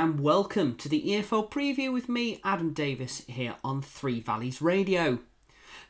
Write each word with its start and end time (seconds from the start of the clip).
and 0.00 0.18
welcome 0.18 0.74
to 0.76 0.88
the 0.88 1.02
EFL 1.08 1.50
preview 1.50 1.92
with 1.92 2.08
me, 2.08 2.40
Adam 2.42 2.72
Davis, 2.72 3.22
here 3.28 3.56
on 3.62 3.82
Three 3.82 4.18
Valleys 4.18 4.62
Radio. 4.62 5.18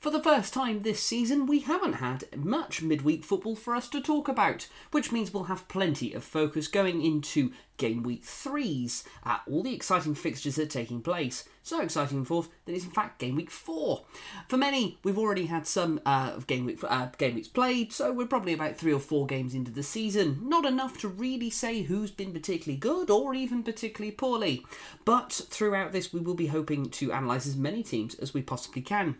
For 0.00 0.08
the 0.08 0.22
first 0.22 0.54
time 0.54 0.80
this 0.80 1.02
season, 1.02 1.44
we 1.44 1.58
haven't 1.58 1.96
had 1.96 2.24
much 2.34 2.80
midweek 2.80 3.22
football 3.22 3.54
for 3.54 3.76
us 3.76 3.86
to 3.90 4.00
talk 4.00 4.28
about, 4.28 4.66
which 4.92 5.12
means 5.12 5.34
we'll 5.34 5.44
have 5.44 5.68
plenty 5.68 6.14
of 6.14 6.24
focus 6.24 6.68
going 6.68 7.04
into 7.04 7.52
game 7.76 8.02
week 8.02 8.24
threes, 8.24 9.04
at 9.26 9.42
all 9.46 9.62
the 9.62 9.74
exciting 9.74 10.14
fixtures 10.14 10.54
that 10.54 10.62
are 10.62 10.66
taking 10.70 11.02
place. 11.02 11.46
So 11.62 11.82
exciting, 11.82 12.24
fourth, 12.24 12.48
that 12.64 12.72
it's 12.72 12.86
in 12.86 12.90
fact 12.92 13.18
game 13.18 13.36
week 13.36 13.50
four. 13.50 14.06
For 14.48 14.56
many, 14.56 14.98
we've 15.04 15.18
already 15.18 15.44
had 15.44 15.66
some 15.66 16.00
uh, 16.06 16.38
game 16.46 16.64
week 16.64 16.80
uh, 16.82 17.08
game 17.18 17.34
weeks 17.34 17.48
played, 17.48 17.92
so 17.92 18.10
we're 18.10 18.24
probably 18.26 18.54
about 18.54 18.78
three 18.78 18.94
or 18.94 19.00
four 19.00 19.26
games 19.26 19.54
into 19.54 19.70
the 19.70 19.82
season. 19.82 20.38
Not 20.42 20.64
enough 20.64 20.98
to 21.00 21.08
really 21.08 21.50
say 21.50 21.82
who's 21.82 22.10
been 22.10 22.32
particularly 22.32 22.78
good 22.78 23.10
or 23.10 23.34
even 23.34 23.62
particularly 23.62 24.12
poorly. 24.12 24.64
But 25.04 25.30
throughout 25.50 25.92
this, 25.92 26.10
we 26.10 26.20
will 26.20 26.34
be 26.34 26.46
hoping 26.46 26.88
to 26.88 27.10
analyse 27.10 27.46
as 27.46 27.56
many 27.56 27.82
teams 27.82 28.14
as 28.14 28.32
we 28.32 28.40
possibly 28.40 28.80
can. 28.80 29.16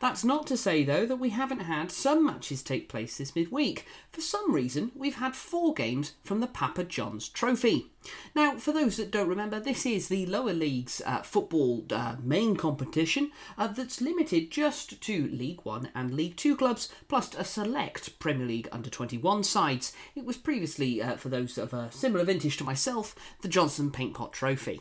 That's 0.00 0.24
not 0.24 0.46
to 0.48 0.56
say, 0.56 0.84
though, 0.84 1.06
that 1.06 1.16
we 1.16 1.30
haven't 1.30 1.60
had 1.60 1.90
some 1.90 2.24
matches 2.24 2.62
take 2.62 2.88
place 2.88 3.16
this 3.16 3.34
midweek. 3.34 3.86
For 4.12 4.20
some 4.20 4.52
reason, 4.52 4.92
we've 4.94 5.16
had 5.16 5.34
four 5.34 5.74
games 5.74 6.12
from 6.24 6.40
the 6.40 6.46
Papa 6.46 6.84
John's 6.84 7.28
Trophy. 7.28 7.90
Now, 8.34 8.56
for 8.56 8.72
those 8.72 8.96
that 8.96 9.10
don't 9.10 9.28
remember, 9.28 9.58
this 9.58 9.84
is 9.86 10.08
the 10.08 10.26
lower 10.26 10.52
league's 10.52 11.02
uh, 11.04 11.22
football 11.22 11.84
uh, 11.90 12.16
main 12.22 12.56
competition 12.56 13.30
uh, 13.58 13.68
that's 13.68 14.00
limited 14.00 14.50
just 14.50 15.00
to 15.00 15.28
League 15.28 15.60
One 15.64 15.90
and 15.94 16.14
League 16.14 16.36
Two 16.36 16.56
clubs, 16.56 16.88
plus 17.08 17.34
a 17.34 17.44
select 17.44 18.18
Premier 18.18 18.46
League 18.46 18.68
under 18.70 18.90
21 18.90 19.44
sides. 19.44 19.92
It 20.14 20.24
was 20.24 20.36
previously, 20.36 21.02
uh, 21.02 21.16
for 21.16 21.28
those 21.28 21.58
of 21.58 21.72
a 21.72 21.90
similar 21.90 22.24
vintage 22.24 22.56
to 22.58 22.64
myself, 22.64 23.14
the 23.42 23.48
Johnstone's 23.48 23.92
Paint 23.92 24.14
Pot 24.14 24.32
Trophy. 24.32 24.80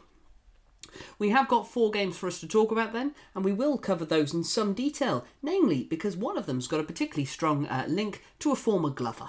We 1.19 1.29
have 1.29 1.47
got 1.47 1.69
four 1.69 1.91
games 1.91 2.17
for 2.17 2.27
us 2.27 2.39
to 2.39 2.47
talk 2.47 2.71
about 2.71 2.93
then, 2.93 3.13
and 3.33 3.43
we 3.43 3.53
will 3.53 3.77
cover 3.77 4.05
those 4.05 4.33
in 4.33 4.43
some 4.43 4.73
detail, 4.73 5.25
namely 5.41 5.83
because 5.83 6.17
one 6.17 6.37
of 6.37 6.45
them's 6.45 6.67
got 6.67 6.79
a 6.79 6.83
particularly 6.83 7.25
strong 7.25 7.65
uh, 7.67 7.85
link 7.87 8.23
to 8.39 8.51
a 8.51 8.55
former 8.55 8.89
Glover. 8.89 9.27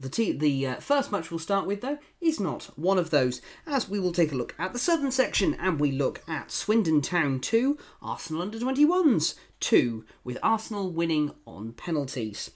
The, 0.00 0.32
the 0.32 0.66
uh, 0.66 0.74
first 0.76 1.12
match 1.12 1.30
we'll 1.30 1.38
start 1.38 1.66
with, 1.66 1.80
though, 1.80 1.98
is 2.20 2.40
not 2.40 2.64
one 2.76 2.98
of 2.98 3.10
those, 3.10 3.40
as 3.66 3.88
we 3.88 4.00
will 4.00 4.12
take 4.12 4.32
a 4.32 4.36
look 4.36 4.54
at 4.58 4.72
the 4.72 4.78
southern 4.78 5.12
section 5.12 5.54
and 5.54 5.78
we 5.78 5.92
look 5.92 6.22
at 6.28 6.50
Swindon 6.50 7.00
Town 7.00 7.40
2, 7.40 7.78
Arsenal 8.02 8.42
under 8.42 8.58
21s 8.58 9.34
2, 9.60 10.04
with 10.24 10.36
Arsenal 10.42 10.90
winning 10.90 11.32
on 11.46 11.72
penalties. 11.72 12.50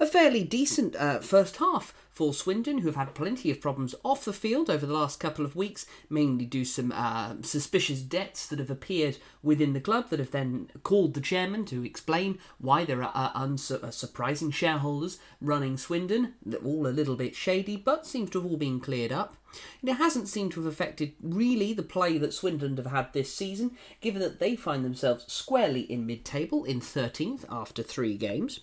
A 0.00 0.06
fairly 0.06 0.42
decent 0.42 0.96
uh, 0.96 1.20
first 1.20 1.56
half 1.56 1.94
for 2.10 2.34
Swindon, 2.34 2.78
who 2.78 2.88
have 2.88 2.96
had 2.96 3.14
plenty 3.14 3.50
of 3.50 3.60
problems 3.60 3.94
off 4.04 4.24
the 4.24 4.32
field 4.32 4.68
over 4.68 4.84
the 4.84 4.92
last 4.92 5.20
couple 5.20 5.44
of 5.44 5.54
weeks, 5.56 5.86
mainly 6.08 6.44
due 6.44 6.64
some 6.64 6.92
uh, 6.92 7.36
suspicious 7.42 8.00
debts 8.00 8.46
that 8.48 8.58
have 8.58 8.70
appeared 8.70 9.18
within 9.42 9.72
the 9.72 9.80
club 9.80 10.10
that 10.10 10.18
have 10.18 10.32
then 10.32 10.68
called 10.82 11.14
the 11.14 11.20
chairman 11.20 11.64
to 11.66 11.84
explain 11.84 12.38
why 12.58 12.84
there 12.84 13.02
are 13.02 13.12
uh, 13.14 13.32
unsurprising 13.32 14.52
shareholders 14.52 15.18
running 15.40 15.76
Swindon. 15.76 16.34
All 16.64 16.86
a 16.86 16.88
little 16.88 17.16
bit 17.16 17.36
shady, 17.36 17.76
but 17.76 18.06
seems 18.06 18.30
to 18.30 18.42
have 18.42 18.50
all 18.50 18.58
been 18.58 18.80
cleared 18.80 19.12
up. 19.12 19.36
And 19.80 19.90
it 19.90 19.96
hasn't 19.96 20.28
seemed 20.28 20.52
to 20.52 20.62
have 20.62 20.72
affected 20.72 21.14
really 21.22 21.72
the 21.72 21.82
play 21.82 22.18
that 22.18 22.34
Swindon 22.34 22.76
have 22.76 22.86
had 22.86 23.12
this 23.12 23.32
season, 23.32 23.76
given 24.00 24.20
that 24.20 24.40
they 24.40 24.56
find 24.56 24.84
themselves 24.84 25.24
squarely 25.32 25.82
in 25.82 26.06
mid 26.06 26.24
table 26.24 26.64
in 26.64 26.80
13th 26.80 27.44
after 27.48 27.82
three 27.82 28.16
games. 28.16 28.60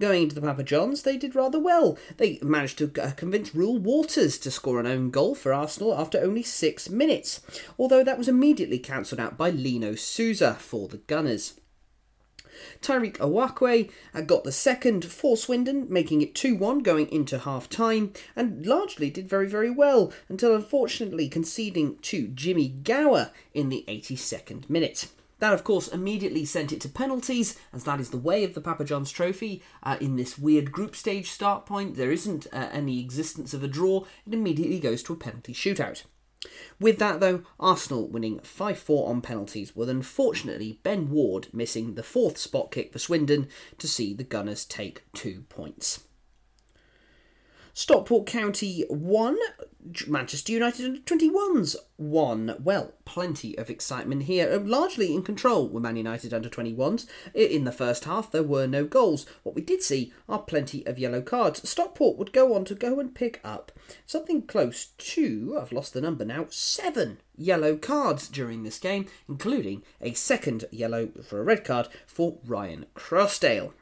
Going 0.00 0.24
into 0.24 0.34
the 0.34 0.40
Papa 0.40 0.62
Johns, 0.62 1.02
they 1.02 1.16
did 1.16 1.34
rather 1.34 1.58
well. 1.58 1.98
They 2.16 2.38
managed 2.42 2.78
to 2.78 2.90
uh, 3.02 3.10
convince 3.12 3.50
Reuell 3.50 3.78
Walters 3.78 4.38
to 4.38 4.50
score 4.50 4.80
an 4.80 4.86
own 4.86 5.10
goal 5.10 5.34
for 5.34 5.52
Arsenal 5.52 5.94
after 5.94 6.18
only 6.18 6.42
six 6.42 6.88
minutes, 6.88 7.40
although 7.78 8.02
that 8.02 8.18
was 8.18 8.28
immediately 8.28 8.78
cancelled 8.78 9.20
out 9.20 9.36
by 9.36 9.50
Lino 9.50 9.94
Sousa 9.94 10.54
for 10.54 10.88
the 10.88 10.98
Gunners. 10.98 11.54
Tyreek 12.80 13.18
Owakwe 13.18 13.90
uh, 14.14 14.20
got 14.20 14.44
the 14.44 14.52
second 14.52 15.04
for 15.04 15.36
Swindon, 15.36 15.86
making 15.90 16.22
it 16.22 16.34
2 16.34 16.54
1 16.56 16.80
going 16.80 17.10
into 17.10 17.38
half 17.38 17.68
time, 17.68 18.12
and 18.36 18.64
largely 18.66 19.10
did 19.10 19.28
very, 19.28 19.48
very 19.48 19.70
well 19.70 20.12
until 20.28 20.54
unfortunately 20.54 21.28
conceding 21.28 21.98
to 21.98 22.28
Jimi 22.28 22.82
Gower 22.82 23.30
in 23.52 23.68
the 23.68 23.84
82nd 23.88 24.68
minute. 24.70 25.08
That, 25.42 25.52
of 25.52 25.64
course, 25.64 25.88
immediately 25.88 26.44
sent 26.44 26.70
it 26.70 26.80
to 26.82 26.88
penalties, 26.88 27.58
as 27.72 27.82
that 27.82 27.98
is 27.98 28.10
the 28.10 28.16
way 28.16 28.44
of 28.44 28.54
the 28.54 28.60
Papa 28.60 28.84
John's 28.84 29.10
Trophy. 29.10 29.60
Uh, 29.82 29.96
in 30.00 30.14
this 30.14 30.38
weird 30.38 30.70
group 30.70 30.94
stage 30.94 31.28
start 31.28 31.66
point, 31.66 31.96
there 31.96 32.12
isn't 32.12 32.46
uh, 32.52 32.68
any 32.70 33.00
existence 33.00 33.52
of 33.52 33.64
a 33.64 33.66
draw, 33.66 34.04
it 34.24 34.34
immediately 34.34 34.78
goes 34.78 35.02
to 35.02 35.12
a 35.12 35.16
penalty 35.16 35.52
shootout. 35.52 36.04
With 36.78 37.00
that, 37.00 37.18
though, 37.18 37.42
Arsenal 37.58 38.06
winning 38.06 38.38
5 38.38 38.78
4 38.78 39.10
on 39.10 39.20
penalties, 39.20 39.74
with 39.74 39.88
unfortunately 39.88 40.78
Ben 40.84 41.10
Ward 41.10 41.48
missing 41.52 41.96
the 41.96 42.04
fourth 42.04 42.38
spot 42.38 42.70
kick 42.70 42.92
for 42.92 43.00
Swindon 43.00 43.48
to 43.78 43.88
see 43.88 44.14
the 44.14 44.22
Gunners 44.22 44.64
take 44.64 45.02
two 45.12 45.42
points. 45.48 46.04
Stockport 47.74 48.26
County 48.26 48.84
1, 48.90 49.38
Manchester 50.06 50.52
United 50.52 50.84
under 50.84 51.00
21s 51.00 51.74
1. 51.96 52.56
Well, 52.62 52.92
plenty 53.06 53.56
of 53.56 53.70
excitement 53.70 54.24
here, 54.24 54.52
uh, 54.52 54.58
largely 54.58 55.14
in 55.14 55.22
control 55.22 55.70
were 55.70 55.80
Man 55.80 55.96
United 55.96 56.34
under 56.34 56.50
21s. 56.50 57.06
In 57.34 57.64
the 57.64 57.72
first 57.72 58.04
half, 58.04 58.30
there 58.30 58.42
were 58.42 58.66
no 58.66 58.84
goals. 58.84 59.24
What 59.42 59.54
we 59.54 59.62
did 59.62 59.82
see 59.82 60.12
are 60.28 60.40
plenty 60.40 60.84
of 60.86 60.98
yellow 60.98 61.22
cards. 61.22 61.66
Stockport 61.66 62.18
would 62.18 62.34
go 62.34 62.54
on 62.54 62.66
to 62.66 62.74
go 62.74 63.00
and 63.00 63.14
pick 63.14 63.40
up 63.42 63.72
something 64.04 64.42
close 64.42 64.88
to, 64.98 65.58
I've 65.58 65.72
lost 65.72 65.94
the 65.94 66.02
number 66.02 66.26
now, 66.26 66.48
seven 66.50 67.22
yellow 67.38 67.76
cards 67.76 68.28
during 68.28 68.64
this 68.64 68.78
game, 68.78 69.06
including 69.30 69.82
a 69.98 70.12
second 70.12 70.66
yellow 70.70 71.08
for 71.22 71.40
a 71.40 71.44
red 71.44 71.64
card 71.64 71.88
for 72.06 72.36
Ryan 72.44 72.84
Croasdale. 72.94 73.72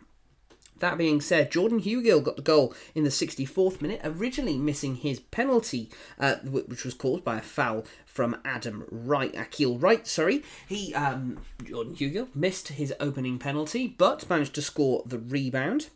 That 0.80 0.98
being 0.98 1.20
said, 1.20 1.50
Jordan 1.50 1.80
Hugill 1.80 2.22
got 2.22 2.36
the 2.36 2.42
goal 2.42 2.74
in 2.94 3.04
the 3.04 3.10
64th 3.10 3.80
minute, 3.80 4.00
originally 4.02 4.58
missing 4.58 4.96
his 4.96 5.20
penalty, 5.20 5.90
uh, 6.18 6.36
which 6.36 6.84
was 6.84 6.94
caused 6.94 7.24
by 7.24 7.38
a 7.38 7.42
foul 7.42 7.84
from 8.04 8.36
Adam 8.44 8.84
Wright, 8.90 9.34
Akil 9.36 9.78
Wright. 9.78 10.06
Sorry, 10.06 10.42
he 10.68 10.94
um, 10.94 11.38
Jordan 11.62 11.94
Hugill 11.94 12.28
missed 12.34 12.68
his 12.68 12.92
opening 12.98 13.38
penalty, 13.38 13.86
but 13.86 14.28
managed 14.28 14.54
to 14.56 14.62
score 14.62 15.02
the 15.06 15.18
rebound. 15.18 15.88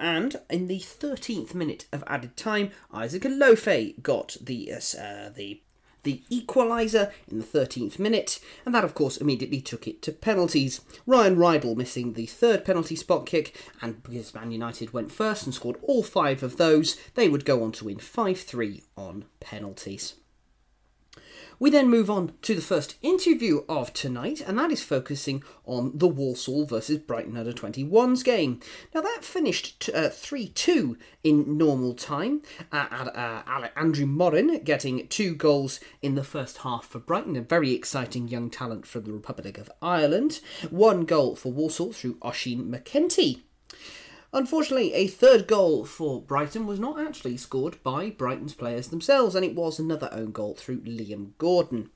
And 0.00 0.36
in 0.48 0.68
the 0.68 0.80
13th 0.80 1.54
minute 1.54 1.86
of 1.92 2.02
added 2.06 2.36
time, 2.36 2.70
Isaac 2.92 3.22
Alofe 3.22 4.02
got 4.02 4.36
the 4.40 4.72
uh, 4.72 5.28
the 5.28 5.60
the 6.02 6.22
equaliser 6.30 7.12
in 7.28 7.38
the 7.38 7.44
13th 7.44 7.98
minute, 7.98 8.40
and 8.64 8.74
that, 8.74 8.84
of 8.84 8.94
course, 8.94 9.16
immediately 9.16 9.60
took 9.60 9.86
it 9.86 10.02
to 10.02 10.12
penalties. 10.12 10.80
Ryan 11.06 11.36
Rydel 11.36 11.76
missing 11.76 12.12
the 12.12 12.26
third 12.26 12.64
penalty 12.64 12.96
spot 12.96 13.26
kick, 13.26 13.56
and 13.80 14.02
because 14.02 14.34
Man 14.34 14.52
United 14.52 14.92
went 14.92 15.12
first 15.12 15.44
and 15.44 15.54
scored 15.54 15.78
all 15.82 16.02
five 16.02 16.42
of 16.42 16.56
those, 16.56 16.96
they 17.14 17.28
would 17.28 17.44
go 17.44 17.62
on 17.62 17.72
to 17.72 17.86
win 17.86 17.98
5 17.98 18.38
3 18.38 18.82
on 18.96 19.24
penalties. 19.40 20.14
We 21.60 21.70
then 21.70 21.88
move 21.88 22.08
on 22.08 22.32
to 22.42 22.54
the 22.54 22.60
first 22.62 22.96
interview 23.02 23.64
of 23.68 23.92
tonight, 23.92 24.40
and 24.40 24.56
that 24.58 24.70
is 24.70 24.82
focusing 24.82 25.42
on 25.64 25.90
the 25.92 26.06
Walsall 26.06 26.66
versus 26.66 26.98
Brighton 26.98 27.36
under 27.36 27.52
21s 27.52 28.22
game. 28.22 28.60
Now, 28.94 29.00
that 29.00 29.24
finished 29.24 29.90
3 29.92 30.44
uh, 30.44 30.50
2 30.54 30.96
in 31.24 31.58
normal 31.58 31.94
time. 31.94 32.42
Uh, 32.70 32.76
uh, 32.76 33.68
Andrew 33.76 34.06
Moran 34.06 34.62
getting 34.62 35.08
two 35.08 35.34
goals 35.34 35.80
in 36.00 36.14
the 36.14 36.22
first 36.22 36.58
half 36.58 36.86
for 36.86 37.00
Brighton, 37.00 37.34
a 37.34 37.40
very 37.40 37.72
exciting 37.72 38.28
young 38.28 38.50
talent 38.50 38.86
from 38.86 39.04
the 39.04 39.12
Republic 39.12 39.58
of 39.58 39.70
Ireland. 39.82 40.40
One 40.70 41.04
goal 41.04 41.34
for 41.34 41.50
Walsall 41.50 41.92
through 41.92 42.18
Oisin 42.24 42.70
McEntee. 42.70 43.40
Unfortunately, 44.32 44.92
a 44.92 45.06
third 45.06 45.46
goal 45.46 45.84
for 45.84 46.20
Brighton 46.20 46.66
was 46.66 46.78
not 46.78 47.00
actually 47.00 47.36
scored 47.36 47.82
by 47.82 48.10
Brighton's 48.10 48.54
players 48.54 48.88
themselves, 48.88 49.34
and 49.34 49.44
it 49.44 49.54
was 49.54 49.78
another 49.78 50.10
own 50.12 50.32
goal 50.32 50.54
through 50.54 50.80
Liam 50.80 51.30
Gordon. 51.38 51.90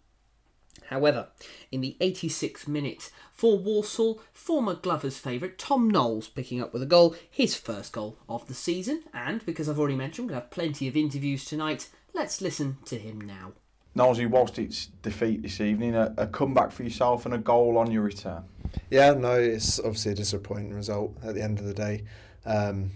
However, 0.86 1.28
in 1.70 1.82
the 1.82 1.96
86th 2.00 2.66
minute, 2.66 3.10
for 3.32 3.58
Walsall, 3.58 4.20
former 4.32 4.74
Glover's 4.74 5.18
favourite 5.18 5.58
Tom 5.58 5.88
Knowles 5.88 6.28
picking 6.28 6.60
up 6.60 6.72
with 6.72 6.82
a 6.82 6.86
goal, 6.86 7.14
his 7.30 7.54
first 7.54 7.92
goal 7.92 8.18
of 8.28 8.46
the 8.48 8.54
season. 8.54 9.04
And 9.12 9.44
because 9.44 9.68
I've 9.68 9.78
already 9.78 9.96
mentioned 9.96 10.28
we'll 10.28 10.40
have 10.40 10.50
plenty 10.50 10.88
of 10.88 10.96
interviews 10.96 11.44
tonight, 11.44 11.90
let's 12.14 12.40
listen 12.40 12.78
to 12.86 12.98
him 12.98 13.20
now. 13.20 13.52
Knowlesy, 13.96 14.28
whilst 14.28 14.58
it's 14.58 14.86
defeat 15.02 15.42
this 15.42 15.60
evening, 15.60 15.94
a, 15.94 16.14
a 16.16 16.26
comeback 16.26 16.72
for 16.72 16.82
yourself 16.82 17.26
and 17.26 17.34
a 17.34 17.38
goal 17.38 17.76
on 17.76 17.90
your 17.90 18.02
return. 18.02 18.44
Yeah, 18.90 19.12
no, 19.12 19.34
it's 19.34 19.78
obviously 19.78 20.12
a 20.12 20.14
disappointing 20.14 20.72
result 20.72 21.14
at 21.22 21.34
the 21.34 21.42
end 21.42 21.58
of 21.58 21.66
the 21.66 21.74
day, 21.74 22.04
um, 22.46 22.90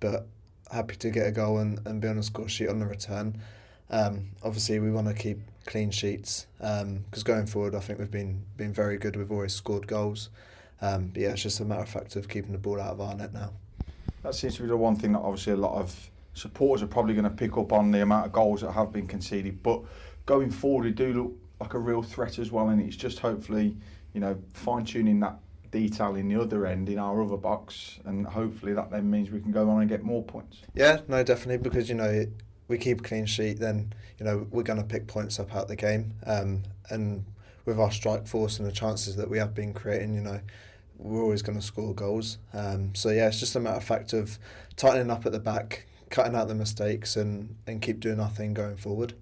but 0.00 0.26
happy 0.72 0.96
to 0.96 1.10
get 1.10 1.26
a 1.26 1.32
goal 1.32 1.58
and, 1.58 1.80
and 1.86 2.00
be 2.00 2.08
on 2.08 2.16
the 2.16 2.22
score 2.22 2.48
sheet 2.48 2.68
on 2.68 2.80
the 2.80 2.86
return. 2.86 3.40
Um, 3.90 4.30
obviously, 4.42 4.78
we 4.80 4.90
want 4.90 5.08
to 5.08 5.14
keep 5.14 5.38
clean 5.66 5.90
sheets 5.90 6.46
because 6.58 6.82
um, 6.82 7.04
going 7.24 7.46
forward, 7.46 7.74
I 7.74 7.80
think 7.80 7.98
we've 7.98 8.10
been 8.10 8.44
been 8.56 8.72
very 8.72 8.98
good. 8.98 9.16
We've 9.16 9.30
always 9.30 9.52
scored 9.52 9.86
goals, 9.86 10.30
um, 10.80 11.08
but 11.08 11.22
yeah, 11.22 11.30
it's 11.30 11.42
just 11.42 11.60
a 11.60 11.64
matter 11.64 11.82
of 11.82 11.88
fact 11.88 12.16
of 12.16 12.28
keeping 12.28 12.52
the 12.52 12.58
ball 12.58 12.80
out 12.80 12.92
of 12.92 13.00
our 13.00 13.14
net 13.14 13.32
now. 13.32 13.52
That 14.22 14.34
seems 14.34 14.56
to 14.56 14.62
be 14.62 14.68
the 14.68 14.76
one 14.76 14.96
thing 14.96 15.12
that 15.12 15.20
obviously 15.20 15.52
a 15.52 15.56
lot 15.56 15.78
of 15.78 16.10
supporters 16.34 16.82
are 16.82 16.88
probably 16.88 17.14
going 17.14 17.24
to 17.24 17.30
pick 17.30 17.56
up 17.56 17.72
on 17.72 17.90
the 17.90 18.02
amount 18.02 18.26
of 18.26 18.32
goals 18.32 18.60
that 18.60 18.72
have 18.72 18.92
been 18.92 19.06
conceded. 19.06 19.62
But 19.62 19.82
going 20.26 20.50
forward, 20.50 20.84
we 20.84 20.92
do 20.92 21.12
look 21.12 21.32
like 21.60 21.74
a 21.74 21.78
real 21.78 22.02
threat 22.02 22.38
as 22.38 22.50
well, 22.50 22.68
and 22.68 22.80
it's 22.80 22.96
just 22.96 23.18
hopefully, 23.18 23.76
you 24.12 24.20
know, 24.20 24.38
fine 24.54 24.84
tuning 24.84 25.20
that 25.20 25.38
detail 25.70 26.16
in 26.16 26.28
the 26.28 26.40
other 26.40 26.66
end 26.66 26.88
in 26.88 26.98
our 26.98 27.22
other 27.22 27.36
box, 27.36 27.98
and 28.04 28.26
hopefully 28.26 28.72
that 28.72 28.90
then 28.90 29.10
means 29.10 29.30
we 29.30 29.40
can 29.40 29.52
go 29.52 29.68
on 29.70 29.80
and 29.80 29.88
get 29.88 30.02
more 30.02 30.22
points. 30.22 30.58
Yeah, 30.74 31.00
no, 31.08 31.22
definitely 31.22 31.58
because 31.58 31.88
you 31.88 31.94
know 31.94 32.26
we 32.68 32.78
keep 32.78 33.00
a 33.00 33.02
clean 33.02 33.26
sheet, 33.26 33.58
then 33.58 33.92
you 34.18 34.24
know 34.24 34.46
we're 34.50 34.62
going 34.62 34.78
to 34.78 34.84
pick 34.84 35.06
points 35.06 35.38
up 35.38 35.54
out 35.54 35.68
the 35.68 35.76
game, 35.76 36.14
um, 36.26 36.62
and 36.88 37.24
with 37.64 37.78
our 37.78 37.90
strike 37.90 38.26
force 38.26 38.58
and 38.58 38.66
the 38.66 38.72
chances 38.72 39.16
that 39.16 39.28
we 39.28 39.38
have 39.38 39.54
been 39.54 39.72
creating, 39.72 40.14
you 40.14 40.20
know, 40.20 40.40
we're 40.96 41.22
always 41.22 41.42
going 41.42 41.58
to 41.58 41.64
score 41.64 41.94
goals. 41.94 42.38
Um, 42.52 42.94
so 42.94 43.10
yeah, 43.10 43.28
it's 43.28 43.40
just 43.40 43.54
a 43.54 43.60
matter 43.60 43.76
of 43.76 43.84
fact 43.84 44.12
of 44.12 44.38
tightening 44.76 45.10
up 45.10 45.26
at 45.26 45.32
the 45.32 45.40
back, 45.40 45.86
cutting 46.10 46.34
out 46.34 46.48
the 46.48 46.54
mistakes, 46.54 47.16
and 47.16 47.56
and 47.66 47.80
keep 47.80 48.00
doing 48.00 48.20
our 48.20 48.30
thing 48.30 48.54
going 48.54 48.76
forward. 48.76 49.14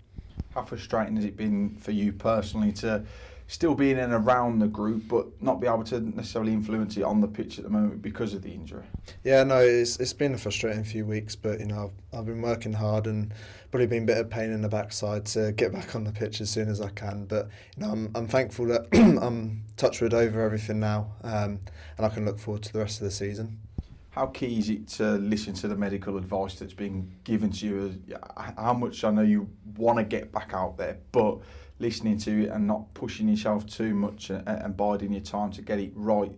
How 0.54 0.62
frustrating 0.62 1.16
has 1.16 1.24
it 1.24 1.36
been 1.36 1.76
for 1.76 1.92
you 1.92 2.12
personally 2.12 2.72
to 2.72 3.04
still 3.48 3.74
be 3.74 3.90
in 3.90 3.98
and 3.98 4.12
around 4.12 4.58
the 4.58 4.68
group, 4.68 5.08
but 5.08 5.26
not 5.42 5.60
be 5.60 5.66
able 5.66 5.82
to 5.82 6.00
necessarily 6.00 6.52
influence 6.52 6.96
it 6.96 7.02
on 7.02 7.20
the 7.20 7.26
pitch 7.26 7.58
at 7.58 7.64
the 7.64 7.70
moment 7.70 8.02
because 8.02 8.34
of 8.34 8.42
the 8.42 8.50
injury? 8.50 8.84
Yeah, 9.24 9.42
no, 9.42 9.58
it's 9.58 9.98
it's 9.98 10.12
been 10.12 10.34
a 10.34 10.38
frustrating 10.38 10.84
few 10.84 11.04
weeks, 11.04 11.34
but 11.34 11.58
you 11.58 11.66
know 11.66 11.90
I've, 12.12 12.20
I've 12.20 12.26
been 12.26 12.42
working 12.42 12.74
hard 12.74 13.06
and 13.06 13.32
probably 13.70 13.86
been 13.86 14.04
a 14.04 14.06
bit 14.06 14.18
of 14.18 14.30
pain 14.30 14.50
in 14.50 14.62
the 14.62 14.68
backside 14.68 15.26
to 15.26 15.52
get 15.52 15.72
back 15.72 15.94
on 15.94 16.04
the 16.04 16.12
pitch 16.12 16.40
as 16.40 16.50
soon 16.50 16.68
as 16.68 16.80
I 16.80 16.90
can. 16.90 17.24
But 17.24 17.48
you 17.76 17.84
know 17.84 17.92
I'm 17.92 18.10
I'm 18.14 18.28
thankful 18.28 18.66
that 18.66 18.86
I'm 18.92 19.64
touchwood 19.76 20.14
over 20.14 20.40
everything 20.42 20.78
now, 20.78 21.12
um, 21.22 21.60
and 21.96 22.06
I 22.06 22.08
can 22.10 22.24
look 22.24 22.38
forward 22.38 22.62
to 22.64 22.72
the 22.72 22.78
rest 22.78 23.00
of 23.00 23.04
the 23.04 23.10
season 23.10 23.58
how 24.18 24.26
key 24.26 24.58
is 24.58 24.68
it 24.68 24.88
to 24.88 25.12
listen 25.12 25.54
to 25.54 25.68
the 25.68 25.76
medical 25.76 26.16
advice 26.16 26.56
that's 26.56 26.72
been 26.72 27.08
given 27.22 27.50
to 27.52 27.66
you? 27.66 28.02
How 28.36 28.72
much 28.72 29.04
I 29.04 29.10
know 29.10 29.22
you 29.22 29.48
want 29.76 29.98
to 29.98 30.04
get 30.04 30.32
back 30.32 30.50
out 30.52 30.76
there, 30.76 30.98
but 31.12 31.38
listening 31.78 32.18
to 32.18 32.42
it 32.42 32.48
and 32.48 32.66
not 32.66 32.92
pushing 32.94 33.28
yourself 33.28 33.64
too 33.66 33.94
much 33.94 34.30
and 34.30 34.76
biding 34.76 35.12
your 35.12 35.22
time 35.22 35.52
to 35.52 35.62
get 35.62 35.78
it 35.78 35.92
right, 35.94 36.32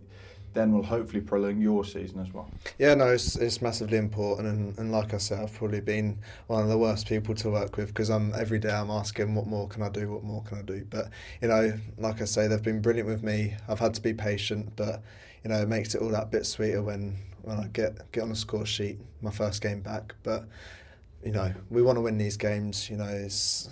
then 0.53 0.71
will 0.73 0.83
hopefully 0.83 1.21
prolong 1.21 1.59
your 1.59 1.83
season 1.83 2.19
as 2.19 2.31
well. 2.31 2.51
Yeah, 2.77 2.93
no, 2.93 3.07
it's, 3.07 3.35
it's 3.35 3.63
massively 3.63 3.97
important, 3.97 4.47
and, 4.47 4.77
and 4.77 4.91
like 4.91 5.15
I 5.15 5.17
said, 5.17 5.39
I've 5.39 5.53
probably 5.55 5.81
been 5.81 6.19
one 6.45 6.61
of 6.61 6.69
the 6.69 6.77
worst 6.77 7.07
people 7.07 7.33
to 7.33 7.49
work 7.49 7.77
with 7.77 7.87
because 7.87 8.11
I'm 8.11 8.31
every 8.35 8.59
day 8.59 8.71
I'm 8.71 8.91
asking 8.91 9.33
what 9.33 9.47
more 9.47 9.67
can 9.67 9.81
I 9.81 9.89
do, 9.89 10.11
what 10.11 10.23
more 10.23 10.43
can 10.43 10.59
I 10.59 10.61
do. 10.61 10.85
But 10.87 11.09
you 11.41 11.47
know, 11.47 11.73
like 11.97 12.21
I 12.21 12.25
say, 12.25 12.45
they've 12.45 12.61
been 12.61 12.81
brilliant 12.81 13.09
with 13.09 13.23
me. 13.23 13.55
I've 13.67 13.79
had 13.79 13.95
to 13.95 14.01
be 14.01 14.13
patient, 14.13 14.73
but 14.75 15.01
you 15.43 15.49
know, 15.49 15.59
it 15.59 15.67
makes 15.67 15.95
it 15.95 16.01
all 16.03 16.09
that 16.09 16.29
bit 16.29 16.45
sweeter 16.45 16.83
when 16.83 17.17
when 17.43 17.57
I 17.57 17.67
get 17.67 18.11
get 18.11 18.23
on 18.23 18.31
a 18.31 18.35
score 18.35 18.65
sheet 18.65 18.99
my 19.21 19.31
first 19.31 19.61
game 19.61 19.81
back. 19.81 20.15
But 20.23 20.47
you 21.23 21.31
know, 21.31 21.53
we 21.69 21.81
want 21.81 21.97
to 21.97 22.01
win 22.01 22.17
these 22.17 22.37
games. 22.37 22.89
You 22.89 22.97
know, 22.97 23.05
it's 23.05 23.69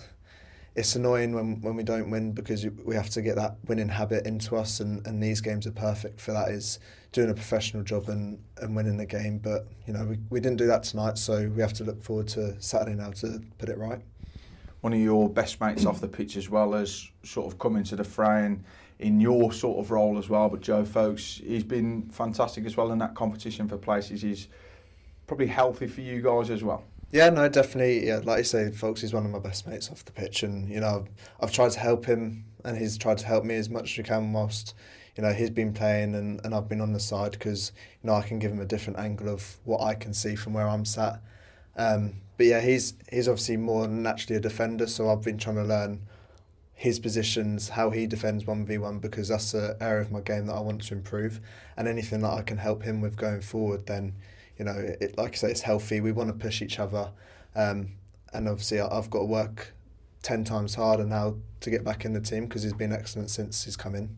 it's 0.76 0.94
annoying 0.94 1.34
when, 1.34 1.60
when 1.60 1.74
we 1.74 1.82
don't 1.82 2.10
win 2.10 2.32
because 2.32 2.64
we 2.84 2.94
have 2.94 3.10
to 3.10 3.22
get 3.22 3.36
that 3.36 3.56
winning 3.66 3.88
habit 3.88 4.26
into 4.26 4.56
us 4.56 4.80
and, 4.80 5.04
and 5.06 5.22
these 5.22 5.40
games 5.40 5.66
are 5.66 5.72
perfect 5.72 6.20
for 6.20 6.32
that 6.32 6.48
is 6.48 6.78
doing 7.12 7.28
a 7.28 7.34
professional 7.34 7.82
job 7.82 8.08
and, 8.08 8.38
and 8.58 8.76
winning 8.76 8.96
the 8.96 9.06
game 9.06 9.38
but 9.38 9.66
you 9.86 9.92
know 9.92 10.04
we, 10.04 10.18
we 10.30 10.38
didn't 10.40 10.58
do 10.58 10.66
that 10.66 10.84
tonight 10.84 11.18
so 11.18 11.48
we 11.48 11.60
have 11.60 11.72
to 11.72 11.82
look 11.82 12.02
forward 12.02 12.28
to 12.28 12.60
Saturday 12.62 12.94
now 12.94 13.10
to 13.10 13.40
put 13.58 13.68
it 13.68 13.78
right 13.78 14.00
one 14.80 14.92
of 14.92 14.98
your 14.98 15.28
best 15.28 15.60
mates 15.60 15.84
off 15.84 16.00
the 16.00 16.08
pitch 16.08 16.36
as 16.36 16.48
well 16.48 16.74
as 16.74 17.10
sort 17.22 17.52
of 17.52 17.58
come 17.58 17.76
into 17.76 17.96
the 17.96 18.04
fray 18.04 18.46
and 18.46 18.64
in 18.98 19.20
your 19.20 19.52
sort 19.52 19.78
of 19.78 19.90
role 19.90 20.18
as 20.18 20.28
well. 20.28 20.48
But 20.48 20.60
Joe 20.60 20.84
Foulkes, 20.84 21.40
he's 21.44 21.64
been 21.64 22.08
fantastic 22.10 22.64
as 22.66 22.76
well 22.76 22.92
in 22.92 22.98
that 22.98 23.14
competition 23.14 23.68
for 23.68 23.76
places. 23.76 24.22
He's 24.22 24.48
probably 25.26 25.46
healthy 25.46 25.86
for 25.86 26.00
you 26.00 26.22
guys 26.22 26.50
as 26.50 26.62
well. 26.62 26.84
Yeah, 27.12 27.30
no, 27.30 27.48
definitely. 27.48 28.06
Yeah, 28.06 28.20
like 28.22 28.38
you 28.38 28.44
say, 28.44 28.70
Foulkes 28.70 29.02
is 29.02 29.12
one 29.12 29.24
of 29.24 29.32
my 29.32 29.38
best 29.40 29.66
mates 29.66 29.90
off 29.90 30.04
the 30.04 30.12
pitch, 30.12 30.42
and 30.44 30.68
you 30.68 30.80
know, 30.80 31.04
I've, 31.04 31.08
I've 31.40 31.52
tried 31.52 31.72
to 31.72 31.80
help 31.80 32.04
him, 32.04 32.44
and 32.64 32.78
he's 32.78 32.96
tried 32.96 33.18
to 33.18 33.26
help 33.26 33.44
me 33.44 33.56
as 33.56 33.68
much 33.68 33.90
as 33.90 33.96
he 33.96 34.02
can 34.02 34.32
whilst 34.32 34.74
you 35.16 35.22
know 35.22 35.32
he's 35.32 35.50
been 35.50 35.72
playing 35.72 36.14
and, 36.14 36.40
and 36.44 36.54
I've 36.54 36.68
been 36.68 36.80
on 36.80 36.92
the 36.92 37.00
side 37.00 37.32
because 37.32 37.72
you 38.02 38.08
know 38.08 38.14
I 38.14 38.22
can 38.22 38.38
give 38.38 38.52
him 38.52 38.60
a 38.60 38.64
different 38.64 38.98
angle 38.98 39.28
of 39.28 39.58
what 39.64 39.82
I 39.82 39.94
can 39.94 40.14
see 40.14 40.36
from 40.36 40.52
where 40.52 40.68
I'm 40.68 40.84
sat. 40.84 41.20
Um, 41.76 42.14
but 42.40 42.46
yeah, 42.46 42.62
he's 42.62 42.94
he's 43.10 43.28
obviously 43.28 43.58
more 43.58 43.86
naturally 43.86 44.38
a 44.38 44.40
defender, 44.40 44.86
so 44.86 45.10
I've 45.10 45.20
been 45.20 45.36
trying 45.36 45.56
to 45.56 45.62
learn 45.62 46.00
his 46.72 46.98
positions, 46.98 47.68
how 47.68 47.90
he 47.90 48.06
defends 48.06 48.44
1v1, 48.44 49.02
because 49.02 49.28
that's 49.28 49.52
an 49.52 49.74
area 49.78 50.00
of 50.00 50.10
my 50.10 50.22
game 50.22 50.46
that 50.46 50.54
I 50.54 50.60
want 50.60 50.80
to 50.84 50.94
improve. 50.94 51.38
And 51.76 51.86
anything 51.86 52.20
that 52.20 52.30
I 52.30 52.40
can 52.40 52.56
help 52.56 52.82
him 52.82 53.02
with 53.02 53.14
going 53.18 53.42
forward, 53.42 53.84
then, 53.84 54.14
you 54.58 54.64
know, 54.64 54.72
it, 54.72 55.18
like 55.18 55.34
I 55.34 55.36
say, 55.36 55.50
it's 55.50 55.60
healthy. 55.60 56.00
We 56.00 56.12
want 56.12 56.30
to 56.30 56.32
push 56.32 56.62
each 56.62 56.78
other. 56.78 57.10
Um, 57.54 57.90
and 58.32 58.48
obviously, 58.48 58.80
I've 58.80 59.10
got 59.10 59.18
to 59.18 59.26
work 59.26 59.74
10 60.22 60.44
times 60.44 60.76
harder 60.76 61.04
now 61.04 61.34
to 61.60 61.68
get 61.68 61.84
back 61.84 62.06
in 62.06 62.14
the 62.14 62.22
team 62.22 62.46
because 62.46 62.62
he's 62.62 62.72
been 62.72 62.94
excellent 62.94 63.28
since 63.28 63.64
he's 63.64 63.76
come 63.76 63.94
in. 63.94 64.16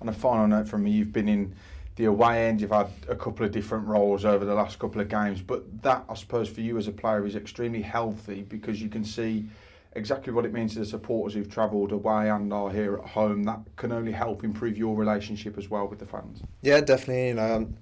On 0.00 0.08
a 0.08 0.14
final 0.14 0.46
note 0.46 0.68
from 0.68 0.84
me, 0.84 0.90
you've 0.90 1.12
been 1.12 1.28
in 1.28 1.54
the 1.96 2.06
away 2.06 2.46
end, 2.46 2.60
you've 2.60 2.70
had 2.70 2.88
a 3.08 3.14
couple 3.14 3.44
of 3.44 3.52
different 3.52 3.86
roles 3.86 4.24
over 4.24 4.44
the 4.44 4.54
last 4.54 4.78
couple 4.78 5.00
of 5.00 5.08
games, 5.08 5.42
but 5.42 5.82
that, 5.82 6.04
I 6.08 6.14
suppose, 6.14 6.48
for 6.48 6.62
you 6.62 6.78
as 6.78 6.88
a 6.88 6.92
player 6.92 7.26
is 7.26 7.36
extremely 7.36 7.82
healthy 7.82 8.42
because 8.42 8.80
you 8.80 8.88
can 8.88 9.04
see 9.04 9.46
exactly 9.94 10.32
what 10.32 10.46
it 10.46 10.52
means 10.52 10.72
to 10.72 10.78
the 10.78 10.86
supporters 10.86 11.34
who've 11.34 11.50
travelled 11.50 11.92
away 11.92 12.30
and 12.30 12.50
are 12.52 12.70
here 12.70 12.96
at 12.96 13.04
home. 13.04 13.44
That 13.44 13.60
can 13.76 13.92
only 13.92 14.12
help 14.12 14.42
improve 14.42 14.78
your 14.78 14.96
relationship 14.96 15.58
as 15.58 15.68
well 15.68 15.86
with 15.86 15.98
the 15.98 16.06
fans. 16.06 16.40
Yeah, 16.62 16.80
definitely. 16.80 17.28
You 17.28 17.34
know, 17.34 17.56
um, 17.56 17.76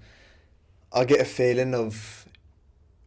I 0.92 1.04
get 1.04 1.20
a 1.20 1.24
feeling 1.24 1.72
of 1.72 2.26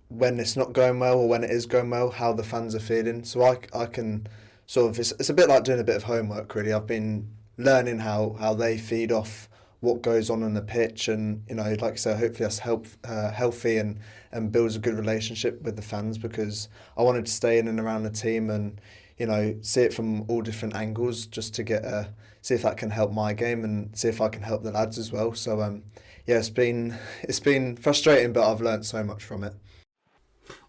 when 0.07 0.39
it's 0.39 0.55
not 0.55 0.71
going 0.71 0.99
well 0.99 1.19
or 1.19 1.27
when 1.27 1.43
it 1.43 1.49
is 1.49 1.65
going 1.65 1.89
well, 1.89 2.11
how 2.11 2.31
the 2.31 2.43
fans 2.43 2.75
are 2.75 2.79
feeling. 2.79 3.25
So 3.25 3.43
I, 3.43 3.57
I 3.73 3.87
can 3.87 4.27
sort 4.67 4.91
of, 4.91 4.99
it's, 4.99 5.11
it's 5.13 5.29
a 5.29 5.33
bit 5.33 5.49
like 5.49 5.65
doing 5.65 5.79
a 5.79 5.83
bit 5.83 5.97
of 5.97 6.03
homework 6.03 6.55
really. 6.55 6.71
I've 6.71 6.87
been 6.87 7.29
learning 7.57 7.99
how, 7.99 8.37
how 8.39 8.53
they 8.53 8.77
feed 8.77 9.11
off 9.11 9.49
what 9.83 10.01
goes 10.01 10.29
on 10.29 10.43
in 10.43 10.53
the 10.53 10.61
pitch 10.61 11.09
and 11.09 11.43
you 11.49 11.55
know 11.55 11.75
like 11.81 11.93
I 11.93 11.95
said 11.95 12.17
hopefully 12.17 12.45
that's 12.45 12.59
help 12.59 12.87
uh, 13.03 13.31
healthy 13.31 13.75
and 13.77 13.99
and 14.31 14.49
builds 14.49 14.77
a 14.77 14.79
good 14.79 14.93
relationship 14.97 15.61
with 15.61 15.75
the 15.75 15.81
fans 15.81 16.17
because 16.17 16.69
I 16.97 17.03
wanted 17.03 17.25
to 17.25 17.31
stay 17.31 17.59
in 17.59 17.67
and 17.67 17.81
around 17.81 18.03
the 18.03 18.09
team 18.09 18.49
and 18.49 18.79
you 19.17 19.25
know 19.25 19.55
see 19.61 19.81
it 19.81 19.93
from 19.93 20.21
all 20.29 20.41
different 20.41 20.73
angles 20.73 21.25
just 21.25 21.53
to 21.55 21.63
get 21.63 21.83
a 21.83 22.13
see 22.41 22.55
if 22.55 22.61
that 22.61 22.77
can 22.77 22.91
help 22.91 23.11
my 23.11 23.33
game 23.33 23.65
and 23.65 23.97
see 23.97 24.07
if 24.07 24.21
I 24.21 24.29
can 24.29 24.43
help 24.43 24.63
the 24.63 24.71
lads 24.71 24.97
as 24.97 25.11
well. 25.11 25.33
So 25.33 25.61
um 25.61 25.83
yeah 26.25 26.37
it's 26.37 26.49
been 26.49 26.97
it's 27.21 27.41
been 27.41 27.75
frustrating 27.75 28.31
but 28.31 28.49
I've 28.49 28.61
learned 28.61 28.85
so 28.85 29.03
much 29.03 29.21
from 29.21 29.43
it 29.43 29.53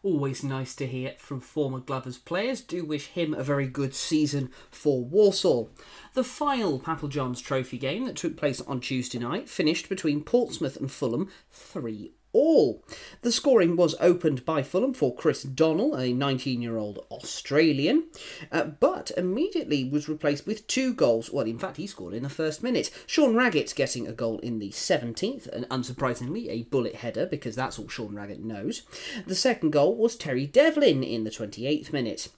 Always 0.04 0.44
nice 0.44 0.74
to 0.74 0.86
hear 0.86 1.14
from 1.16 1.40
former 1.40 1.78
Glovers 1.78 2.18
players. 2.18 2.60
Do 2.60 2.84
wish 2.84 3.06
him 3.06 3.32
a 3.32 3.42
very 3.42 3.66
good 3.66 3.94
season 3.94 4.50
for 4.70 5.02
Walsall. 5.02 5.70
The 6.12 6.22
final 6.22 6.78
Papa 6.78 7.08
John's 7.08 7.40
Trophy 7.40 7.78
game 7.78 8.04
that 8.04 8.14
took 8.14 8.36
place 8.36 8.60
on 8.60 8.80
Tuesday 8.80 9.18
night 9.18 9.48
finished 9.48 9.88
between 9.88 10.22
Portsmouth 10.22 10.76
and 10.76 10.92
Fulham 10.92 11.30
3 11.50 12.12
all. 12.34 12.84
The 13.22 13.32
scoring 13.32 13.76
was 13.76 13.94
opened 14.00 14.44
by 14.44 14.62
Fulham 14.62 14.92
for 14.92 15.14
Chris 15.14 15.42
Donnell, 15.44 15.96
a 15.96 16.12
19 16.12 16.60
year 16.60 16.76
old 16.76 17.06
Australian, 17.10 18.08
uh, 18.52 18.64
but 18.64 19.12
immediately 19.16 19.84
was 19.84 20.08
replaced 20.08 20.46
with 20.46 20.66
two 20.66 20.92
goals. 20.92 21.30
Well, 21.30 21.46
in 21.46 21.58
fact, 21.58 21.78
he 21.78 21.86
scored 21.86 22.12
in 22.12 22.24
the 22.24 22.28
first 22.28 22.62
minute. 22.62 22.90
Sean 23.06 23.34
Raggett 23.34 23.72
getting 23.74 24.06
a 24.06 24.12
goal 24.12 24.38
in 24.40 24.58
the 24.58 24.70
17th, 24.70 25.46
and 25.46 25.68
unsurprisingly, 25.68 26.48
a 26.48 26.64
bullet 26.64 26.96
header 26.96 27.24
because 27.24 27.56
that's 27.56 27.78
all 27.78 27.88
Sean 27.88 28.14
Raggett 28.14 28.44
knows. 28.44 28.82
The 29.26 29.34
second 29.34 29.70
goal 29.70 29.96
was 29.96 30.16
Terry 30.16 30.46
Devlin 30.46 31.02
in 31.02 31.24
the 31.24 31.30
28th 31.30 31.92
minute. 31.92 32.28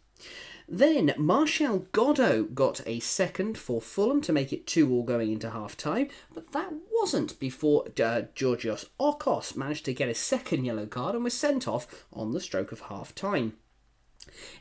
Then 0.69 1.15
Martial 1.17 1.87
Godo 1.93 2.53
got 2.53 2.81
a 2.87 2.99
second 2.99 3.57
for 3.57 3.81
Fulham 3.81 4.21
to 4.23 4.33
make 4.33 4.53
it 4.53 4.67
2 4.67 4.93
all 4.93 5.05
going 5.05 5.31
into 5.31 5.51
half 5.51 5.77
time, 5.77 6.09
but 6.35 6.51
that 6.53 6.73
wasn't 6.93 7.39
before 7.39 7.87
uh, 8.03 8.23
Georgios 8.35 8.87
Okos 8.99 9.57
managed 9.57 9.85
to 9.85 9.95
get 9.95 10.09
a 10.09 10.15
second 10.15 10.65
yellow 10.65 10.87
card 10.87 11.15
and 11.15 11.23
was 11.23 11.35
sent 11.35 11.69
off 11.69 12.07
on 12.13 12.33
the 12.33 12.41
stroke 12.41 12.73
of 12.73 12.81
half 12.81 13.15
time. 13.15 13.57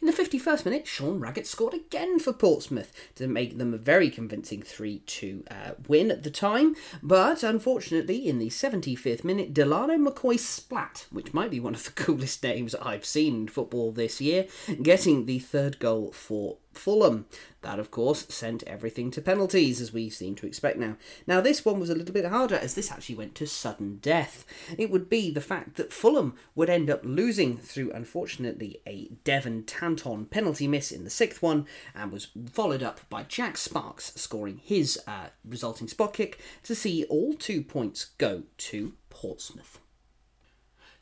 In 0.01 0.07
the 0.07 0.13
51st 0.13 0.65
minute, 0.65 0.87
Sean 0.87 1.19
Raggett 1.19 1.47
scored 1.47 1.73
again 1.73 2.19
for 2.19 2.33
Portsmouth 2.33 2.91
to 3.15 3.27
make 3.27 3.57
them 3.57 3.73
a 3.73 3.77
very 3.77 4.09
convincing 4.09 4.61
3 4.61 4.99
2 4.99 5.43
uh, 5.49 5.71
win 5.87 6.11
at 6.11 6.23
the 6.23 6.31
time. 6.31 6.75
But 7.01 7.43
unfortunately, 7.43 8.27
in 8.27 8.39
the 8.39 8.49
75th 8.49 9.23
minute, 9.23 9.53
Delano 9.53 9.95
McCoy-Splatt, 9.95 11.07
which 11.11 11.33
might 11.33 11.51
be 11.51 11.59
one 11.59 11.75
of 11.75 11.83
the 11.83 11.91
coolest 12.03 12.43
names 12.43 12.75
I've 12.75 13.05
seen 13.05 13.35
in 13.35 13.47
football 13.47 13.91
this 13.91 14.21
year, 14.21 14.47
getting 14.81 15.25
the 15.25 15.39
third 15.39 15.79
goal 15.79 16.11
for 16.11 16.57
Fulham. 16.77 17.25
That, 17.61 17.79
of 17.79 17.91
course, 17.91 18.27
sent 18.29 18.63
everything 18.63 19.11
to 19.11 19.21
penalties, 19.21 19.81
as 19.81 19.91
we 19.91 20.09
seem 20.09 20.35
to 20.35 20.45
expect 20.45 20.77
now. 20.77 20.97
Now, 21.25 21.41
this 21.41 21.65
one 21.65 21.79
was 21.79 21.89
a 21.89 21.95
little 21.95 22.13
bit 22.13 22.25
harder, 22.25 22.55
as 22.55 22.75
this 22.75 22.91
actually 22.91 23.15
went 23.15 23.35
to 23.35 23.47
sudden 23.47 23.97
death. 23.97 24.45
It 24.77 24.91
would 24.91 25.09
be 25.09 25.31
the 25.31 25.41
fact 25.41 25.75
that 25.75 25.93
Fulham 25.93 26.35
would 26.53 26.69
end 26.69 26.89
up 26.89 27.01
losing 27.03 27.57
through, 27.57 27.91
unfortunately, 27.91 28.81
a 28.85 29.09
Devan 29.23 29.63
Tanton 29.65 30.25
penalty 30.25 30.67
miss 30.67 30.91
in 30.91 31.03
the 31.03 31.09
sixth 31.09 31.41
one, 31.41 31.65
and 31.95 32.11
was 32.11 32.27
followed 32.51 32.83
up 32.83 33.01
by 33.09 33.23
Jack 33.23 33.57
Sparkes 33.57 34.13
scoring 34.15 34.61
his 34.63 34.99
uh, 35.07 35.27
resulting 35.43 35.87
spot 35.87 36.13
kick 36.13 36.39
to 36.63 36.75
see 36.75 37.03
all 37.05 37.33
two 37.33 37.63
points 37.63 38.11
go 38.17 38.43
to 38.57 38.93
Portsmouth. 39.09 39.79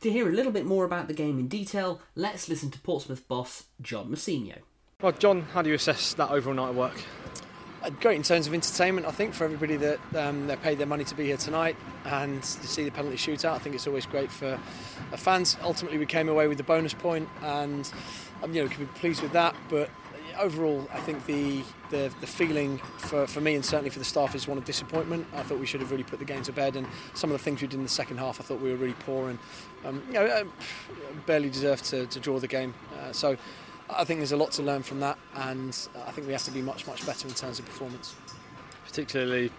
To 0.01 0.12
hear 0.12 0.27
a 0.27 0.34
little 0.34 0.51
bit 0.51 0.65
more 0.65 0.84
about 0.84 1.08
the 1.08 1.13
game 1.13 1.39
in 1.39 1.48
detail, 1.48 2.01
let's 2.13 2.50
listen 2.50 2.70
to 2.72 2.80
Portsmouth 2.80 3.25
boss 3.30 3.68
John 3.82 4.10
Mousinho. 4.10 4.58
Well, 5.03 5.12
John, 5.12 5.41
how 5.53 5.62
do 5.62 5.67
you 5.67 5.75
assess 5.75 6.13
that 6.13 6.31
overall 6.31 6.55
night 6.55 6.69
of 6.69 6.77
work? 6.77 6.95
Uh, 7.83 7.89
great 7.89 8.15
in 8.15 8.24
terms 8.24 8.48
of 8.48 8.53
entertainment, 8.53 9.05
I 9.05 9.12
think, 9.12 9.33
for 9.33 9.43
everybody 9.43 9.75
that 9.75 10.00
um, 10.15 10.48
they 10.48 10.55
paid 10.55 10.77
their 10.77 10.88
money 10.88 11.03
to 11.03 11.13
be 11.13 11.25
here 11.25 11.36
tonight 11.36 11.75
and 12.05 12.41
to 12.41 12.67
see 12.67 12.86
the 12.86 12.91
penalty 12.91 13.17
shootout. 13.17 13.51
I 13.51 13.57
think 13.57 13.75
it's 13.75 13.86
always 13.86 14.05
great 14.05 14.31
for 14.31 14.57
uh, 15.12 15.17
fans. 15.17 15.57
Ultimately, 15.62 15.98
we 15.98 16.05
came 16.05 16.29
away 16.29 16.48
with 16.48 16.57
the 16.57 16.63
bonus 16.63 16.93
point, 16.93 17.27
and 17.41 17.91
um, 18.41 18.53
you 18.53 18.63
know, 18.63 18.69
can 18.69 18.86
be 18.86 18.91
pleased 18.93 19.22
with 19.22 19.33
that. 19.33 19.53
But 19.67 19.89
overall, 20.39 20.88
I 20.93 21.01
think 21.01 21.25
the, 21.25 21.63
the, 21.89 22.10
the 22.22 22.27
feeling 22.27 22.77
for, 23.00 23.27
for 23.27 23.41
me 23.41 23.55
and 23.55 23.65
certainly 23.65 23.89
for 23.89 24.00
the 24.00 24.05
staff 24.05 24.36
is 24.36 24.48
one 24.48 24.57
of 24.57 24.63
disappointment. 24.63 25.27
I 25.36 25.43
thought 25.43 25.60
we 25.60 25.65
should 25.65 25.81
have 25.81 25.91
really 25.91 26.03
put 26.03 26.19
the 26.19 26.25
game 26.25 26.43
to 26.43 26.53
bed, 26.53 26.77
and 26.77 26.88
some 27.13 27.29
of 27.29 27.38
the 27.38 27.43
things 27.43 27.62
we 27.62 27.67
did 27.67 27.75
in 27.75 27.83
the 27.83 27.89
second 27.89 28.19
half, 28.19 28.39
I 28.39 28.45
thought 28.45 28.62
we 28.62 28.72
were 28.72 28.77
really 28.77 28.95
poor 29.00 29.31
and 29.31 29.39
um, 29.83 30.01
you 30.07 30.13
know, 30.13 30.25
uh, 30.27 30.43
barely 31.25 31.50
deserved 31.50 31.83
to, 31.88 32.05
to 32.05 32.22
draw 32.22 32.39
the 32.39 32.48
game. 32.48 32.74
Uh, 33.01 33.12
so 33.12 33.36
I 33.90 34.04
think 34.04 34.20
there's 34.20 34.32
a 34.32 34.38
lot 34.38 34.52
to 34.54 34.63
learn 34.63 34.84
from 34.84 35.00
that, 35.02 35.18
and 35.36 35.78
I 36.08 36.12
think 36.12 36.28
we 36.28 36.34
have 36.34 36.44
to 36.44 36.52
be 36.52 36.62
much, 36.62 36.88
much 36.88 37.06
better 37.06 37.28
in 37.28 37.34
terms 37.34 37.60
of 37.60 37.66
performance. 37.66 38.16
Particularly, 38.86 39.52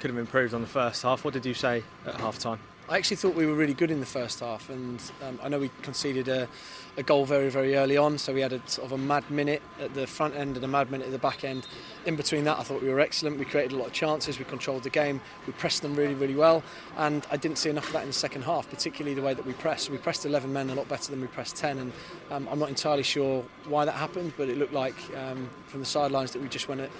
could 0.00 0.10
have 0.10 0.18
improved 0.18 0.54
on 0.54 0.60
the 0.60 0.66
first 0.66 1.02
half. 1.02 1.24
What 1.24 1.34
did 1.34 1.46
you 1.46 1.54
say 1.54 1.82
at 2.06 2.16
half 2.16 2.38
time? 2.38 2.60
I 2.90 2.96
actually 2.96 3.18
thought 3.18 3.34
we 3.34 3.44
were 3.44 3.52
really 3.54 3.74
good 3.74 3.90
in 3.90 4.00
the 4.00 4.06
first 4.06 4.40
half, 4.40 4.70
and 4.70 4.98
um, 5.22 5.38
I 5.42 5.50
know 5.50 5.58
we 5.58 5.70
conceded 5.82 6.26
a, 6.26 6.48
a, 6.96 7.02
goal 7.02 7.26
very, 7.26 7.50
very 7.50 7.76
early 7.76 7.98
on, 7.98 8.16
so 8.16 8.32
we 8.32 8.40
had 8.40 8.54
a 8.54 8.62
sort 8.66 8.86
of 8.86 8.92
a 8.92 8.96
mad 8.98 9.30
minute 9.30 9.60
at 9.78 9.92
the 9.92 10.06
front 10.06 10.34
end 10.34 10.56
and 10.56 10.64
a 10.64 10.68
mad 10.68 10.90
minute 10.90 11.04
at 11.04 11.12
the 11.12 11.18
back 11.18 11.44
end. 11.44 11.66
In 12.06 12.16
between 12.16 12.44
that, 12.44 12.58
I 12.58 12.62
thought 12.62 12.80
we 12.80 12.88
were 12.88 13.00
excellent. 13.00 13.38
We 13.38 13.44
created 13.44 13.72
a 13.72 13.76
lot 13.76 13.88
of 13.88 13.92
chances, 13.92 14.38
we 14.38 14.46
controlled 14.46 14.84
the 14.84 14.90
game, 14.90 15.20
we 15.46 15.52
pressed 15.52 15.82
them 15.82 15.96
really, 15.96 16.14
really 16.14 16.34
well, 16.34 16.62
and 16.96 17.26
I 17.30 17.36
didn't 17.36 17.58
see 17.58 17.68
enough 17.68 17.88
of 17.88 17.92
that 17.92 18.02
in 18.04 18.08
the 18.08 18.14
second 18.14 18.44
half, 18.44 18.70
particularly 18.70 19.14
the 19.14 19.22
way 19.22 19.34
that 19.34 19.44
we 19.44 19.52
pressed. 19.52 19.90
We 19.90 19.98
pressed 19.98 20.24
11 20.24 20.50
men 20.50 20.70
a 20.70 20.74
lot 20.74 20.88
better 20.88 21.10
than 21.10 21.20
we 21.20 21.26
pressed 21.26 21.56
10, 21.56 21.76
and 21.76 21.92
um, 22.30 22.48
I'm 22.50 22.58
not 22.58 22.70
entirely 22.70 23.02
sure 23.02 23.44
why 23.66 23.84
that 23.84 23.96
happened, 23.96 24.32
but 24.38 24.48
it 24.48 24.56
looked 24.56 24.72
like 24.72 24.96
um, 25.14 25.50
from 25.66 25.80
the 25.80 25.86
sidelines 25.86 26.30
that 26.30 26.40
we 26.40 26.48
just 26.48 26.68
went 26.68 26.80
at 26.80 26.90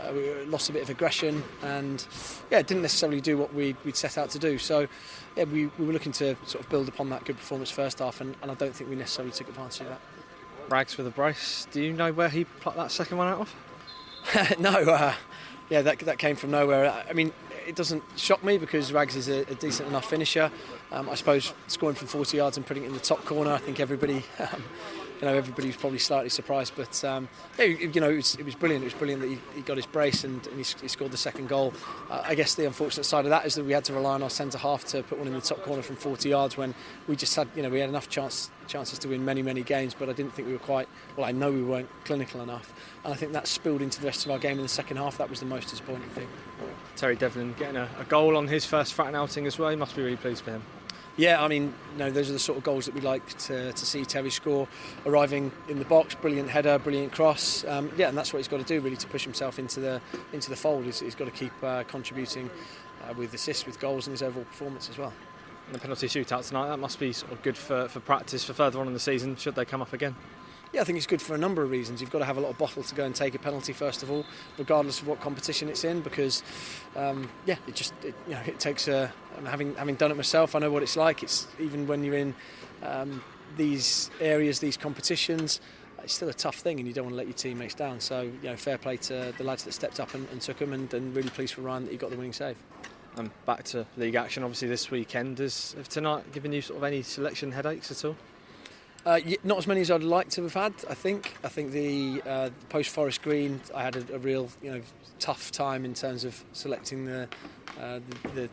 uh, 0.00 0.12
we 0.12 0.44
lost 0.44 0.68
a 0.68 0.72
bit 0.72 0.82
of 0.82 0.90
aggression 0.90 1.42
and 1.62 2.06
yeah, 2.50 2.62
didn't 2.62 2.82
necessarily 2.82 3.20
do 3.20 3.38
what 3.38 3.54
we'd, 3.54 3.76
we'd 3.84 3.96
set 3.96 4.18
out 4.18 4.30
to 4.30 4.38
do. 4.38 4.58
So 4.58 4.88
yeah, 5.36 5.44
we, 5.44 5.66
we 5.78 5.86
were 5.86 5.92
looking 5.92 6.12
to 6.12 6.36
sort 6.44 6.64
of 6.64 6.70
build 6.70 6.88
upon 6.88 7.10
that 7.10 7.24
good 7.24 7.36
performance 7.36 7.70
first 7.70 7.98
half, 7.98 8.20
and, 8.20 8.36
and 8.42 8.50
I 8.50 8.54
don't 8.54 8.74
think 8.74 8.90
we 8.90 8.96
necessarily 8.96 9.32
took 9.32 9.48
advantage 9.48 9.82
of 9.82 9.88
that. 9.88 10.00
Rags 10.68 10.94
for 10.94 11.02
the 11.02 11.10
brace. 11.10 11.66
Do 11.72 11.82
you 11.82 11.92
know 11.92 12.12
where 12.12 12.28
he 12.28 12.44
plucked 12.44 12.78
that 12.78 12.90
second 12.90 13.18
one 13.18 13.28
out 13.28 13.40
of? 13.40 14.58
no, 14.58 14.70
uh, 14.70 15.14
yeah, 15.68 15.82
that, 15.82 15.98
that 16.00 16.18
came 16.18 16.36
from 16.36 16.50
nowhere. 16.50 17.04
I 17.08 17.12
mean, 17.12 17.32
it 17.66 17.76
doesn't 17.76 18.02
shock 18.16 18.42
me 18.44 18.58
because 18.58 18.92
Rags 18.92 19.16
is 19.16 19.28
a, 19.28 19.40
a 19.42 19.54
decent 19.54 19.88
enough 19.88 20.08
finisher. 20.08 20.50
Um, 20.92 21.08
I 21.08 21.14
suppose 21.14 21.52
scoring 21.66 21.96
from 21.96 22.08
40 22.08 22.36
yards 22.36 22.56
and 22.56 22.66
putting 22.66 22.84
it 22.84 22.86
in 22.86 22.92
the 22.92 23.00
top 23.00 23.24
corner, 23.24 23.52
I 23.52 23.58
think 23.58 23.80
everybody 23.80 24.24
um, 24.38 24.62
you 25.20 25.26
know 25.26 25.34
everybody 25.34 25.68
was 25.68 25.76
probably 25.76 25.98
slightly 25.98 26.28
surprised, 26.28 26.72
but 26.76 27.04
um, 27.04 27.28
yeah, 27.58 27.64
you 27.64 28.00
know 28.00 28.10
it 28.10 28.16
was, 28.16 28.34
it 28.36 28.44
was, 28.44 28.54
brilliant. 28.54 28.84
It 28.84 28.86
was 28.86 28.94
brilliant 28.94 29.22
that 29.22 29.28
he, 29.28 29.38
he 29.54 29.60
got 29.62 29.76
his 29.76 29.86
brace 29.86 30.24
and, 30.24 30.46
and 30.46 30.56
he, 30.56 30.64
he, 30.80 30.88
scored 30.88 31.12
the 31.12 31.16
second 31.16 31.48
goal. 31.48 31.72
Uh, 32.10 32.22
I 32.24 32.34
guess 32.34 32.54
the 32.54 32.66
unfortunate 32.66 33.04
side 33.04 33.24
of 33.24 33.30
that 33.30 33.46
is 33.46 33.54
that 33.54 33.64
we 33.64 33.72
had 33.72 33.84
to 33.84 33.92
rely 33.92 34.14
on 34.14 34.22
our 34.22 34.30
centre 34.30 34.58
half 34.58 34.84
to 34.86 35.02
put 35.02 35.18
one 35.18 35.26
in 35.26 35.34
the 35.34 35.40
top 35.40 35.62
corner 35.62 35.82
from 35.82 35.96
40 35.96 36.28
yards 36.28 36.56
when 36.56 36.74
we 37.06 37.16
just 37.16 37.34
had 37.36 37.48
you 37.54 37.62
know 37.62 37.68
we 37.68 37.80
had 37.80 37.88
enough 37.88 38.08
chance 38.08 38.50
chances 38.66 38.98
to 39.00 39.08
win 39.08 39.24
many 39.24 39.42
many 39.42 39.62
games, 39.62 39.94
but 39.98 40.08
I 40.08 40.12
didn't 40.12 40.34
think 40.34 40.48
we 40.48 40.54
were 40.54 40.58
quite 40.58 40.88
well. 41.16 41.26
I 41.26 41.32
know 41.32 41.50
we 41.50 41.62
weren't 41.62 41.88
clinical 42.04 42.40
enough, 42.40 42.72
and 43.04 43.12
I 43.12 43.16
think 43.16 43.32
that 43.32 43.46
spilled 43.46 43.82
into 43.82 44.00
the 44.00 44.06
rest 44.06 44.24
of 44.24 44.32
our 44.32 44.38
game 44.38 44.56
in 44.56 44.62
the 44.62 44.68
second 44.68 44.96
half. 44.96 45.18
That 45.18 45.30
was 45.30 45.40
the 45.40 45.46
most 45.46 45.68
disappointing 45.68 46.08
thing. 46.10 46.28
Terry 46.96 47.16
Devlin 47.16 47.54
getting 47.58 47.76
a, 47.76 47.88
a 47.98 48.04
goal 48.04 48.36
on 48.36 48.46
his 48.46 48.64
first 48.64 48.96
Fratton 48.96 49.14
outing 49.14 49.46
as 49.46 49.58
well. 49.58 49.70
He 49.70 49.76
must 49.76 49.96
be 49.96 50.02
really 50.02 50.16
pleased 50.16 50.44
for 50.44 50.52
him. 50.52 50.62
Yeah, 51.16 51.42
I 51.42 51.46
mean, 51.46 51.72
know, 51.96 52.10
those 52.10 52.28
are 52.28 52.32
the 52.32 52.40
sort 52.40 52.58
of 52.58 52.64
goals 52.64 52.86
that 52.86 52.94
we 52.94 53.00
like 53.00 53.26
to, 53.38 53.72
to 53.72 53.86
see 53.86 54.04
Terry 54.04 54.30
score. 54.30 54.66
Arriving 55.06 55.52
in 55.68 55.78
the 55.78 55.84
box, 55.84 56.16
brilliant 56.16 56.50
header, 56.50 56.76
brilliant 56.78 57.12
cross. 57.12 57.64
Um, 57.64 57.92
yeah, 57.96 58.08
and 58.08 58.18
that's 58.18 58.32
what 58.32 58.38
he's 58.38 58.48
got 58.48 58.58
to 58.58 58.64
do 58.64 58.80
really 58.80 58.96
to 58.96 59.06
push 59.06 59.22
himself 59.22 59.60
into 59.60 59.78
the 59.78 60.00
into 60.32 60.50
the 60.50 60.56
fold. 60.56 60.84
he's, 60.84 61.00
he's 61.00 61.14
got 61.14 61.26
to 61.26 61.30
keep 61.30 61.52
uh, 61.62 61.84
contributing 61.84 62.50
uh, 63.08 63.14
with 63.14 63.32
assists, 63.32 63.64
with 63.64 63.78
goals, 63.78 64.08
and 64.08 64.12
his 64.12 64.22
overall 64.22 64.44
performance 64.44 64.90
as 64.90 64.98
well. 64.98 65.12
And 65.66 65.74
the 65.74 65.78
penalty 65.78 66.08
shootout 66.08 66.46
tonight, 66.46 66.68
that 66.68 66.78
must 66.78 66.98
be 66.98 67.12
sort 67.12 67.32
of 67.32 67.42
good 67.42 67.56
for, 67.56 67.88
for 67.88 68.00
practice 68.00 68.44
for 68.44 68.52
further 68.52 68.80
on 68.80 68.86
in 68.86 68.92
the 68.92 69.00
season, 69.00 69.36
should 69.36 69.54
they 69.54 69.64
come 69.64 69.80
up 69.80 69.92
again? 69.92 70.14
Yeah, 70.74 70.80
I 70.80 70.84
think 70.84 70.96
it's 70.98 71.06
good 71.06 71.22
for 71.22 71.36
a 71.36 71.38
number 71.38 71.62
of 71.62 71.70
reasons. 71.70 72.00
You've 72.00 72.10
got 72.10 72.18
to 72.18 72.24
have 72.24 72.36
a 72.36 72.40
lot 72.40 72.50
of 72.50 72.58
bottle 72.58 72.82
to 72.82 72.94
go 72.96 73.04
and 73.04 73.14
take 73.14 73.36
a 73.36 73.38
penalty 73.38 73.72
first 73.72 74.02
of 74.02 74.10
all, 74.10 74.26
regardless 74.58 75.00
of 75.00 75.06
what 75.06 75.20
competition 75.20 75.68
it's 75.68 75.84
in, 75.84 76.00
because 76.00 76.42
um, 76.96 77.30
yeah, 77.46 77.58
it 77.68 77.76
just 77.76 77.94
it, 78.02 78.12
you 78.26 78.34
know 78.34 78.40
it 78.44 78.58
takes 78.58 78.88
a 78.88 79.12
having 79.44 79.76
having 79.76 79.94
done 79.94 80.10
it 80.10 80.16
myself, 80.16 80.56
I 80.56 80.58
know 80.58 80.72
what 80.72 80.82
it's 80.82 80.96
like. 80.96 81.22
It's 81.22 81.46
even 81.60 81.86
when 81.86 82.02
you're 82.02 82.16
in 82.16 82.34
um, 82.82 83.22
these 83.56 84.10
areas, 84.20 84.58
these 84.58 84.76
competitions. 84.76 85.60
It's 86.02 86.14
still 86.14 86.28
a 86.28 86.34
tough 86.34 86.56
thing, 86.56 86.80
and 86.80 86.88
you 86.88 86.92
don't 86.92 87.04
want 87.04 87.12
to 87.12 87.18
let 87.18 87.28
your 87.28 87.36
teammates 87.36 87.74
down. 87.74 88.00
So, 88.00 88.22
you 88.22 88.50
know, 88.50 88.56
fair 88.56 88.76
play 88.76 88.96
to 88.96 89.32
the 89.38 89.44
lads 89.44 89.62
that 89.64 89.72
stepped 89.72 90.00
up 90.00 90.12
and, 90.12 90.28
and 90.30 90.40
took 90.40 90.58
them, 90.58 90.72
and, 90.72 90.92
and 90.92 91.14
really 91.14 91.30
pleased 91.30 91.54
for 91.54 91.62
Ryan 91.62 91.84
that 91.84 91.92
he 91.92 91.96
got 91.96 92.10
the 92.10 92.16
winning 92.16 92.32
save. 92.32 92.56
And 93.16 93.30
back 93.46 93.62
to 93.66 93.86
league 93.96 94.16
action, 94.16 94.42
obviously 94.42 94.66
this 94.66 94.90
weekend. 94.90 95.38
Has 95.38 95.76
tonight 95.88 96.30
given 96.32 96.52
you 96.52 96.60
sort 96.60 96.78
of 96.78 96.84
any 96.84 97.02
selection 97.02 97.52
headaches 97.52 97.92
at 97.92 98.04
all? 98.04 98.16
Uh, 99.06 99.20
not 99.42 99.58
as 99.58 99.66
many 99.66 99.82
as 99.82 99.90
I'd 99.90 100.02
like 100.02 100.30
to 100.30 100.42
have 100.44 100.54
had. 100.54 100.72
I 100.88 100.94
think. 100.94 101.34
I 101.44 101.48
think 101.48 101.72
the 101.72 102.22
uh, 102.26 102.50
post 102.70 102.90
Forest 102.90 103.22
Green, 103.22 103.60
I 103.74 103.82
had 103.82 103.96
a, 103.96 104.14
a, 104.14 104.18
real, 104.18 104.48
you 104.62 104.70
know, 104.70 104.80
tough 105.18 105.52
time 105.52 105.84
in 105.84 105.92
terms 105.92 106.24
of 106.24 106.42
selecting 106.52 107.04
the 107.04 107.28
uh, 107.80 108.00
the, 108.22 108.28
the, 108.30 108.50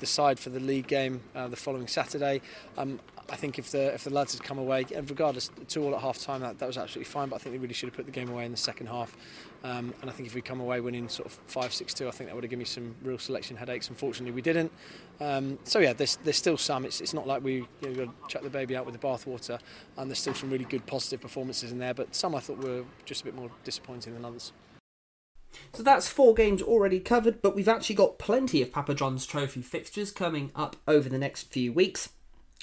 the, 0.00 0.06
side 0.06 0.38
for 0.38 0.50
the 0.50 0.60
league 0.60 0.86
game 0.86 1.20
uh, 1.34 1.48
the 1.48 1.56
following 1.56 1.86
Saturday. 1.86 2.40
Um, 2.76 3.00
I 3.28 3.34
think 3.34 3.58
if 3.58 3.72
the 3.72 3.92
if 3.92 4.04
the 4.04 4.10
lads 4.10 4.34
had 4.34 4.44
come 4.44 4.58
away, 4.58 4.86
regardless, 5.08 5.50
two 5.66 5.82
all 5.82 5.94
at 5.94 6.00
half 6.00 6.18
time, 6.18 6.42
that, 6.42 6.58
that 6.60 6.66
was 6.66 6.78
absolutely 6.78 7.10
fine. 7.10 7.28
But 7.28 7.36
I 7.36 7.38
think 7.38 7.54
they 7.54 7.58
really 7.58 7.74
should 7.74 7.88
have 7.88 7.96
put 7.96 8.06
the 8.06 8.12
game 8.12 8.28
away 8.28 8.44
in 8.44 8.52
the 8.52 8.56
second 8.56 8.86
half. 8.86 9.16
Um, 9.64 9.92
and 10.00 10.08
I 10.08 10.12
think 10.12 10.28
if 10.28 10.34
we 10.34 10.42
come 10.42 10.60
away 10.60 10.80
winning 10.80 11.08
sort 11.08 11.26
of 11.26 11.32
5 11.48 11.72
6 11.72 11.92
2, 11.94 12.06
I 12.06 12.10
think 12.12 12.28
that 12.28 12.36
would 12.36 12.44
have 12.44 12.50
given 12.50 12.60
me 12.60 12.66
some 12.66 12.94
real 13.02 13.18
selection 13.18 13.56
headaches. 13.56 13.88
Unfortunately, 13.88 14.30
we 14.30 14.42
didn't. 14.42 14.70
Um, 15.18 15.58
so, 15.64 15.80
yeah, 15.80 15.92
there's, 15.92 16.16
there's 16.16 16.36
still 16.36 16.56
some. 16.56 16.84
It's, 16.84 17.00
it's 17.00 17.14
not 17.14 17.26
like 17.26 17.42
we 17.42 17.66
you 17.80 17.88
know, 17.88 18.04
got 18.04 18.04
to 18.04 18.32
chuck 18.32 18.42
the 18.42 18.50
baby 18.50 18.76
out 18.76 18.86
with 18.86 18.94
the 18.94 19.04
bathwater. 19.04 19.58
And 19.96 20.08
there's 20.08 20.20
still 20.20 20.34
some 20.34 20.50
really 20.50 20.66
good 20.66 20.86
positive 20.86 21.20
performances 21.20 21.72
in 21.72 21.78
there. 21.78 21.94
But 21.94 22.14
some 22.14 22.34
I 22.36 22.40
thought 22.40 22.58
were 22.58 22.84
just 23.04 23.22
a 23.22 23.24
bit 23.24 23.34
more 23.34 23.50
disappointing 23.64 24.14
than 24.14 24.24
others. 24.24 24.52
So 25.72 25.82
that's 25.82 26.08
four 26.08 26.34
games 26.34 26.62
already 26.62 27.00
covered, 27.00 27.42
but 27.42 27.54
we've 27.54 27.68
actually 27.68 27.96
got 27.96 28.18
plenty 28.18 28.62
of 28.62 28.72
Papa 28.72 28.94
John's 28.94 29.26
Trophy 29.26 29.62
fixtures 29.62 30.10
coming 30.10 30.50
up 30.54 30.76
over 30.88 31.08
the 31.08 31.18
next 31.18 31.52
few 31.52 31.72
weeks. 31.72 32.10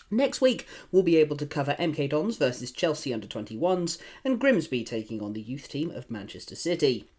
Next 0.09 0.41
week, 0.41 0.67
we'll 0.91 1.03
be 1.03 1.17
able 1.17 1.37
to 1.37 1.45
cover 1.45 1.75
MK 1.79 2.09
Dons 2.09 2.37
versus 2.37 2.71
Chelsea 2.71 3.13
under 3.13 3.27
21s 3.27 3.97
and 4.23 4.39
Grimsby 4.39 4.83
taking 4.83 5.21
on 5.21 5.33
the 5.33 5.41
youth 5.41 5.69
team 5.69 5.91
of 5.91 6.11
Manchester 6.11 6.55
City. 6.55 7.09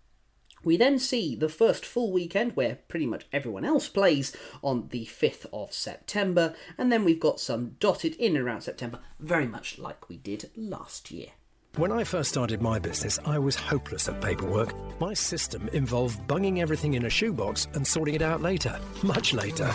We 0.64 0.76
then 0.76 0.99
see 0.99 1.37
the 1.37 1.49
first 1.49 1.85
full 1.85 2.11
weekend 2.11 2.57
where 2.57 2.78
pretty 2.88 3.07
much 3.07 3.26
everyone 3.33 3.64
else 3.64 3.88
plays 3.88 4.35
on 4.62 4.88
the 4.88 5.04
5th 5.04 5.47
of 5.52 5.73
September, 5.73 6.54
and 6.78 6.90
then 6.90 7.04
we've 7.04 7.21
got 7.21 7.38
some 7.38 7.76
dotted 7.81 8.14
in 8.14 8.37
around 8.37 8.62
September, 8.62 9.00
very 9.21 9.47
much 9.47 9.78
like 9.78 10.09
we 10.09 10.16
did 10.16 10.50
last 10.57 11.11
year. 11.11 11.28
When 11.76 11.90
I 11.90 12.04
first 12.04 12.28
started 12.28 12.62
my 12.62 12.78
business, 12.78 13.19
I 13.26 13.37
was 13.37 13.57
hopeless 13.57 14.09
at 14.09 14.21
paperwork. 14.21 14.73
My 15.00 15.12
system 15.12 15.69
involved 15.73 16.25
bunging 16.28 16.61
everything 16.61 16.95
in 16.95 17.07
a 17.07 17.11
shoebox 17.11 17.66
and 17.75 17.85
sorting 17.85 18.14
it 18.14 18.23
out 18.23 18.40
later, 18.40 18.78
much 19.02 19.35
later. 19.35 19.69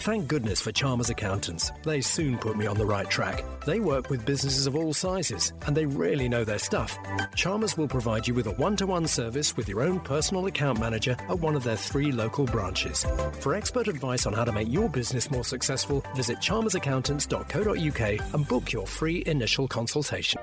Thank 0.00 0.26
goodness 0.26 0.60
for 0.60 0.72
Chalmers 0.72 1.10
Accountants. 1.10 1.70
They 1.84 2.00
soon 2.00 2.36
put 2.38 2.58
me 2.58 2.66
on 2.66 2.76
the 2.76 2.84
right 2.84 3.08
track. 3.08 3.44
They 3.64 3.78
work 3.78 4.10
with 4.10 4.26
businesses 4.26 4.66
of 4.66 4.74
all 4.74 4.92
sizes, 4.92 5.52
and 5.66 5.76
they 5.76 5.86
really 5.86 6.28
know 6.28 6.42
their 6.44 6.58
stuff. 6.58 6.98
Chalmers 7.36 7.78
will 7.78 7.88
provide 7.88 8.26
you 8.28 8.34
with 8.34 8.48
a 8.48 8.56
one 8.56 8.76
to 8.76 8.86
one 8.86 9.06
service 9.06 9.56
with 9.56 9.68
your 9.68 9.80
own 9.80 10.00
personal 10.00 10.44
account 10.46 10.78
manager 10.80 11.12
at 11.28 11.38
one 11.38 11.54
of 11.54 11.62
their 11.62 11.76
three 11.76 12.10
local 12.10 12.44
branches. 12.46 13.06
For 13.38 13.54
expert 13.54 13.86
advice 13.88 14.26
on 14.26 14.32
how 14.32 14.44
to 14.44 14.52
make 14.52 14.70
your 14.70 14.90
business 14.90 15.30
more 15.30 15.44
successful, 15.44 16.04
visit 16.16 16.38
chalmersaccountants.co.uk 16.38 18.34
and 18.34 18.48
book 18.48 18.72
your 18.72 18.86
free 18.86 19.22
initial 19.24 19.68
consultation. 19.68 20.42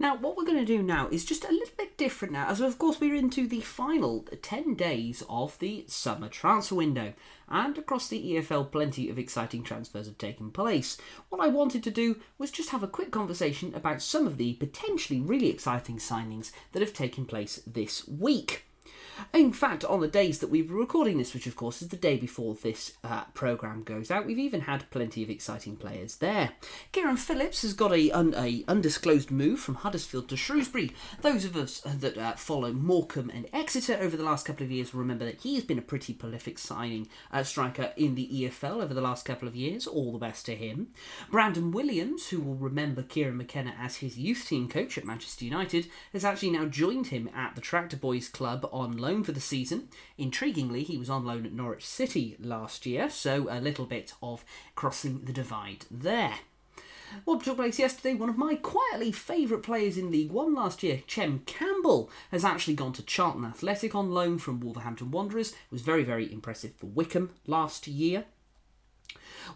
Now, 0.00 0.16
what 0.16 0.36
we're 0.36 0.44
going 0.44 0.58
to 0.58 0.64
do 0.64 0.80
now 0.80 1.08
is 1.10 1.24
just 1.24 1.44
a 1.44 1.50
little 1.50 1.74
bit 1.76 1.96
different 1.96 2.32
now, 2.32 2.46
as 2.46 2.60
of 2.60 2.78
course 2.78 3.00
we're 3.00 3.16
into 3.16 3.48
the 3.48 3.60
final 3.60 4.24
10 4.42 4.74
days 4.74 5.24
of 5.28 5.58
the 5.58 5.84
summer 5.88 6.28
transfer 6.28 6.76
window, 6.76 7.14
and 7.48 7.76
across 7.76 8.06
the 8.06 8.34
EFL, 8.34 8.70
plenty 8.70 9.10
of 9.10 9.18
exciting 9.18 9.64
transfers 9.64 10.06
have 10.06 10.16
taken 10.16 10.52
place. 10.52 10.98
What 11.30 11.40
I 11.40 11.48
wanted 11.48 11.82
to 11.82 11.90
do 11.90 12.20
was 12.38 12.52
just 12.52 12.70
have 12.70 12.84
a 12.84 12.88
quick 12.88 13.10
conversation 13.10 13.74
about 13.74 14.00
some 14.00 14.24
of 14.24 14.36
the 14.36 14.54
potentially 14.54 15.20
really 15.20 15.48
exciting 15.48 15.96
signings 15.96 16.52
that 16.72 16.82
have 16.82 16.92
taken 16.92 17.24
place 17.24 17.60
this 17.66 18.06
week. 18.06 18.67
In 19.34 19.52
fact, 19.52 19.84
on 19.84 20.00
the 20.00 20.08
days 20.08 20.38
that 20.38 20.50
we 20.50 20.62
were 20.62 20.76
recording 20.78 21.18
this, 21.18 21.34
which 21.34 21.46
of 21.46 21.56
course 21.56 21.82
is 21.82 21.88
the 21.88 21.96
day 21.96 22.16
before 22.16 22.54
this 22.54 22.94
uh, 23.04 23.24
programme 23.34 23.82
goes 23.82 24.10
out, 24.10 24.26
we've 24.26 24.38
even 24.38 24.62
had 24.62 24.90
plenty 24.90 25.22
of 25.22 25.30
exciting 25.30 25.76
players 25.76 26.16
there. 26.16 26.50
Kieran 26.92 27.16
Phillips 27.16 27.62
has 27.62 27.72
got 27.72 27.92
a, 27.92 28.10
un- 28.10 28.34
a 28.36 28.64
undisclosed 28.68 29.30
move 29.30 29.60
from 29.60 29.76
Huddersfield 29.76 30.28
to 30.28 30.36
Shrewsbury. 30.36 30.92
Those 31.22 31.44
of 31.44 31.56
us 31.56 31.80
that 31.80 32.16
uh, 32.16 32.32
follow 32.32 32.72
Morecambe 32.72 33.30
and 33.30 33.48
Exeter 33.52 33.96
over 34.00 34.16
the 34.16 34.24
last 34.24 34.46
couple 34.46 34.64
of 34.64 34.70
years 34.70 34.92
will 34.92 35.00
remember 35.00 35.24
that 35.24 35.42
he 35.42 35.54
has 35.56 35.64
been 35.64 35.78
a 35.78 35.82
pretty 35.82 36.14
prolific 36.14 36.58
signing 36.58 37.08
uh, 37.32 37.42
striker 37.42 37.92
in 37.96 38.14
the 38.14 38.28
EFL 38.28 38.82
over 38.82 38.94
the 38.94 39.00
last 39.00 39.24
couple 39.24 39.48
of 39.48 39.56
years. 39.56 39.86
All 39.86 40.12
the 40.12 40.18
best 40.18 40.46
to 40.46 40.54
him. 40.54 40.88
Brandon 41.30 41.70
Williams, 41.70 42.28
who 42.28 42.40
will 42.40 42.54
remember 42.56 43.02
Kieran 43.02 43.36
McKenna 43.36 43.74
as 43.78 43.96
his 43.96 44.18
youth 44.18 44.46
team 44.46 44.68
coach 44.68 44.96
at 44.96 45.04
Manchester 45.04 45.44
United, 45.44 45.88
has 46.12 46.24
actually 46.24 46.50
now 46.50 46.66
joined 46.66 47.08
him 47.08 47.28
at 47.34 47.54
the 47.54 47.60
Tractor 47.60 47.96
Boys 47.96 48.28
Club 48.28 48.68
on 48.72 48.96
loan 48.96 49.07
for 49.24 49.32
the 49.32 49.40
season. 49.40 49.88
Intriguingly, 50.18 50.84
he 50.84 50.98
was 50.98 51.10
on 51.10 51.24
loan 51.24 51.46
at 51.46 51.52
Norwich 51.52 51.86
City 51.86 52.36
last 52.38 52.86
year, 52.86 53.08
so 53.10 53.48
a 53.50 53.60
little 53.60 53.86
bit 53.86 54.12
of 54.22 54.44
crossing 54.74 55.24
the 55.24 55.32
divide 55.32 55.86
there. 55.90 56.34
What 57.24 57.42
took 57.42 57.56
place 57.56 57.78
yesterday, 57.78 58.14
one 58.14 58.28
of 58.28 58.36
my 58.36 58.54
quietly 58.54 59.12
favourite 59.12 59.62
players 59.62 59.96
in 59.96 60.10
League 60.10 60.30
One 60.30 60.54
last 60.54 60.82
year, 60.82 61.02
Chem 61.06 61.40
Campbell, 61.46 62.10
has 62.30 62.44
actually 62.44 62.74
gone 62.74 62.92
to 62.92 63.02
Charlton 63.02 63.46
Athletic 63.46 63.94
on 63.94 64.10
loan 64.10 64.38
from 64.38 64.60
Wolverhampton 64.60 65.10
Wanderers. 65.10 65.52
It 65.52 65.72
was 65.72 65.82
very, 65.82 66.04
very 66.04 66.30
impressive 66.30 66.74
for 66.76 66.86
Wycombe 66.86 67.30
last 67.46 67.88
year. 67.88 68.26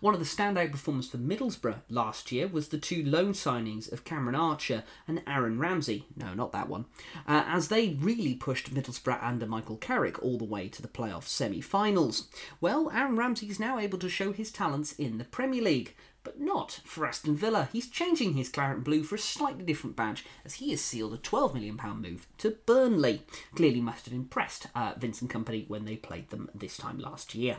One 0.00 0.14
of 0.14 0.20
the 0.20 0.26
standout 0.26 0.72
performers 0.72 1.08
for 1.08 1.18
Middlesbrough 1.18 1.82
last 1.88 2.32
year 2.32 2.48
was 2.48 2.68
the 2.68 2.78
two 2.78 3.04
loan 3.04 3.32
signings 3.32 3.90
of 3.92 4.04
Cameron 4.04 4.34
Archer 4.34 4.84
and 5.06 5.22
Aaron 5.26 5.58
Ramsey. 5.58 6.06
No, 6.16 6.34
not 6.34 6.52
that 6.52 6.68
one. 6.68 6.86
Uh, 7.26 7.44
as 7.46 7.68
they 7.68 7.90
really 8.00 8.34
pushed 8.34 8.74
Middlesbrough 8.74 9.22
under 9.22 9.46
Michael 9.46 9.76
Carrick 9.76 10.22
all 10.22 10.38
the 10.38 10.44
way 10.44 10.68
to 10.68 10.82
the 10.82 10.88
playoff 10.88 11.24
semi 11.24 11.60
finals. 11.60 12.28
Well, 12.60 12.90
Aaron 12.92 13.16
Ramsey 13.16 13.48
is 13.48 13.60
now 13.60 13.78
able 13.78 13.98
to 13.98 14.08
show 14.08 14.32
his 14.32 14.50
talents 14.50 14.92
in 14.92 15.18
the 15.18 15.24
Premier 15.24 15.62
League. 15.62 15.94
But 16.24 16.40
not 16.40 16.80
for 16.84 17.04
Aston 17.04 17.36
Villa. 17.36 17.68
He's 17.72 17.88
changing 17.88 18.34
his 18.34 18.48
claret 18.48 18.76
and 18.76 18.84
blue 18.84 19.02
for 19.02 19.16
a 19.16 19.18
slightly 19.18 19.64
different 19.64 19.96
badge 19.96 20.24
as 20.44 20.54
he 20.54 20.70
has 20.70 20.80
sealed 20.80 21.14
a 21.14 21.18
£12 21.18 21.54
million 21.54 21.76
move 22.00 22.28
to 22.38 22.56
Burnley. 22.64 23.22
Clearly 23.56 23.80
must 23.80 24.04
have 24.04 24.14
impressed 24.14 24.68
uh, 24.74 24.94
Vincent 24.96 25.32
Kompany 25.32 25.68
when 25.68 25.84
they 25.84 25.96
played 25.96 26.30
them 26.30 26.48
this 26.54 26.76
time 26.76 26.98
last 26.98 27.34
year. 27.34 27.58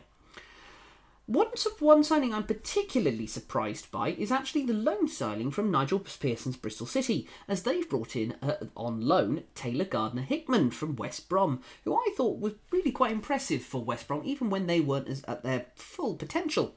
One, 1.25 1.47
one 1.79 2.03
signing 2.03 2.33
I'm 2.33 2.43
particularly 2.43 3.27
surprised 3.27 3.89
by 3.91 4.09
is 4.09 4.29
actually 4.29 4.65
the 4.65 4.73
loan 4.73 5.07
signing 5.07 5.51
from 5.51 5.71
Nigel 5.71 5.99
Pearson's 5.99 6.57
Bristol 6.57 6.85
City, 6.85 7.29
as 7.47 7.63
they've 7.63 7.89
brought 7.89 8.17
in 8.17 8.35
uh, 8.41 8.55
on 8.75 8.99
loan 8.99 9.43
Taylor 9.55 9.85
Gardner 9.85 10.23
Hickman 10.23 10.71
from 10.71 10.97
West 10.97 11.29
Brom, 11.29 11.61
who 11.85 11.95
I 11.95 12.13
thought 12.17 12.41
was 12.41 12.55
really 12.71 12.91
quite 12.91 13.13
impressive 13.13 13.61
for 13.61 13.81
West 13.81 14.09
Brom, 14.09 14.23
even 14.25 14.49
when 14.49 14.67
they 14.67 14.81
weren't 14.81 15.07
as, 15.07 15.23
at 15.23 15.43
their 15.43 15.67
full 15.75 16.15
potential 16.15 16.75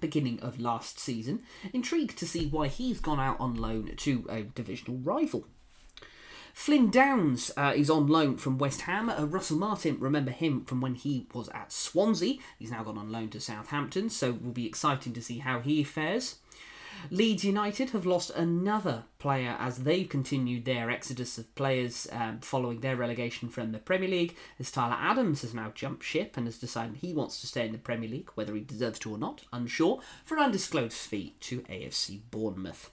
beginning 0.00 0.38
of 0.40 0.60
last 0.60 1.00
season. 1.00 1.42
Intrigued 1.72 2.16
to 2.18 2.26
see 2.26 2.46
why 2.46 2.68
he's 2.68 3.00
gone 3.00 3.18
out 3.20 3.40
on 3.40 3.54
loan 3.56 3.96
to 3.96 4.24
a 4.30 4.42
divisional 4.42 4.98
rival. 4.98 5.48
Flynn 6.52 6.90
Downs 6.90 7.50
uh, 7.56 7.72
is 7.74 7.90
on 7.90 8.06
loan 8.06 8.36
from 8.36 8.58
West 8.58 8.82
Ham. 8.82 9.08
Uh, 9.08 9.24
Russell 9.24 9.58
Martin, 9.58 9.98
remember 9.98 10.30
him 10.30 10.64
from 10.64 10.80
when 10.80 10.94
he 10.94 11.26
was 11.34 11.48
at 11.50 11.72
Swansea. 11.72 12.38
He's 12.58 12.70
now 12.70 12.84
gone 12.84 12.98
on 12.98 13.10
loan 13.10 13.30
to 13.30 13.40
Southampton, 13.40 14.10
so 14.10 14.30
it 14.30 14.42
will 14.42 14.52
be 14.52 14.66
exciting 14.66 15.12
to 15.14 15.22
see 15.22 15.38
how 15.38 15.60
he 15.60 15.82
fares. 15.82 16.36
Leeds 17.10 17.44
United 17.44 17.90
have 17.90 18.06
lost 18.06 18.30
another 18.30 19.04
player 19.18 19.56
as 19.58 19.78
they've 19.78 20.08
continued 20.08 20.64
their 20.64 20.90
exodus 20.90 21.36
of 21.38 21.52
players 21.54 22.06
um, 22.12 22.38
following 22.40 22.80
their 22.80 22.96
relegation 22.96 23.48
from 23.48 23.72
the 23.72 23.78
Premier 23.78 24.08
League. 24.08 24.36
As 24.60 24.70
Tyler 24.70 24.96
Adams 24.98 25.42
has 25.42 25.54
now 25.54 25.72
jumped 25.74 26.04
ship 26.04 26.36
and 26.36 26.46
has 26.46 26.58
decided 26.58 26.96
he 26.96 27.12
wants 27.12 27.40
to 27.40 27.46
stay 27.46 27.66
in 27.66 27.72
the 27.72 27.78
Premier 27.78 28.08
League, 28.08 28.30
whether 28.34 28.54
he 28.54 28.60
deserves 28.60 28.98
to 29.00 29.12
or 29.12 29.18
not, 29.18 29.42
unsure, 29.52 30.00
for 30.24 30.36
an 30.36 30.44
undisclosed 30.44 30.92
fee 30.92 31.34
to 31.40 31.62
AFC 31.62 32.20
Bournemouth. 32.30 32.90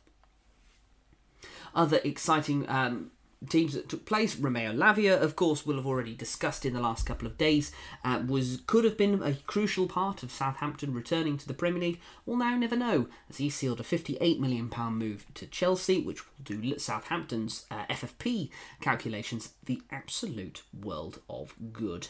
Other 1.75 1.99
exciting 2.03 2.67
um, 2.67 3.11
teams 3.47 3.73
that 3.73 3.87
took 3.87 4.05
place. 4.05 4.35
Romeo 4.35 4.73
Lavia, 4.73 5.19
of 5.21 5.35
course, 5.35 5.65
we'll 5.65 5.77
have 5.77 5.85
already 5.85 6.13
discussed 6.13 6.65
in 6.65 6.73
the 6.73 6.81
last 6.81 7.05
couple 7.05 7.27
of 7.27 7.37
days, 7.37 7.71
uh, 8.03 8.21
was 8.25 8.61
could 8.67 8.83
have 8.83 8.97
been 8.97 9.23
a 9.23 9.35
crucial 9.47 9.87
part 9.87 10.23
of 10.23 10.31
Southampton 10.31 10.93
returning 10.93 11.37
to 11.37 11.47
the 11.47 11.53
Premier 11.53 11.81
League. 11.81 11.99
We'll 12.25 12.37
now 12.37 12.55
never 12.57 12.75
know, 12.75 13.07
as 13.29 13.37
he 13.37 13.49
sealed 13.49 13.79
a 13.79 13.83
£58 13.83 14.39
million 14.39 14.69
move 14.93 15.25
to 15.35 15.45
Chelsea, 15.47 16.01
which 16.01 16.25
will 16.25 16.43
do 16.43 16.77
Southampton's 16.79 17.65
uh, 17.71 17.85
FFP 17.85 18.49
calculations 18.81 19.53
the 19.65 19.81
absolute 19.91 20.63
world 20.77 21.21
of 21.29 21.55
good 21.71 22.09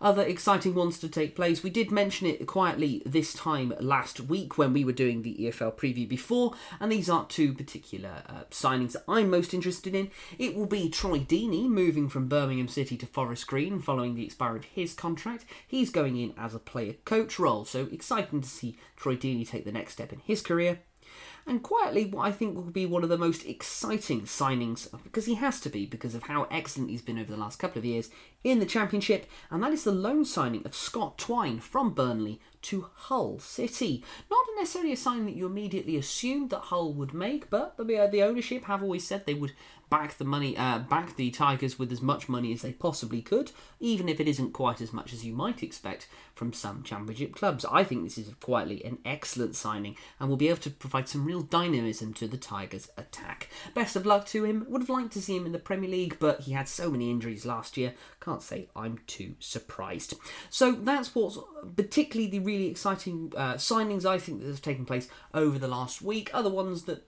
other 0.00 0.22
exciting 0.22 0.74
ones 0.74 0.98
to 0.98 1.08
take 1.08 1.36
place. 1.36 1.62
We 1.62 1.70
did 1.70 1.90
mention 1.90 2.26
it 2.26 2.46
quietly 2.46 3.02
this 3.04 3.34
time 3.34 3.74
last 3.80 4.20
week 4.20 4.58
when 4.58 4.72
we 4.72 4.84
were 4.84 4.92
doing 4.92 5.22
the 5.22 5.36
EFL 5.40 5.74
preview 5.74 6.08
before, 6.08 6.54
and 6.80 6.90
these 6.90 7.10
are 7.10 7.26
two 7.26 7.52
particular 7.52 8.22
uh, 8.28 8.44
signings 8.50 8.92
that 8.92 9.04
I'm 9.08 9.30
most 9.30 9.54
interested 9.54 9.94
in. 9.94 10.10
It 10.38 10.54
will 10.54 10.66
be 10.66 10.88
Troy 10.88 11.18
Deeney 11.20 11.68
moving 11.68 12.08
from 12.08 12.28
Birmingham 12.28 12.68
City 12.68 12.96
to 12.96 13.06
Forest 13.06 13.46
Green 13.46 13.80
following 13.80 14.14
the 14.14 14.24
expiry 14.24 14.58
of 14.58 14.64
his 14.64 14.94
contract. 14.94 15.44
He's 15.66 15.90
going 15.90 16.16
in 16.16 16.34
as 16.36 16.54
a 16.54 16.58
player 16.58 16.94
coach 17.04 17.38
role, 17.38 17.64
so 17.64 17.88
exciting 17.92 18.40
to 18.40 18.48
see 18.48 18.76
Troy 18.96 19.16
Deeney 19.16 19.48
take 19.48 19.64
the 19.64 19.72
next 19.72 19.92
step 19.92 20.12
in 20.12 20.20
his 20.20 20.42
career 20.42 20.80
and 21.46 21.62
quietly 21.62 22.06
what 22.06 22.26
I 22.26 22.32
think 22.32 22.54
will 22.54 22.62
be 22.62 22.86
one 22.86 23.02
of 23.02 23.08
the 23.08 23.18
most 23.18 23.44
exciting 23.46 24.22
signings, 24.22 24.88
because 25.02 25.26
he 25.26 25.34
has 25.34 25.60
to 25.60 25.68
be, 25.68 25.86
because 25.86 26.14
of 26.14 26.24
how 26.24 26.46
excellent 26.50 26.90
he's 26.90 27.02
been 27.02 27.18
over 27.18 27.30
the 27.30 27.38
last 27.38 27.58
couple 27.58 27.78
of 27.78 27.84
years 27.84 28.10
in 28.44 28.58
the 28.58 28.66
Championship, 28.66 29.26
and 29.50 29.62
that 29.62 29.72
is 29.72 29.84
the 29.84 29.92
loan 29.92 30.24
signing 30.24 30.64
of 30.64 30.74
Scott 30.74 31.18
Twine 31.18 31.60
from 31.60 31.94
Burnley 31.94 32.40
to 32.62 32.88
Hull 32.94 33.38
City. 33.38 34.04
Not 34.30 34.46
necessarily 34.56 34.92
a 34.92 34.96
sign 34.96 35.26
that 35.26 35.34
you 35.34 35.46
immediately 35.46 35.96
assumed 35.96 36.50
that 36.50 36.60
Hull 36.60 36.92
would 36.94 37.14
make, 37.14 37.50
but 37.50 37.76
the, 37.76 37.98
uh, 37.98 38.06
the 38.06 38.22
ownership 38.22 38.64
have 38.64 38.82
always 38.82 39.06
said 39.06 39.26
they 39.26 39.34
would 39.34 39.52
back 39.92 40.16
the 40.16 40.24
money, 40.24 40.56
uh, 40.56 40.78
back 40.78 41.16
the 41.16 41.30
Tigers 41.30 41.78
with 41.78 41.92
as 41.92 42.00
much 42.00 42.26
money 42.26 42.50
as 42.54 42.62
they 42.62 42.72
possibly 42.72 43.20
could, 43.20 43.52
even 43.78 44.08
if 44.08 44.20
it 44.20 44.26
isn't 44.26 44.54
quite 44.54 44.80
as 44.80 44.90
much 44.90 45.12
as 45.12 45.22
you 45.22 45.34
might 45.34 45.62
expect 45.62 46.08
from 46.34 46.50
some 46.54 46.82
Championship 46.82 47.34
clubs. 47.34 47.66
I 47.70 47.84
think 47.84 48.02
this 48.02 48.16
is 48.16 48.32
quietly 48.40 48.82
an 48.86 48.96
excellent 49.04 49.54
signing 49.54 49.96
and 50.18 50.30
will 50.30 50.38
be 50.38 50.48
able 50.48 50.60
to 50.60 50.70
provide 50.70 51.10
some 51.10 51.26
real 51.26 51.42
dynamism 51.42 52.14
to 52.14 52.26
the 52.26 52.38
Tigers' 52.38 52.88
attack. 52.96 53.50
Best 53.74 53.94
of 53.94 54.06
luck 54.06 54.24
to 54.28 54.44
him. 54.44 54.64
Would 54.70 54.80
have 54.80 54.88
liked 54.88 55.12
to 55.12 55.20
see 55.20 55.36
him 55.36 55.44
in 55.44 55.52
the 55.52 55.58
Premier 55.58 55.90
League, 55.90 56.16
but 56.18 56.40
he 56.40 56.52
had 56.52 56.68
so 56.68 56.90
many 56.90 57.10
injuries 57.10 57.44
last 57.44 57.76
year. 57.76 57.92
Can't 58.18 58.31
say 58.40 58.68
I'm 58.74 59.00
too 59.06 59.34
surprised. 59.40 60.14
So 60.48 60.72
that's 60.72 61.12
what's 61.14 61.38
particularly 61.76 62.30
the 62.30 62.38
really 62.38 62.68
exciting 62.68 63.32
uh, 63.36 63.54
signings 63.54 64.06
I 64.06 64.18
think 64.18 64.40
that 64.40 64.46
have 64.46 64.62
taken 64.62 64.86
place 64.86 65.08
over 65.34 65.58
the 65.58 65.68
last 65.68 66.00
week. 66.00 66.30
Other 66.32 66.48
ones 66.48 66.84
that 66.84 67.06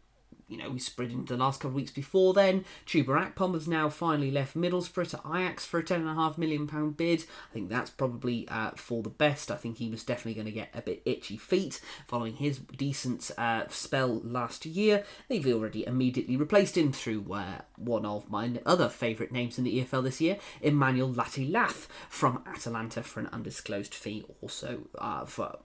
you 0.48 0.56
know, 0.56 0.70
we 0.70 0.78
spread 0.78 1.10
into 1.10 1.34
the 1.34 1.42
last 1.42 1.60
couple 1.60 1.70
of 1.70 1.74
weeks 1.76 1.90
before 1.90 2.34
then. 2.34 2.64
Chuba 2.86 3.32
Akpom 3.32 3.54
has 3.54 3.66
now 3.66 3.88
finally 3.88 4.30
left 4.30 4.56
Middlesbrough 4.56 5.10
to 5.10 5.20
Ajax 5.34 5.64
for 5.64 5.80
a 5.80 5.82
£10.5 5.82 6.38
million 6.38 6.90
bid. 6.92 7.24
I 7.50 7.52
think 7.52 7.68
that's 7.68 7.90
probably 7.90 8.46
uh, 8.48 8.72
for 8.76 9.02
the 9.02 9.10
best. 9.10 9.50
I 9.50 9.56
think 9.56 9.78
he 9.78 9.90
was 9.90 10.04
definitely 10.04 10.34
going 10.34 10.46
to 10.46 10.52
get 10.52 10.70
a 10.74 10.82
bit 10.82 11.02
itchy 11.04 11.36
feet 11.36 11.80
following 12.06 12.36
his 12.36 12.58
decent 12.58 13.30
uh, 13.38 13.68
spell 13.68 14.20
last 14.24 14.66
year. 14.66 15.04
They've 15.28 15.46
already 15.46 15.86
immediately 15.86 16.36
replaced 16.36 16.76
him 16.76 16.92
through 16.92 17.32
uh, 17.32 17.62
one 17.76 18.04
of 18.04 18.30
my 18.30 18.52
other 18.66 18.88
favourite 18.88 19.32
names 19.32 19.58
in 19.58 19.64
the 19.64 19.80
EFL 19.80 20.04
this 20.04 20.20
year, 20.20 20.38
Emmanuel 20.60 21.12
Lath 21.12 21.88
from 22.08 22.42
Atalanta 22.46 23.02
for 23.02 23.20
an 23.20 23.28
undisclosed 23.32 23.94
fee, 23.94 24.24
also 24.40 24.82
uh, 24.98 25.24
for 25.24 25.58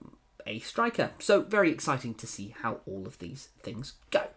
a 0.46 0.58
striker. 0.60 1.10
So, 1.18 1.42
very 1.42 1.70
exciting 1.70 2.14
to 2.14 2.26
see 2.26 2.54
how 2.62 2.80
all 2.86 3.06
of 3.06 3.18
these 3.18 3.48
things 3.62 3.94
go. 4.10 4.28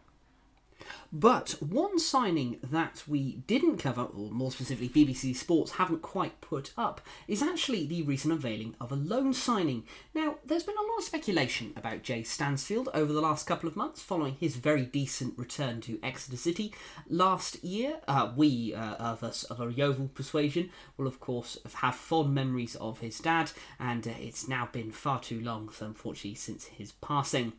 But 1.11 1.55
one 1.59 1.99
signing 1.99 2.57
that 2.63 3.03
we 3.07 3.43
didn't 3.47 3.77
cover, 3.77 4.01
or 4.01 4.31
more 4.31 4.51
specifically 4.51 5.05
BBC 5.05 5.35
Sports 5.35 5.73
haven't 5.73 6.01
quite 6.01 6.41
put 6.41 6.73
up, 6.77 7.01
is 7.27 7.43
actually 7.43 7.85
the 7.85 8.01
recent 8.01 8.33
unveiling 8.33 8.75
of 8.81 8.91
a 8.91 8.95
loan 8.95 9.33
signing. 9.33 9.83
Now, 10.15 10.37
there's 10.45 10.63
been 10.63 10.75
a 10.75 10.81
lot 10.81 10.97
of 10.97 11.03
speculation 11.03 11.73
about 11.75 12.01
Jay 12.01 12.23
Stansfield 12.23 12.89
over 12.93 13.13
the 13.13 13.21
last 13.21 13.45
couple 13.45 13.69
of 13.69 13.75
months 13.75 14.01
following 14.01 14.37
his 14.39 14.55
very 14.55 14.85
decent 14.85 15.37
return 15.37 15.81
to 15.81 15.99
Exeter 16.01 16.37
City 16.37 16.73
last 17.07 17.63
year. 17.63 17.97
Uh, 18.07 18.31
we, 18.35 18.73
uh, 18.73 18.95
of 18.95 19.23
us 19.23 19.43
of 19.43 19.61
a 19.61 19.71
Yeovil 19.71 20.09
persuasion, 20.09 20.71
will 20.97 21.07
of 21.07 21.19
course 21.19 21.57
have 21.75 21.95
fond 21.95 22.33
memories 22.33 22.75
of 22.75 22.99
his 22.99 23.19
dad, 23.19 23.51
and 23.79 24.07
uh, 24.07 24.11
it's 24.19 24.47
now 24.47 24.67
been 24.71 24.91
far 24.91 25.19
too 25.19 25.39
long, 25.39 25.71
unfortunately, 25.79 26.35
since 26.35 26.65
his 26.65 26.93
passing. 26.93 27.53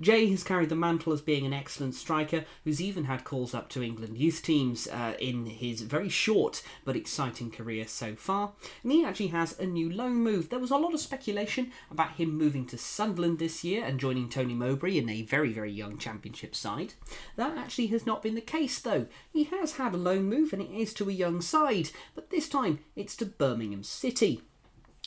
Jay 0.00 0.28
has 0.30 0.44
carried 0.44 0.68
the 0.68 0.76
mantle 0.76 1.12
as 1.12 1.20
being 1.20 1.44
an 1.44 1.52
excellent 1.52 1.94
striker 1.94 2.44
who 2.64 2.69
who's 2.70 2.80
even 2.80 3.06
had 3.06 3.24
calls 3.24 3.52
up 3.52 3.68
to 3.68 3.82
England 3.82 4.16
youth 4.16 4.44
teams 4.44 4.86
uh, 4.86 5.14
in 5.18 5.44
his 5.46 5.80
very 5.80 6.08
short 6.08 6.62
but 6.84 6.94
exciting 6.94 7.50
career 7.50 7.84
so 7.84 8.14
far. 8.14 8.52
And 8.84 8.92
he 8.92 9.04
actually 9.04 9.26
has 9.28 9.58
a 9.58 9.66
new 9.66 9.90
loan 9.90 10.14
move. 10.14 10.50
There 10.50 10.60
was 10.60 10.70
a 10.70 10.76
lot 10.76 10.94
of 10.94 11.00
speculation 11.00 11.72
about 11.90 12.12
him 12.12 12.38
moving 12.38 12.66
to 12.66 12.78
Sunderland 12.78 13.40
this 13.40 13.64
year 13.64 13.84
and 13.84 13.98
joining 13.98 14.28
Tony 14.28 14.54
Mowbray 14.54 14.98
in 14.98 15.08
a 15.08 15.22
very, 15.22 15.52
very 15.52 15.72
young 15.72 15.98
championship 15.98 16.54
side. 16.54 16.94
That 17.34 17.58
actually 17.58 17.88
has 17.88 18.06
not 18.06 18.22
been 18.22 18.36
the 18.36 18.40
case, 18.40 18.78
though. 18.78 19.06
He 19.32 19.42
has 19.44 19.72
had 19.72 19.92
a 19.92 19.96
loan 19.96 20.26
move 20.26 20.52
and 20.52 20.62
it 20.62 20.70
is 20.70 20.94
to 20.94 21.08
a 21.08 21.12
young 21.12 21.40
side, 21.40 21.90
but 22.14 22.30
this 22.30 22.48
time 22.48 22.78
it's 22.94 23.16
to 23.16 23.26
Birmingham 23.26 23.82
City. 23.82 24.42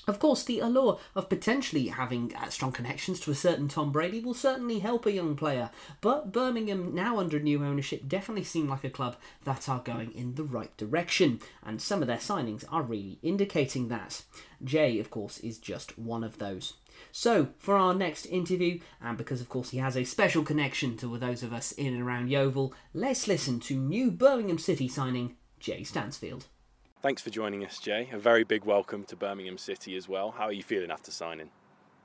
Of 0.06 0.20
course, 0.20 0.44
the 0.44 0.60
allure 0.60 1.00
of 1.16 1.30
potentially 1.30 1.88
having 1.88 2.36
uh, 2.36 2.50
strong 2.50 2.74
connections 2.74 3.22
to 3.22 3.32
a 3.32 3.36
certain 3.36 3.70
Tom 3.70 3.94
Brady 3.94 4.20
will 4.20 4.34
certainly 4.34 4.80
help 4.80 5.06
a 5.06 5.14
young 5.14 5.36
player, 5.38 5.70
but 6.02 6.34
Birmingham, 6.34 6.94
now 6.94 7.20
under 7.20 7.40
new 7.40 7.64
ownership, 7.64 8.08
definitely 8.08 8.44
seem 8.44 8.68
like 8.68 8.84
a 8.84 8.90
club 8.90 9.16
that 9.46 9.70
are 9.70 9.80
going 9.80 10.12
in 10.12 10.36
the 10.36 10.44
right 10.44 10.76
direction, 10.76 11.40
and 11.66 11.82
some 11.82 12.02
of 12.02 12.08
their 12.08 12.18
signings 12.18 12.66
are 12.70 12.84
really 12.84 13.18
indicating 13.22 13.88
that. 13.88 14.24
Jay, 14.62 15.00
of 15.00 15.10
course, 15.10 15.38
is 15.40 15.58
just 15.58 15.98
one 15.98 16.24
of 16.24 16.38
those. 16.38 16.74
So, 17.12 17.50
for 17.58 17.78
our 17.78 17.94
next 17.94 18.26
interview, 18.26 18.80
and 19.02 19.18
because 19.18 19.40
of 19.40 19.50
course 19.50 19.70
he 19.70 19.78
has 19.78 19.96
a 19.96 20.04
special 20.04 20.44
connection 20.44 20.98
to 20.98 21.18
those 21.18 21.44
of 21.44 21.54
us 21.54 21.72
in 21.72 21.94
and 21.94 22.04
around 22.04 22.30
Yeovil, 22.30 22.74
let's 22.94 23.28
listen 23.28 23.60
to 23.62 23.78
new 23.78 24.12
Birmingham 24.12 24.58
City 24.58 24.90
signing 24.90 25.38
Jay 25.60 25.84
Stansfield. 25.84 26.48
Thanks 27.04 27.22
for 27.22 27.32
joining 27.32 27.66
us, 27.66 27.80
Jay. 27.80 28.08
A 28.14 28.18
very 28.18 28.46
big 28.46 28.64
welcome 28.64 29.04
to 29.04 29.18
Birmingham 29.18 29.58
City 29.58 29.98
as 29.98 30.08
well. 30.08 30.32
How 30.32 30.46
are 30.46 30.54
you 30.54 30.64
feeling 30.64 30.90
after 30.90 31.12
signing? 31.12 31.50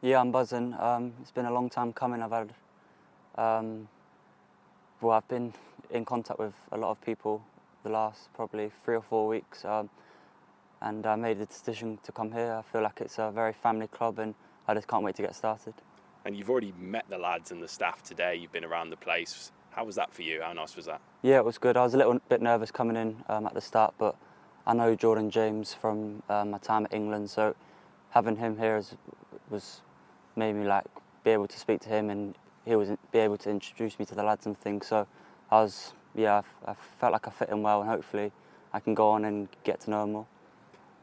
Yeah, 0.03 0.19
I'm 0.19 0.33
buzzing. 0.33 0.75
Um, 0.77 1.13
it's 1.23 1.31
been 1.31 1.45
a 1.45 1.53
long 1.53 1.71
time 1.71 1.93
coming. 1.93 2.21
I've 2.21 2.33
had, 2.33 2.53
um, 3.37 3.87
well, 5.01 5.13
I've 5.13 5.29
been 5.29 5.55
in 5.91 6.05
contact 6.05 6.41
with 6.41 6.55
a 6.73 6.77
lot 6.77 6.91
of 6.91 7.01
people 7.01 7.45
the 7.85 7.91
last 7.91 8.29
probably 8.35 8.73
three 8.85 8.97
or 8.97 9.01
four 9.01 9.29
weeks, 9.29 9.65
um, 9.65 9.89
and 10.83 11.07
I 11.07 11.15
made 11.15 11.39
the 11.39 11.47
decision 11.47 12.01
to 12.03 12.11
come 12.11 12.33
here. 12.33 12.55
I 12.55 12.63
feel 12.63 12.83
like 12.83 13.01
it's 13.01 13.21
a 13.21 13.31
very 13.31 13.53
family 13.53 13.87
club, 13.87 14.19
and 14.19 14.35
I 14.67 14.75
just 14.75 14.89
can't 14.89 15.05
wait 15.05 15.15
to 15.15 15.23
get 15.23 15.37
started. 15.37 15.75
And 16.25 16.37
you've 16.37 16.51
already 16.51 16.75
met 16.77 17.05
the 17.09 17.19
lads 17.19 17.53
and 17.53 17.63
the 17.63 17.69
staff 17.69 18.03
today. 18.03 18.35
You've 18.35 18.51
been 18.51 18.65
around 18.65 18.91
the 18.91 18.97
place. 18.97 19.53
How 19.71 19.85
was 19.85 19.95
that 19.95 20.13
for 20.13 20.23
you? 20.23 20.43
How 20.43 20.53
nice 20.55 20.75
was 20.75 20.87
that? 20.87 21.01
Yeah, 21.23 21.37
it 21.37 21.45
was 21.45 21.57
good. 21.57 21.77
I 21.77 21.85
was 21.85 21.95
a 21.95 21.99
little 21.99 22.19
bit 22.29 22.43
nervous 22.43 22.73
coming 22.73 22.97
in 22.97 23.23
um, 23.29 23.47
at 23.47 23.55
the 23.55 23.61
start, 23.61 23.95
but 23.97 24.17
I 24.69 24.75
know 24.75 24.95
Jordan 24.95 25.31
James 25.31 25.73
from 25.73 26.23
uh, 26.29 26.45
my 26.45 26.59
time 26.59 26.85
at 26.85 26.93
England, 26.93 27.31
so 27.31 27.57
having 28.11 28.37
him 28.37 28.59
here 28.59 28.77
is, 28.77 28.95
was 29.49 29.81
made 30.37 30.53
me 30.53 30.67
like 30.67 30.85
be 31.25 31.31
able 31.31 31.49
to 31.49 31.59
speak 31.59 31.81
to 31.81 31.89
him, 31.89 32.11
and 32.11 32.35
he 32.67 32.77
was 32.77 32.91
be 33.11 33.19
able 33.19 33.39
to 33.39 33.51
introduce 33.51 33.99
me 33.99 34.05
to 34.05 34.15
the 34.15 34.23
lads 34.23 34.45
and 34.45 34.59
things. 34.59 34.87
So 34.87 35.07
I 35.51 35.63
was, 35.63 35.95
yeah, 36.15 36.43
I, 36.67 36.73
I 36.73 36.75
felt 37.01 37.15
like 37.15 37.27
I 37.27 37.31
fit 37.31 37.49
in 37.49 37.63
well, 37.63 37.81
and 37.81 37.89
hopefully 37.89 38.31
I 38.75 38.81
can 38.81 38.93
go 38.93 39.09
on 39.09 39.25
and 39.25 39.49
get 39.65 39.81
to 39.81 39.91
know 39.91 40.05
him 40.05 40.13
more. 40.13 40.27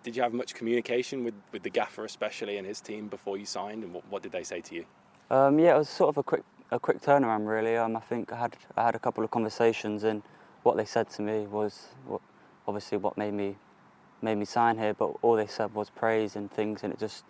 Did 0.03 0.15
you 0.15 0.21
have 0.21 0.33
much 0.33 0.53
communication 0.53 1.23
with, 1.23 1.33
with 1.51 1.63
the 1.63 1.71
gaffer, 1.71 2.05
especially 2.05 2.59
and 2.59 2.67
his 2.67 2.79
team, 2.79 3.07
before 3.07 3.35
you 3.35 3.47
signed, 3.47 3.83
and 3.83 3.91
what, 3.95 4.03
what 4.11 4.21
did 4.21 4.31
they 4.31 4.43
say 4.43 4.61
to 4.61 4.75
you? 4.75 4.85
Um, 5.31 5.57
yeah, 5.57 5.73
it 5.73 5.79
was 5.79 5.89
sort 5.89 6.09
of 6.09 6.17
a 6.19 6.23
quick 6.23 6.43
a 6.69 6.79
quick 6.79 7.01
turnaround, 7.01 7.47
really. 7.47 7.77
Um, 7.77 7.95
I 7.95 8.01
think 8.01 8.31
I 8.31 8.37
had 8.37 8.55
I 8.77 8.83
had 8.85 8.93
a 8.93 8.99
couple 8.99 9.23
of 9.23 9.31
conversations, 9.31 10.03
and 10.03 10.21
what 10.61 10.77
they 10.77 10.85
said 10.85 11.09
to 11.11 11.23
me 11.23 11.47
was 11.47 11.87
obviously 12.67 12.97
what 12.97 13.17
made 13.17 13.33
me 13.33 13.55
made 14.21 14.35
me 14.35 14.45
sign 14.45 14.77
here, 14.77 14.93
but 14.93 15.11
all 15.21 15.35
they 15.35 15.47
said 15.47 15.73
was 15.73 15.89
praise 15.89 16.35
and 16.35 16.51
things, 16.51 16.83
and 16.83 16.91
it 16.93 16.99
just 16.99 17.23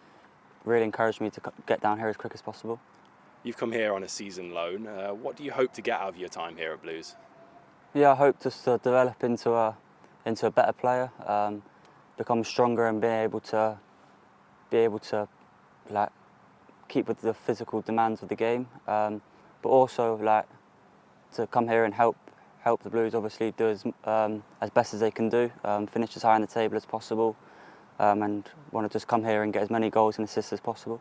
really 0.63 0.85
encouraged 0.85 1.21
me 1.21 1.29
to 1.29 1.41
get 1.65 1.81
down 1.81 1.97
here 1.99 2.07
as 2.07 2.17
quick 2.17 2.33
as 2.33 2.41
possible. 2.41 2.79
You've 3.43 3.57
come 3.57 3.71
here 3.71 3.93
on 3.93 4.03
a 4.03 4.07
season 4.07 4.51
loan. 4.51 4.87
Uh, 4.87 5.09
what 5.09 5.35
do 5.35 5.43
you 5.43 5.51
hope 5.51 5.73
to 5.73 5.81
get 5.81 5.99
out 5.99 6.09
of 6.09 6.17
your 6.17 6.29
time 6.29 6.57
here 6.57 6.71
at 6.71 6.81
Blues? 6.81 7.15
Yeah, 7.93 8.11
I 8.11 8.15
hope 8.15 8.41
just 8.41 8.63
to 8.65 8.77
develop 8.77 9.23
into 9.23 9.51
a 9.53 9.77
into 10.25 10.47
a 10.47 10.51
better 10.51 10.73
player, 10.73 11.11
um, 11.27 11.61
become 12.17 12.43
stronger, 12.43 12.87
and 12.87 12.99
be 12.99 13.07
able 13.07 13.39
to 13.41 13.77
be 14.69 14.77
able 14.77 14.99
to 14.99 15.27
like 15.89 16.09
keep 16.87 17.07
with 17.07 17.21
the 17.21 17.33
physical 17.33 17.81
demands 17.81 18.23
of 18.23 18.29
the 18.29 18.35
game, 18.35 18.67
um, 18.87 19.21
but 19.61 19.69
also 19.69 20.15
like 20.17 20.45
to 21.35 21.45
come 21.47 21.67
here 21.67 21.83
and 21.83 21.93
help 21.93 22.17
help 22.65 22.81
the 22.81 22.89
Blues 22.89 23.13
obviously 23.13 23.51
do 23.51 23.69
as, 23.69 23.85
um, 24.05 24.43
as 24.59 24.71
best 24.71 24.95
as 24.95 24.99
they 24.99 25.11
can 25.11 25.29
do, 25.29 25.51
um, 25.63 25.85
finish 25.85 26.17
as 26.17 26.23
high 26.23 26.33
on 26.33 26.41
the 26.41 26.47
table 26.47 26.75
as 26.75 26.83
possible, 26.83 27.35
um, 27.99 28.23
and 28.23 28.49
want 28.71 28.89
to 28.89 28.93
just 28.93 29.07
come 29.07 29.23
here 29.23 29.43
and 29.43 29.53
get 29.53 29.61
as 29.61 29.69
many 29.69 29.91
goals 29.91 30.17
and 30.17 30.27
assists 30.27 30.51
as 30.51 30.59
possible. 30.59 30.99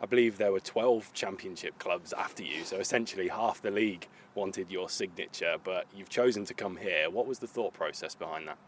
I 0.00 0.06
believe 0.06 0.38
there 0.38 0.52
were 0.52 0.60
12 0.60 1.12
championship 1.12 1.78
clubs 1.78 2.14
after 2.14 2.42
you, 2.42 2.64
so 2.64 2.78
essentially 2.78 3.28
half 3.28 3.60
the 3.60 3.70
league 3.70 4.08
wanted 4.34 4.70
your 4.70 4.88
signature, 4.88 5.56
but 5.62 5.84
you've 5.94 6.08
chosen 6.08 6.46
to 6.46 6.54
come 6.54 6.78
here. 6.78 7.10
What 7.10 7.26
was 7.26 7.40
the 7.40 7.46
thought 7.46 7.74
process 7.74 8.14
behind 8.14 8.48
that? 8.48 8.58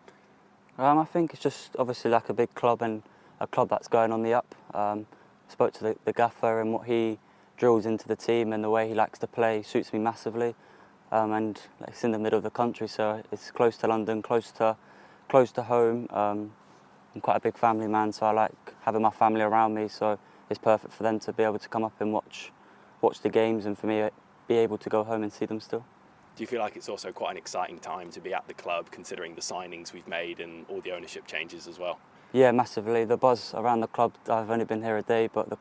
Um, 0.79 0.99
I 0.99 1.07
think 1.07 1.33
it's 1.33 1.43
just 1.43 1.77
obviously 1.79 2.11
like 2.11 2.29
a 2.29 2.35
big 2.35 2.55
club 2.55 2.83
and 2.83 3.03
a 3.41 3.47
club 3.47 3.71
that's 3.71 3.89
going 3.89 4.13
on 4.13 4.23
the 4.23 4.35
up. 4.35 4.55
Um, 4.75 5.07
spoke 5.49 5.73
to 5.75 5.83
the, 5.83 5.97
the 6.05 6.13
gaffer 6.13 6.61
and 6.61 6.75
what 6.75 6.87
he 6.87 7.19
drills 7.57 7.87
into 7.87 8.07
the 8.07 8.17
team 8.17 8.53
and 8.53 8.63
the 8.63 8.71
way 8.71 8.87
he 8.87 8.95
likes 8.95 9.19
to 9.21 9.27
play 9.27 9.63
suits 9.63 9.95
me 9.95 9.99
massively 9.99 10.55
um, 11.11 11.33
and 11.33 11.61
it's 11.87 12.05
in 12.05 12.13
the 12.13 12.19
middle 12.19 12.37
of 12.37 12.43
the 12.43 12.51
country, 12.51 12.89
so 12.89 13.23
it's 13.33 13.51
close 13.51 13.77
to 13.79 13.87
London, 13.87 14.23
close 14.23 14.51
to 14.53 14.77
close 15.29 15.53
to 15.53 15.63
home. 15.63 16.07
Um, 16.11 16.53
I'm 17.15 17.21
quite 17.21 17.37
a 17.37 17.41
big 17.41 17.57
family 17.57 17.87
man, 17.87 18.13
so 18.13 18.27
I 18.27 18.33
like 18.33 18.75
having 18.83 19.03
my 19.03 19.11
family 19.11 19.43
around 19.43 19.75
me. 19.75 19.89
So 19.89 20.19
it's 20.51 20.59
perfect 20.59 20.93
for 20.93 21.03
them 21.03 21.19
to 21.21 21.33
be 21.33 21.43
able 21.43 21.59
to 21.59 21.69
come 21.69 21.85
up 21.85 22.01
and 22.01 22.13
watch 22.13 22.53
watch 23.01 23.21
the 23.21 23.29
games, 23.29 23.67
and 23.67 23.77
for 23.79 23.87
me 23.87 24.09
be 24.47 24.57
able 24.57 24.79
to 24.79 24.89
go 24.89 25.05
home 25.05 25.23
and 25.23 25.33
see 25.33 25.47
them 25.47 25.61
still. 25.61 25.85
Do 26.37 26.43
you 26.43 26.47
feel 26.47 26.61
like 26.61 26.77
it's 26.77 26.89
also 26.89 27.11
quite 27.11 27.33
an 27.33 27.37
exciting 27.37 27.81
time 27.81 28.11
to 28.13 28.21
be 28.21 28.33
at 28.33 28.47
the 28.47 28.55
club, 28.55 28.91
considering 28.91 29.35
the 29.35 29.41
signings 29.41 29.93
we've 29.93 30.07
made 30.07 30.39
and 30.39 30.65
all 30.69 30.81
the 30.81 30.93
ownership 30.93 31.27
changes 31.27 31.67
as 31.67 31.79
well? 31.79 31.99
Yeah, 32.33 32.53
massively. 32.53 33.05
The 33.05 33.17
buzz 33.17 33.55
around 33.55 33.81
the 33.81 33.89
club. 33.89 34.15
I've 34.29 34.51
only 34.51 34.65
been 34.65 34.83
here 34.83 34.99
a 34.99 35.03
day, 35.03 35.29
but 35.33 35.51
the 35.51 35.59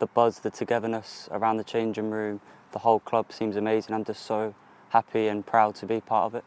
the 0.00 0.06
buzz, 0.06 0.40
the 0.40 0.50
togetherness 0.50 1.28
around 1.30 1.58
the 1.58 1.64
changing 1.64 2.10
room, 2.10 2.40
the 2.72 2.80
whole 2.80 2.98
club 2.98 3.32
seems 3.32 3.54
amazing. 3.54 3.94
I'm 3.94 4.04
just 4.04 4.26
so 4.26 4.52
happy 4.92 5.28
and 5.28 5.44
proud 5.46 5.74
to 5.74 5.86
be 5.86 6.00
part 6.00 6.26
of 6.26 6.34
it. 6.34 6.44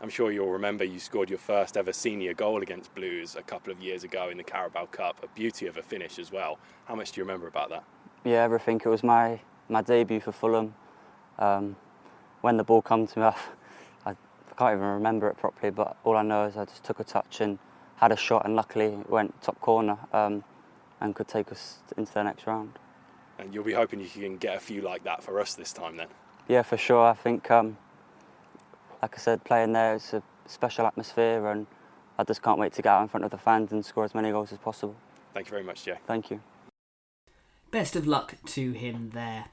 I'm 0.00 0.08
sure 0.08 0.30
you'll 0.30 0.50
remember 0.50 0.84
you 0.84 1.00
scored 1.00 1.28
your 1.28 1.38
first 1.38 1.76
ever 1.76 1.92
senior 1.92 2.32
goal 2.32 2.62
against 2.62 2.94
Blues 2.94 3.36
a 3.36 3.42
couple 3.42 3.72
of 3.72 3.80
years 3.80 4.04
ago 4.04 4.30
in 4.30 4.36
the 4.36 4.44
Carabao 4.44 4.86
Cup, 4.86 5.16
a 5.22 5.28
beauty 5.28 5.66
of 5.66 5.76
a 5.76 5.82
finish 5.82 6.18
as 6.18 6.30
well. 6.30 6.58
How 6.86 6.94
much 6.94 7.12
do 7.12 7.20
you 7.20 7.24
remember 7.24 7.48
about 7.48 7.70
that? 7.70 7.84
Yeah, 8.24 8.42
everything. 8.42 8.80
It 8.84 8.88
was 8.88 9.02
my, 9.02 9.40
my 9.68 9.82
debut 9.82 10.20
for 10.20 10.30
Fulham. 10.30 10.74
Um, 11.38 11.76
when 12.40 12.56
the 12.56 12.64
ball 12.64 12.82
came 12.82 13.06
to 13.06 13.18
me, 13.18 13.24
I, 14.06 14.10
I 14.10 14.14
can't 14.56 14.76
even 14.76 14.86
remember 14.86 15.28
it 15.28 15.36
properly, 15.36 15.70
but 15.70 15.96
all 16.04 16.16
I 16.16 16.22
know 16.22 16.44
is 16.44 16.56
I 16.56 16.64
just 16.64 16.84
took 16.84 17.00
a 17.00 17.04
touch 17.04 17.40
and 17.40 17.58
had 17.96 18.12
a 18.12 18.16
shot, 18.16 18.44
and 18.44 18.54
luckily 18.54 18.86
it 18.86 19.10
went 19.10 19.40
top 19.42 19.60
corner 19.60 19.98
um, 20.12 20.44
and 21.00 21.16
could 21.16 21.28
take 21.28 21.50
us 21.50 21.78
into 21.96 22.12
the 22.12 22.22
next 22.22 22.46
round. 22.46 22.78
And 23.38 23.52
you'll 23.52 23.64
be 23.64 23.72
hoping 23.72 23.98
you 24.00 24.08
can 24.08 24.36
get 24.36 24.56
a 24.56 24.60
few 24.60 24.82
like 24.82 25.02
that 25.02 25.22
for 25.22 25.40
us 25.40 25.54
this 25.54 25.72
time 25.72 25.96
then? 25.96 26.08
Yeah, 26.48 26.62
for 26.62 26.76
sure. 26.76 27.06
I 27.06 27.14
think, 27.14 27.50
um, 27.50 27.76
like 29.00 29.14
I 29.14 29.18
said, 29.18 29.44
playing 29.44 29.72
there 29.72 29.94
is 29.94 30.12
a 30.12 30.22
special 30.46 30.86
atmosphere, 30.86 31.46
and 31.46 31.66
I 32.18 32.24
just 32.24 32.42
can't 32.42 32.58
wait 32.58 32.72
to 32.74 32.82
get 32.82 32.90
out 32.90 33.02
in 33.02 33.08
front 33.08 33.24
of 33.24 33.30
the 33.30 33.38
fans 33.38 33.72
and 33.72 33.84
score 33.84 34.04
as 34.04 34.14
many 34.14 34.30
goals 34.30 34.52
as 34.52 34.58
possible. 34.58 34.96
Thank 35.34 35.46
you 35.46 35.50
very 35.50 35.62
much, 35.62 35.84
Jay. 35.84 35.98
Thank 36.06 36.30
you. 36.30 36.40
Best 37.70 37.96
of 37.96 38.06
luck 38.06 38.34
to 38.46 38.72
him 38.72 39.10
there. 39.14 39.46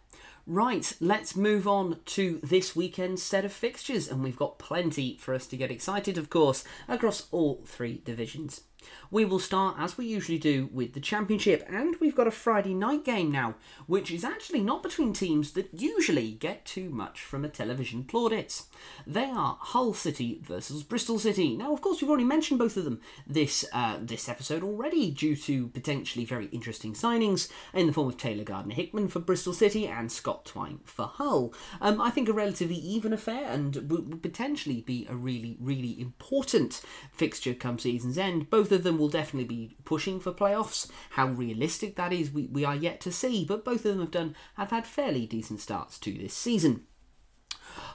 Right, 0.46 0.94
let's 1.00 1.36
move 1.36 1.68
on 1.68 2.00
to 2.08 2.40
this 2.42 2.76
weekend's 2.76 3.22
set 3.22 3.46
of 3.46 3.54
fixtures, 3.54 4.10
and 4.10 4.24
we've 4.24 4.36
got 4.36 4.58
plenty 4.58 5.16
for 5.18 5.36
us 5.36 5.46
to 5.48 5.58
get 5.58 5.72
excited, 5.72 6.18
of 6.18 6.30
course, 6.30 6.64
across 6.88 7.28
all 7.32 7.62
three 7.66 8.02
divisions. 8.04 8.62
We 9.12 9.26
will 9.26 9.40
start, 9.40 9.76
as 9.80 9.98
we 9.98 10.06
usually 10.06 10.38
do, 10.38 10.70
with 10.72 10.94
the 10.94 11.00
Championship, 11.00 11.66
and 11.68 11.96
we've 12.00 12.16
got 12.16 12.28
a 12.28 12.32
Friday 12.32 12.74
night 12.74 13.04
game 13.04 13.32
now, 13.32 13.56
which 13.88 14.12
is 14.12 14.24
actually 14.24 14.62
not 14.62 14.84
between 14.84 15.14
teams 15.14 15.54
that 15.54 15.70
usually 15.74 16.32
get 16.32 16.66
too 16.66 16.90
much 16.90 17.22
from 17.22 17.44
a 17.44 17.50
television 17.50 18.04
plaudits. 18.04 18.68
They 19.08 19.26
are 19.26 19.58
Hull 19.60 19.94
City 19.94 20.40
versus 20.44 20.84
Bristol 20.84 21.18
City. 21.18 21.58
Now, 21.58 21.74
of 21.74 21.82
course, 21.82 22.02
we've 22.02 22.10
already 22.10 22.24
mentioned 22.26 22.60
both 22.60 22.78
of 22.78 22.84
them 22.84 23.02
this 23.26 23.66
uh, 23.74 23.98
this 24.00 24.30
episode 24.30 24.64
already, 24.64 25.10
due 25.12 25.36
to 25.36 25.68
potentially 25.70 26.26
very 26.26 26.46
interesting 26.48 26.94
signings 26.94 27.50
in 27.74 27.88
the 27.88 27.94
form 27.94 28.10
of 28.10 28.18
Taylor 28.18 28.44
Gardner 28.44 28.76
Hickman 28.76 29.08
for 29.08 29.20
Bristol 29.20 29.54
City 29.54 29.88
and 29.88 30.12
Scott 30.12 30.46
Twine 30.46 30.80
for 30.84 31.08
Hull. 31.08 31.54
Um, 31.82 32.00
I 32.00 32.12
think 32.12 32.30
a 32.30 32.34
relatively 32.34 32.76
even 32.76 33.14
affair, 33.14 33.46
and 33.46 33.76
would 33.90 34.22
potentially 34.22 34.82
be 34.82 35.08
a 35.10 35.16
really, 35.16 35.58
really 35.60 36.00
important 36.00 36.82
fixture 37.12 37.54
come 37.54 37.80
season's 37.80 38.18
end. 38.18 38.50
Both 38.50 38.69
of 38.72 38.84
them 38.84 38.98
will 38.98 39.10
definitely 39.10 39.48
be 39.48 39.76
pushing 39.86 40.20
for 40.20 40.32
playoffs. 40.32 40.90
How 41.12 41.28
realistic 41.28 41.96
that 41.96 42.14
is, 42.14 42.32
we, 42.32 42.48
we 42.48 42.66
are 42.66 42.76
yet 42.76 43.02
to 43.02 43.12
see, 43.12 43.46
but 43.46 43.66
both 43.66 43.86
of 43.86 43.92
them 43.92 44.00
have 44.00 44.12
done 44.12 44.36
have 44.56 44.72
had 44.72 44.86
fairly 44.86 45.26
decent 45.26 45.60
starts 45.60 45.98
to 46.00 46.12
this 46.12 46.34
season. 46.34 46.86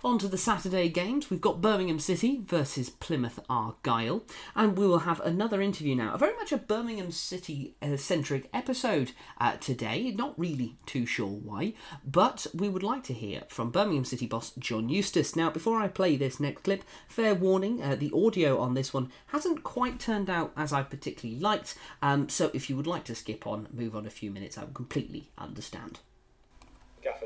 On 0.05 0.19
to 0.19 0.29
the 0.29 0.37
Saturday 0.37 0.91
games. 0.91 1.31
We've 1.31 1.41
got 1.41 1.63
Birmingham 1.63 1.99
City 1.99 2.43
versus 2.45 2.91
Plymouth 2.91 3.41
Argyle, 3.49 4.23
and 4.55 4.77
we 4.77 4.87
will 4.87 4.99
have 4.99 5.21
another 5.21 5.63
interview 5.63 5.95
now. 5.95 6.13
A 6.13 6.19
very 6.19 6.37
much 6.37 6.53
a 6.53 6.59
Birmingham 6.59 7.11
City 7.11 7.75
uh, 7.81 7.97
centric 7.97 8.51
episode 8.53 9.13
uh, 9.41 9.57
today. 9.57 10.11
Not 10.11 10.39
really 10.39 10.77
too 10.85 11.07
sure 11.07 11.27
why, 11.27 11.73
but 12.05 12.47
we 12.53 12.69
would 12.69 12.83
like 12.83 13.03
to 13.05 13.15
hear 13.15 13.45
from 13.49 13.71
Birmingham 13.71 14.05
City 14.05 14.27
boss 14.27 14.53
John 14.59 14.91
Eustace. 14.91 15.35
Now, 15.35 15.49
before 15.49 15.81
I 15.81 15.89
play 15.89 16.17
this 16.17 16.39
next 16.39 16.65
clip, 16.65 16.85
fair 17.09 17.35
warning: 17.35 17.83
uh, 17.83 17.97
the 17.97 18.13
audio 18.15 18.59
on 18.59 18.75
this 18.75 18.93
one 18.93 19.11
hasn't 19.29 19.65
quite 19.65 19.99
turned 19.99 20.29
out 20.29 20.53
as 20.57 20.73
I 20.73 20.83
particularly 20.83 21.41
liked. 21.41 21.77
Um, 22.03 22.29
so, 22.29 22.51
if 22.53 22.69
you 22.69 22.77
would 22.77 22.87
like 22.87 23.05
to 23.05 23.15
skip 23.15 23.47
on, 23.47 23.69
move 23.73 23.97
on 23.97 24.05
a 24.05 24.11
few 24.11 24.31
minutes, 24.31 24.59
I 24.59 24.65
would 24.65 24.75
completely 24.75 25.31
understand. 25.39 26.01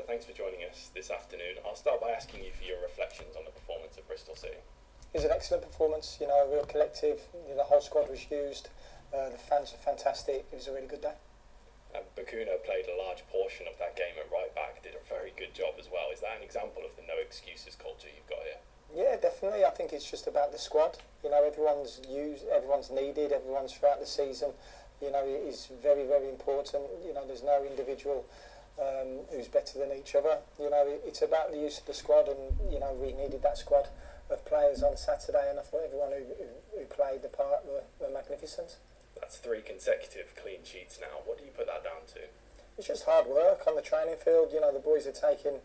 Thanks 0.09 0.25
for 0.25 0.33
joining 0.33 0.65
us 0.65 0.89
this 0.97 1.13
afternoon. 1.13 1.61
I'll 1.61 1.77
start 1.77 2.01
by 2.01 2.09
asking 2.09 2.41
you 2.41 2.49
for 2.49 2.65
your 2.65 2.81
reflections 2.81 3.37
on 3.37 3.45
the 3.45 3.53
performance 3.53 3.93
of 3.93 4.09
Bristol 4.09 4.33
City. 4.33 4.57
It 5.13 5.21
was 5.21 5.23
an 5.23 5.29
excellent 5.29 5.61
performance, 5.61 6.17
you 6.17 6.25
know, 6.25 6.33
a 6.33 6.49
real 6.49 6.65
collective. 6.65 7.21
You 7.45 7.53
know, 7.53 7.61
the 7.61 7.69
whole 7.69 7.79
squad 7.79 8.09
was 8.09 8.25
used. 8.25 8.73
Uh, 9.13 9.29
the 9.29 9.37
fans 9.37 9.69
were 9.69 9.77
fantastic. 9.77 10.49
It 10.49 10.55
was 10.57 10.65
a 10.65 10.73
really 10.73 10.89
good 10.89 11.05
day. 11.05 11.13
And 11.93 12.01
Bacuna 12.17 12.57
played 12.65 12.89
a 12.89 12.97
large 12.97 13.21
portion 13.29 13.69
of 13.69 13.77
that 13.77 13.93
game 13.93 14.17
at 14.17 14.25
right 14.33 14.49
back, 14.57 14.81
did 14.81 14.97
a 14.97 15.05
very 15.05 15.29
good 15.37 15.53
job 15.53 15.77
as 15.77 15.85
well. 15.93 16.09
Is 16.09 16.25
that 16.25 16.41
an 16.41 16.41
example 16.41 16.81
of 16.81 16.97
the 16.97 17.05
no 17.05 17.21
excuses 17.21 17.77
culture 17.77 18.09
you've 18.09 18.25
got 18.25 18.41
here? 18.49 18.65
Yeah, 18.89 19.13
definitely. 19.21 19.61
I 19.61 19.69
think 19.69 19.93
it's 19.93 20.09
just 20.09 20.25
about 20.25 20.49
the 20.49 20.57
squad. 20.57 20.97
You 21.21 21.29
know, 21.29 21.45
everyone's 21.45 22.01
used, 22.09 22.49
everyone's 22.49 22.89
needed, 22.89 23.29
everyone's 23.29 23.77
throughout 23.77 24.01
the 24.01 24.09
season. 24.09 24.57
You 25.05 25.13
know, 25.13 25.21
it 25.21 25.45
is 25.45 25.69
very, 25.85 26.09
very 26.09 26.33
important. 26.33 26.89
You 27.05 27.13
know, 27.13 27.29
there's 27.29 27.45
no 27.45 27.61
individual 27.61 28.25
um, 28.81 29.25
who's 29.31 29.47
better 29.47 29.79
than 29.79 29.91
each 29.91 30.15
other. 30.15 30.39
You 30.59 30.69
know, 30.69 30.85
it's 31.05 31.21
about 31.21 31.51
the 31.51 31.57
use 31.57 31.79
of 31.79 31.85
the 31.85 31.93
squad, 31.93 32.27
and 32.27 32.71
you 32.71 32.79
know, 32.79 32.93
we 32.93 33.13
needed 33.13 33.43
that 33.43 33.57
squad 33.57 33.87
of 34.29 34.45
players 34.45 34.83
on 34.83 34.95
Saturday, 34.95 35.49
and 35.49 35.59
I 35.59 35.63
thought 35.63 35.81
everyone 35.85 36.11
who, 36.11 36.23
who, 36.37 36.79
who 36.79 36.85
played 36.85 37.21
the 37.21 37.29
part 37.29 37.65
were, 37.65 37.83
were 37.99 38.13
magnificent. 38.13 38.77
That's 39.19 39.37
three 39.37 39.61
consecutive 39.61 40.33
clean 40.35 40.63
sheets 40.63 40.99
now. 41.01 41.21
What 41.25 41.39
do 41.39 41.45
you 41.45 41.51
put 41.51 41.67
that 41.67 41.83
down 41.83 42.07
to? 42.13 42.21
It's 42.77 42.87
just 42.87 43.03
hard 43.03 43.27
work 43.27 43.67
on 43.67 43.75
the 43.75 43.81
training 43.81 44.15
field. 44.23 44.51
You 44.53 44.61
know, 44.61 44.71
the 44.71 44.79
boys 44.79 45.05
are 45.05 45.11
taking 45.11 45.59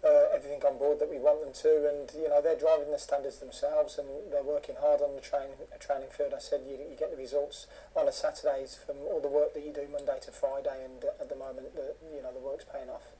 uh, 0.00 0.32
everything 0.32 0.64
on 0.64 0.78
board 0.78 0.98
that 0.98 1.10
we 1.10 1.18
want 1.18 1.44
them 1.44 1.52
to, 1.52 1.88
and 1.88 2.08
you 2.16 2.28
know 2.28 2.40
they're 2.40 2.56
driving 2.56 2.90
the 2.90 2.98
standards 2.98 3.38
themselves, 3.38 3.98
and 3.98 4.08
they're 4.32 4.42
working 4.42 4.76
hard 4.80 5.00
on 5.00 5.14
the 5.14 5.20
training 5.20 5.60
training 5.78 6.08
field. 6.08 6.32
I 6.34 6.40
said 6.40 6.64
you, 6.64 6.80
you 6.80 6.96
get 6.96 7.10
the 7.10 7.20
results 7.20 7.66
on 7.94 8.08
a 8.08 8.12
Saturdays 8.12 8.78
from 8.80 8.96
all 9.04 9.20
the 9.20 9.28
work 9.28 9.52
that 9.52 9.64
you 9.64 9.72
do 9.72 9.84
Monday 9.92 10.16
to 10.24 10.30
Friday, 10.32 10.84
and 10.84 11.04
uh, 11.04 11.20
at 11.20 11.28
the 11.28 11.36
moment, 11.36 11.74
the, 11.76 11.92
you 12.16 12.22
know 12.22 12.32
the 12.32 12.40
work's 12.40 12.64
paying 12.64 12.88
off. 12.88 13.12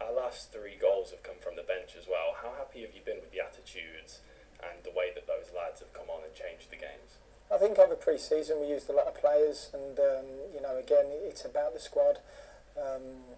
Our 0.00 0.12
last 0.12 0.52
three 0.52 0.76
goals 0.76 1.10
have 1.10 1.22
come 1.24 1.40
from 1.40 1.56
the 1.56 1.64
bench 1.64 1.96
as 1.98 2.06
well. 2.06 2.36
How 2.36 2.52
happy 2.54 2.82
have 2.82 2.94
you 2.94 3.00
been 3.00 3.18
with 3.18 3.32
the 3.32 3.40
attitudes 3.40 4.20
and 4.62 4.84
the 4.84 4.94
way 4.94 5.10
that 5.14 5.26
those 5.26 5.50
lads 5.50 5.80
have 5.80 5.92
come 5.92 6.06
on 6.12 6.22
and 6.22 6.34
changed 6.36 6.70
the 6.70 6.78
games? 6.78 7.18
I 7.50 7.56
think 7.56 7.78
over 7.78 7.96
pre-season 7.96 8.60
we 8.60 8.68
used 8.68 8.90
a 8.90 8.92
lot 8.92 9.08
of 9.08 9.16
players, 9.16 9.72
and 9.72 9.96
um, 9.98 10.28
you 10.52 10.60
know 10.60 10.76
again 10.76 11.08
it's 11.08 11.44
about 11.48 11.72
the 11.72 11.80
squad. 11.80 12.20
Um, 12.76 13.37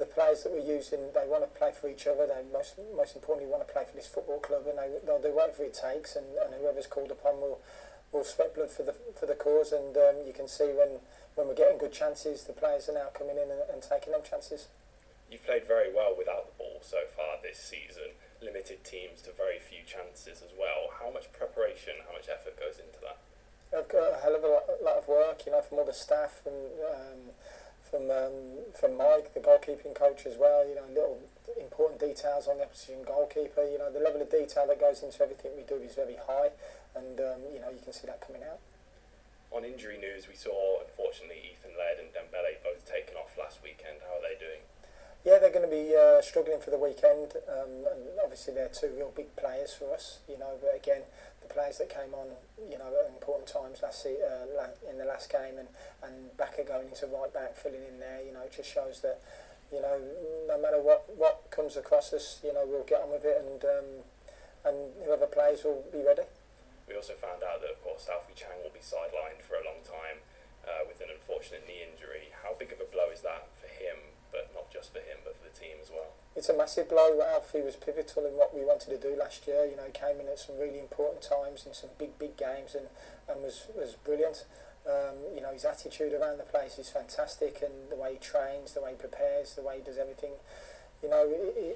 the 0.00 0.06
players 0.06 0.42
that 0.42 0.50
we're 0.50 0.64
using, 0.64 1.12
they 1.12 1.28
want 1.28 1.44
to 1.44 1.52
play 1.52 1.70
for 1.76 1.86
each 1.86 2.08
other. 2.08 2.26
They 2.26 2.40
most 2.50 2.80
most 2.96 3.14
importantly 3.14 3.52
want 3.52 3.68
to 3.68 3.70
play 3.70 3.84
for 3.84 3.94
this 3.94 4.08
football 4.08 4.40
club, 4.40 4.64
and 4.66 4.80
they 4.80 4.88
they'll 5.04 5.20
do 5.20 5.36
whatever 5.36 5.62
it 5.62 5.76
takes. 5.76 6.16
And, 6.16 6.24
and 6.40 6.56
whoever's 6.56 6.88
called 6.88 7.12
upon 7.12 7.36
will 7.36 7.60
will 8.10 8.24
sweat 8.24 8.56
blood 8.56 8.72
for 8.72 8.82
the 8.82 8.96
for 9.14 9.26
the 9.28 9.36
cause. 9.36 9.70
And 9.70 9.94
um, 10.00 10.24
you 10.26 10.32
can 10.32 10.48
see 10.48 10.72
when 10.72 11.04
when 11.36 11.46
we're 11.46 11.60
getting 11.60 11.76
good 11.76 11.92
chances, 11.92 12.48
the 12.48 12.56
players 12.56 12.88
are 12.88 12.96
now 12.96 13.12
coming 13.12 13.36
in 13.36 13.52
and, 13.52 13.62
and 13.70 13.84
taking 13.84 14.16
them 14.16 14.24
chances. 14.24 14.66
You've 15.30 15.44
played 15.44 15.68
very 15.68 15.92
well 15.94 16.16
without 16.16 16.48
the 16.48 16.56
ball 16.58 16.80
so 16.82 17.04
far 17.14 17.38
this 17.44 17.60
season. 17.60 18.16
Limited 18.42 18.82
teams 18.82 19.20
to 19.28 19.36
very 19.36 19.60
few 19.60 19.84
chances 19.84 20.40
as 20.40 20.50
well. 20.58 20.96
How 20.98 21.12
much 21.12 21.30
preparation, 21.30 22.00
how 22.08 22.16
much 22.16 22.26
effort 22.26 22.58
goes 22.58 22.80
into 22.80 22.98
that? 23.04 23.20
I've 23.70 23.86
got 23.86 24.16
a 24.16 24.18
hell 24.24 24.34
of 24.34 24.42
a 24.42 24.48
lot, 24.48 24.64
lot 24.82 24.96
of 24.96 25.06
work, 25.06 25.44
you 25.46 25.52
know, 25.52 25.60
from 25.60 25.78
all 25.78 25.84
the 25.84 25.92
staff 25.92 26.40
and. 26.48 26.80
Um, 26.88 27.36
from 27.90 28.10
um, 28.10 28.64
from 28.78 28.96
Mike, 28.96 29.34
the 29.34 29.40
goalkeeping 29.40 29.94
coach 29.94 30.24
as 30.24 30.38
well. 30.38 30.66
You 30.66 30.76
know, 30.76 30.86
little 30.88 31.18
important 31.58 32.00
details 32.00 32.46
on 32.46 32.58
the 32.58 32.64
opposition 32.64 33.02
goalkeeper. 33.04 33.66
You 33.66 33.78
know, 33.78 33.90
the 33.90 34.00
level 34.00 34.22
of 34.22 34.30
detail 34.30 34.66
that 34.68 34.80
goes 34.80 35.02
into 35.02 35.22
everything 35.22 35.52
we 35.56 35.62
do 35.66 35.82
is 35.82 35.94
very 35.94 36.16
high, 36.16 36.50
and 36.94 37.18
um, 37.18 37.42
you 37.52 37.60
know 37.60 37.70
you 37.70 37.82
can 37.82 37.92
see 37.92 38.06
that 38.06 38.22
coming 38.24 38.42
out. 38.46 38.62
On 39.50 39.64
injury 39.64 39.98
news, 39.98 40.28
we 40.30 40.38
saw 40.38 40.78
unfortunately 40.80 41.42
Ethan 41.52 41.74
Laird 41.76 41.98
and 41.98 42.14
Dembele 42.14 42.62
both 42.62 42.86
taken 42.86 43.18
off 43.18 43.34
last 43.36 43.58
weekend. 43.62 43.98
How 44.06 44.22
are 44.22 44.22
they 44.22 44.38
doing? 44.38 44.62
Yeah, 45.26 45.36
they're 45.38 45.52
going 45.52 45.68
to 45.68 45.74
be 45.74 45.92
uh, 45.92 46.22
struggling 46.22 46.60
for 46.60 46.70
the 46.70 46.78
weekend, 46.78 47.36
um, 47.44 47.84
and 47.92 48.08
obviously 48.22 48.54
they're 48.54 48.72
two 48.72 48.88
real 48.96 49.12
big 49.14 49.34
players 49.36 49.74
for 49.74 49.92
us. 49.92 50.20
You 50.28 50.38
know, 50.38 50.56
but 50.62 50.72
again, 50.74 51.02
players 51.50 51.78
that 51.78 51.90
came 51.90 52.14
on, 52.14 52.32
you 52.70 52.78
know, 52.78 52.88
at 53.04 53.10
important 53.10 53.48
times 53.48 53.82
last 53.82 54.06
uh, 54.06 54.70
in 54.88 54.98
the 54.98 55.04
last 55.04 55.30
game, 55.30 55.58
and 55.58 55.68
and 56.02 56.36
Backer 56.36 56.64
going 56.64 56.88
into 56.88 57.06
right 57.06 57.32
back, 57.32 57.54
filling 57.54 57.84
in 57.84 57.98
there, 57.98 58.22
you 58.24 58.32
know, 58.32 58.42
it 58.42 58.54
just 58.54 58.70
shows 58.72 59.00
that, 59.02 59.20
you 59.72 59.82
know, 59.82 60.00
no 60.48 60.56
matter 60.60 60.80
what 60.80 61.04
what 61.16 61.50
comes 61.50 61.76
across 61.76 62.12
us, 62.12 62.40
you 62.42 62.52
know, 62.54 62.64
we'll 62.66 62.86
get 62.86 63.02
on 63.02 63.10
with 63.10 63.24
it, 63.24 63.36
and 63.42 63.60
um, 63.64 63.88
and 64.64 64.76
whoever 65.04 65.26
plays 65.26 65.64
will 65.64 65.84
be 65.92 66.02
ready. 66.02 66.24
We 66.88 66.96
also 66.96 67.14
found 67.14 67.42
out 67.46 67.62
that, 67.62 67.70
of 67.70 67.78
course, 67.86 68.10
Alfie 68.10 68.34
Chang 68.34 68.58
will 68.66 68.74
be 68.74 68.82
sidelined 68.82 69.46
for 69.46 69.54
a 69.54 69.62
long 69.62 69.78
time 69.86 70.26
uh, 70.66 70.82
with 70.90 70.98
an 71.00 71.06
unfortunate 71.10 71.62
knee 71.66 71.86
injury. 71.86 72.34
How 72.42 72.58
big 72.58 72.72
of 72.74 72.82
a 72.82 72.88
blow 72.90 73.14
is 73.14 73.22
that 73.22 73.46
for 73.54 73.70
him, 73.70 74.10
but 74.34 74.50
not 74.50 74.70
just 74.74 74.92
for 74.92 74.98
him, 74.98 75.22
but 75.22 75.38
for 75.38 75.46
the 75.46 75.54
team 75.54 75.78
as 75.80 75.88
well? 75.88 76.10
It's 76.36 76.48
a 76.48 76.56
massive 76.56 76.88
blow. 76.88 77.20
Alfie 77.20 77.60
was 77.60 77.76
pivotal 77.76 78.26
in 78.26 78.34
what 78.34 78.54
we 78.54 78.62
wanted 78.62 78.90
to 78.90 78.98
do 78.98 79.16
last 79.18 79.46
year. 79.46 79.64
You 79.64 79.76
know, 79.76 79.84
he 79.84 79.92
came 79.92 80.20
in 80.20 80.28
at 80.28 80.38
some 80.38 80.58
really 80.58 80.78
important 80.78 81.22
times 81.22 81.66
in 81.66 81.74
some 81.74 81.90
big, 81.98 82.18
big 82.18 82.36
games 82.36 82.74
and, 82.74 82.86
and 83.28 83.42
was, 83.42 83.66
was 83.76 83.96
brilliant. 84.04 84.44
Um, 84.86 85.16
you 85.34 85.42
know, 85.42 85.52
his 85.52 85.64
attitude 85.64 86.12
around 86.14 86.38
the 86.38 86.44
place 86.44 86.78
is 86.78 86.88
fantastic 86.88 87.62
and 87.62 87.90
the 87.90 87.96
way 87.96 88.14
he 88.14 88.18
trains, 88.18 88.72
the 88.72 88.80
way 88.80 88.92
he 88.92 88.96
prepares, 88.96 89.54
the 89.54 89.62
way 89.62 89.78
he 89.78 89.82
does 89.82 89.98
everything. 89.98 90.32
You 91.02 91.10
know, 91.10 91.26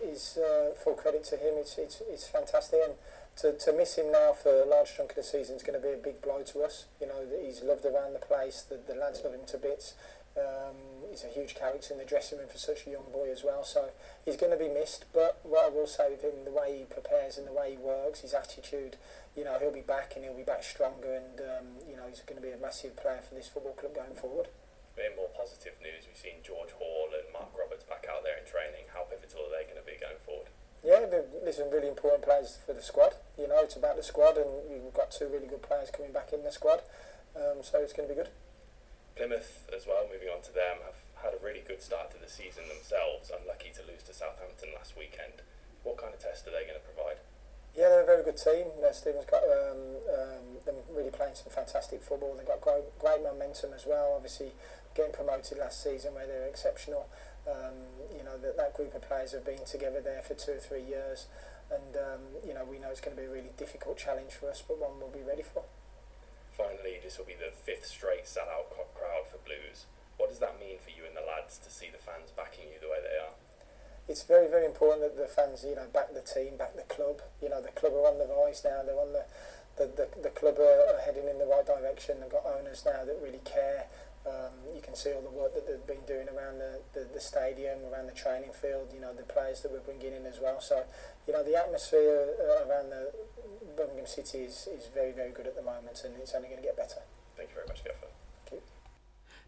is 0.04 0.38
uh, 0.38 0.74
full 0.82 0.94
credit 0.94 1.24
to 1.24 1.36
him. 1.36 1.54
It's, 1.56 1.76
it's, 1.78 2.02
it's 2.08 2.28
fantastic. 2.28 2.78
And 2.84 2.94
to, 3.36 3.52
to 3.52 3.72
miss 3.72 3.96
him 3.96 4.12
now 4.12 4.32
for 4.32 4.62
a 4.62 4.66
large 4.66 4.96
chunk 4.96 5.10
of 5.10 5.16
the 5.16 5.22
season 5.22 5.56
is 5.56 5.62
going 5.62 5.80
to 5.80 5.84
be 5.84 5.92
a 5.92 5.96
big 5.96 6.20
blow 6.20 6.42
to 6.42 6.62
us. 6.62 6.86
You 7.00 7.08
know, 7.08 7.24
he's 7.42 7.62
loved 7.62 7.84
around 7.84 8.12
the 8.12 8.20
place. 8.20 8.62
The, 8.62 8.78
the 8.86 8.94
lads 8.94 9.22
love 9.24 9.34
him 9.34 9.46
to 9.48 9.58
bits. 9.58 9.94
Um, 10.34 11.06
he's 11.10 11.22
a 11.22 11.28
huge 11.28 11.54
character 11.54 11.94
in 11.94 11.98
the 11.98 12.04
dressing 12.04 12.38
room 12.38 12.48
for 12.48 12.58
such 12.58 12.86
a 12.86 12.90
young 12.90 13.06
boy 13.12 13.30
as 13.30 13.44
well. 13.44 13.62
So 13.62 13.90
he's 14.24 14.36
going 14.36 14.50
to 14.50 14.58
be 14.58 14.68
missed. 14.68 15.06
But 15.12 15.38
what 15.42 15.66
I 15.66 15.68
will 15.68 15.86
say 15.86 16.10
with 16.10 16.22
him, 16.22 16.44
the 16.44 16.50
way 16.50 16.78
he 16.78 16.84
prepares 16.84 17.38
and 17.38 17.46
the 17.46 17.52
way 17.52 17.72
he 17.72 17.78
works, 17.78 18.20
his 18.20 18.34
attitude, 18.34 18.96
you 19.36 19.44
know, 19.44 19.58
he'll 19.58 19.72
be 19.72 19.86
back 19.86 20.14
and 20.16 20.24
he'll 20.24 20.36
be 20.36 20.42
back 20.42 20.64
stronger. 20.64 21.14
And 21.14 21.38
um, 21.38 21.66
you 21.88 21.96
know, 21.96 22.06
he's 22.08 22.20
going 22.26 22.40
to 22.40 22.46
be 22.46 22.50
a 22.50 22.58
massive 22.58 22.96
player 22.96 23.22
for 23.22 23.34
this 23.34 23.46
football 23.46 23.74
club 23.74 23.94
going 23.94 24.14
forward. 24.14 24.48
In 24.98 25.14
more 25.16 25.30
positive 25.34 25.74
news, 25.82 26.06
we've 26.06 26.18
seen 26.18 26.38
George 26.42 26.70
Hall 26.78 27.10
and 27.10 27.26
Marc 27.34 27.50
Roberts 27.58 27.82
back 27.82 28.06
out 28.06 28.22
there 28.22 28.38
in 28.38 28.46
training. 28.46 28.86
How 28.94 29.02
pivotal 29.10 29.50
are 29.50 29.54
they 29.54 29.66
going 29.66 29.78
to 29.78 29.86
be 29.86 29.98
going 29.98 30.22
forward? 30.22 30.50
Yeah, 30.86 31.06
there's 31.08 31.56
some 31.56 31.70
really 31.70 31.88
important 31.88 32.22
players 32.22 32.58
for 32.66 32.74
the 32.74 32.82
squad. 32.82 33.14
You 33.38 33.48
know, 33.48 33.58
it's 33.62 33.74
about 33.74 33.96
the 33.96 34.02
squad, 34.02 34.36
and 34.36 34.46
we've 34.70 34.94
got 34.94 35.10
two 35.10 35.26
really 35.26 35.46
good 35.46 35.62
players 35.62 35.90
coming 35.90 36.12
back 36.12 36.32
in 36.32 36.44
the 36.44 36.52
squad. 36.52 36.82
Um, 37.34 37.62
so 37.62 37.80
it's 37.80 37.92
going 37.92 38.06
to 38.08 38.14
be 38.14 38.20
good. 38.20 38.30
Plymouth 39.16 39.70
as 39.74 39.86
well, 39.86 40.06
moving 40.10 40.28
on 40.28 40.42
to 40.42 40.52
them, 40.52 40.82
have 40.82 40.98
had 41.22 41.32
a 41.34 41.40
really 41.44 41.62
good 41.62 41.80
start 41.80 42.10
to 42.12 42.18
the 42.18 42.28
season 42.28 42.66
themselves. 42.68 43.30
Unlucky 43.30 43.70
to 43.78 43.82
lose 43.86 44.02
to 44.04 44.12
Southampton 44.12 44.74
last 44.74 44.98
weekend. 44.98 45.40
What 45.82 45.96
kind 45.98 46.12
of 46.12 46.20
test 46.20 46.46
are 46.46 46.52
they 46.52 46.66
going 46.66 46.80
to 46.80 46.86
provide? 46.86 47.22
Yeah, 47.76 47.90
they're 47.90 48.02
a 48.02 48.06
very 48.06 48.22
good 48.22 48.36
team. 48.36 48.70
Know, 48.80 48.92
Stephen's 48.92 49.26
got 49.26 49.42
um, 49.42 49.98
um, 50.06 50.44
them 50.64 50.76
really 50.94 51.10
playing 51.10 51.34
some 51.34 51.50
fantastic 51.50 52.02
football. 52.02 52.34
They've 52.38 52.46
got 52.46 52.60
great, 52.60 52.86
great 52.98 53.22
momentum 53.22 53.74
as 53.74 53.84
well. 53.86 54.14
Obviously, 54.14 54.52
getting 54.94 55.12
promoted 55.12 55.58
last 55.58 55.82
season 55.82 56.14
where 56.14 56.26
they're 56.26 56.46
exceptional. 56.46 57.06
Um, 57.46 57.74
you 58.16 58.24
know 58.24 58.38
that 58.40 58.56
that 58.56 58.74
group 58.74 58.94
of 58.94 59.02
players 59.02 59.32
have 59.32 59.44
been 59.44 59.64
together 59.66 60.00
there 60.00 60.22
for 60.22 60.34
two 60.34 60.52
or 60.52 60.62
three 60.62 60.82
years, 60.82 61.26
and 61.70 61.96
um, 61.96 62.22
you 62.46 62.54
know 62.54 62.64
we 62.64 62.78
know 62.78 62.88
it's 62.90 63.02
going 63.02 63.16
to 63.16 63.20
be 63.20 63.28
a 63.28 63.30
really 63.30 63.50
difficult 63.58 63.98
challenge 63.98 64.32
for 64.32 64.48
us, 64.48 64.62
but 64.66 64.78
one 64.78 64.92
we'll 64.98 65.10
be 65.10 65.26
ready 65.26 65.42
for. 65.42 65.62
Finally, 66.56 67.02
this 67.02 67.18
will 67.18 67.26
be 67.26 67.34
the 67.34 67.50
fifth 67.50 67.86
straight 67.86 68.24
sellout 68.24 68.70
crowd 68.94 69.26
for 69.26 69.42
Blues. 69.42 69.86
What 70.16 70.30
does 70.30 70.38
that 70.38 70.60
mean 70.60 70.78
for 70.78 70.90
you 70.90 71.02
and 71.02 71.16
the 71.16 71.26
lads 71.26 71.58
to 71.58 71.70
see 71.70 71.90
the 71.90 71.98
fans 71.98 72.30
backing 72.30 72.70
you 72.70 72.78
the 72.78 72.86
way 72.86 73.02
they 73.02 73.18
are? 73.18 73.34
It's 74.06 74.22
very, 74.22 74.46
very 74.46 74.66
important 74.66 75.02
that 75.02 75.16
the 75.18 75.26
fans, 75.26 75.64
you 75.66 75.74
know, 75.74 75.90
back 75.92 76.14
the 76.14 76.22
team, 76.22 76.56
back 76.56 76.76
the 76.76 76.86
club. 76.86 77.22
You 77.42 77.48
know, 77.48 77.60
the 77.60 77.74
club 77.74 77.94
are 77.94 78.06
on 78.06 78.18
the 78.18 78.30
rise 78.30 78.62
now. 78.62 78.86
They're 78.86 79.00
on 79.00 79.12
the, 79.12 79.24
the, 79.76 79.86
the, 79.90 80.06
the 80.22 80.30
club 80.30 80.60
are 80.60 81.00
heading 81.04 81.26
in 81.26 81.38
the 81.38 81.46
right 81.46 81.66
direction. 81.66 82.20
They've 82.20 82.30
got 82.30 82.46
owners 82.46 82.84
now 82.86 83.02
that 83.04 83.18
really 83.18 83.42
care. 83.44 83.86
Um, 84.26 84.56
you 84.74 84.80
can 84.80 84.94
see 84.94 85.12
all 85.12 85.20
the 85.20 85.30
work 85.30 85.52
that 85.54 85.66
they've 85.66 85.86
been 85.86 86.04
doing 86.06 86.28
around 86.32 86.56
the, 86.56 86.80
the, 86.94 87.06
the 87.12 87.20
stadium, 87.20 87.84
around 87.92 88.06
the 88.06 88.16
training 88.16 88.52
field, 88.52 88.88
you 88.94 89.00
know, 89.00 89.12
the 89.12 89.22
players 89.22 89.60
that 89.60 89.70
we're 89.70 89.84
bringing 89.84 90.12
in 90.16 90.24
as 90.24 90.40
well. 90.40 90.60
So, 90.60 90.84
you 91.26 91.34
know, 91.34 91.44
the 91.44 91.56
atmosphere 91.56 92.32
uh, 92.40 92.66
around 92.66 92.88
the 92.88 93.12
Birmingham 93.76 94.06
City 94.06 94.38
is, 94.38 94.66
is 94.72 94.88
very, 94.94 95.12
very 95.12 95.30
good 95.30 95.46
at 95.46 95.56
the 95.56 95.62
moment 95.62 96.00
and 96.04 96.14
it's 96.16 96.32
only 96.34 96.48
going 96.48 96.60
to 96.60 96.66
get 96.66 96.76
better. 96.76 97.04
Thank 97.36 97.50
you 97.50 97.54
very 97.56 97.68
much, 97.68 97.84
Gaffer. 97.84 98.08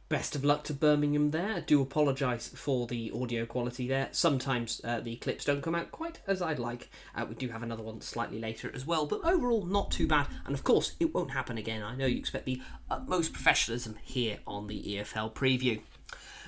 Best 0.08 0.36
of 0.36 0.44
luck 0.44 0.62
to 0.62 0.72
Birmingham 0.72 1.30
there. 1.30 1.54
I 1.54 1.60
do 1.60 1.82
apologise 1.82 2.46
for 2.46 2.86
the 2.86 3.10
audio 3.12 3.44
quality 3.44 3.88
there. 3.88 4.08
Sometimes 4.12 4.80
uh, 4.84 5.00
the 5.00 5.16
clips 5.16 5.44
don't 5.44 5.62
come 5.62 5.74
out 5.74 5.90
quite 5.90 6.20
as 6.28 6.40
I'd 6.40 6.60
like. 6.60 6.88
Uh, 7.12 7.26
we 7.28 7.34
do 7.34 7.48
have 7.48 7.64
another 7.64 7.82
one 7.82 8.00
slightly 8.00 8.38
later 8.38 8.70
as 8.72 8.86
well, 8.86 9.06
but 9.06 9.24
overall, 9.24 9.66
not 9.66 9.90
too 9.90 10.06
bad. 10.06 10.28
And 10.44 10.54
of 10.54 10.62
course, 10.62 10.94
it 11.00 11.12
won't 11.12 11.32
happen 11.32 11.58
again. 11.58 11.82
I 11.82 11.96
know 11.96 12.06
you 12.06 12.18
expect 12.18 12.44
the 12.46 12.62
utmost 12.88 13.32
professionalism 13.32 13.96
here 14.00 14.38
on 14.46 14.68
the 14.68 14.80
EFL 14.80 15.34
preview. 15.34 15.80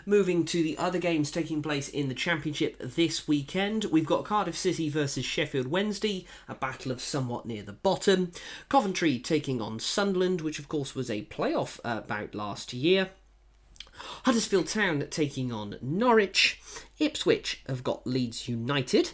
Moving 0.07 0.45
to 0.47 0.63
the 0.63 0.79
other 0.79 1.01
games 1.01 1.33
taking 1.33 1.61
place 1.61 1.89
in 1.89 2.09
the 2.09 2.15
Championship 2.15 2.79
this 2.79 3.27
weekend, 3.27 3.87
we've 3.87 4.07
got 4.07 4.25
Cardiff 4.25 4.57
City 4.57 4.89
versus 4.89 5.25
Sheffield 5.25 5.67
Wednesday, 5.67 6.27
a 6.49 6.55
battle 6.55 6.93
of 6.93 7.01
somewhat 7.01 7.45
near 7.45 7.65
the 7.65 7.73
bottom. 7.73 8.31
Coventry 8.69 9.19
taking 9.19 9.61
on 9.61 9.81
Sunderland, 9.81 10.43
which 10.43 10.61
of 10.61 10.69
course 10.69 10.95
was 10.95 11.11
a 11.11 11.25
playoff 11.25 11.81
uh, 11.85 12.03
bout 12.03 12.37
last 12.37 12.73
year. 12.73 13.11
Huddersfield 14.25 14.69
Town 14.69 15.05
taking 15.11 15.53
on 15.53 15.77
Norwich. 15.81 16.61
Ipswich 16.99 17.63
have 17.67 17.85
got 17.85 18.07
Leeds 18.07 18.49
United. 18.49 19.13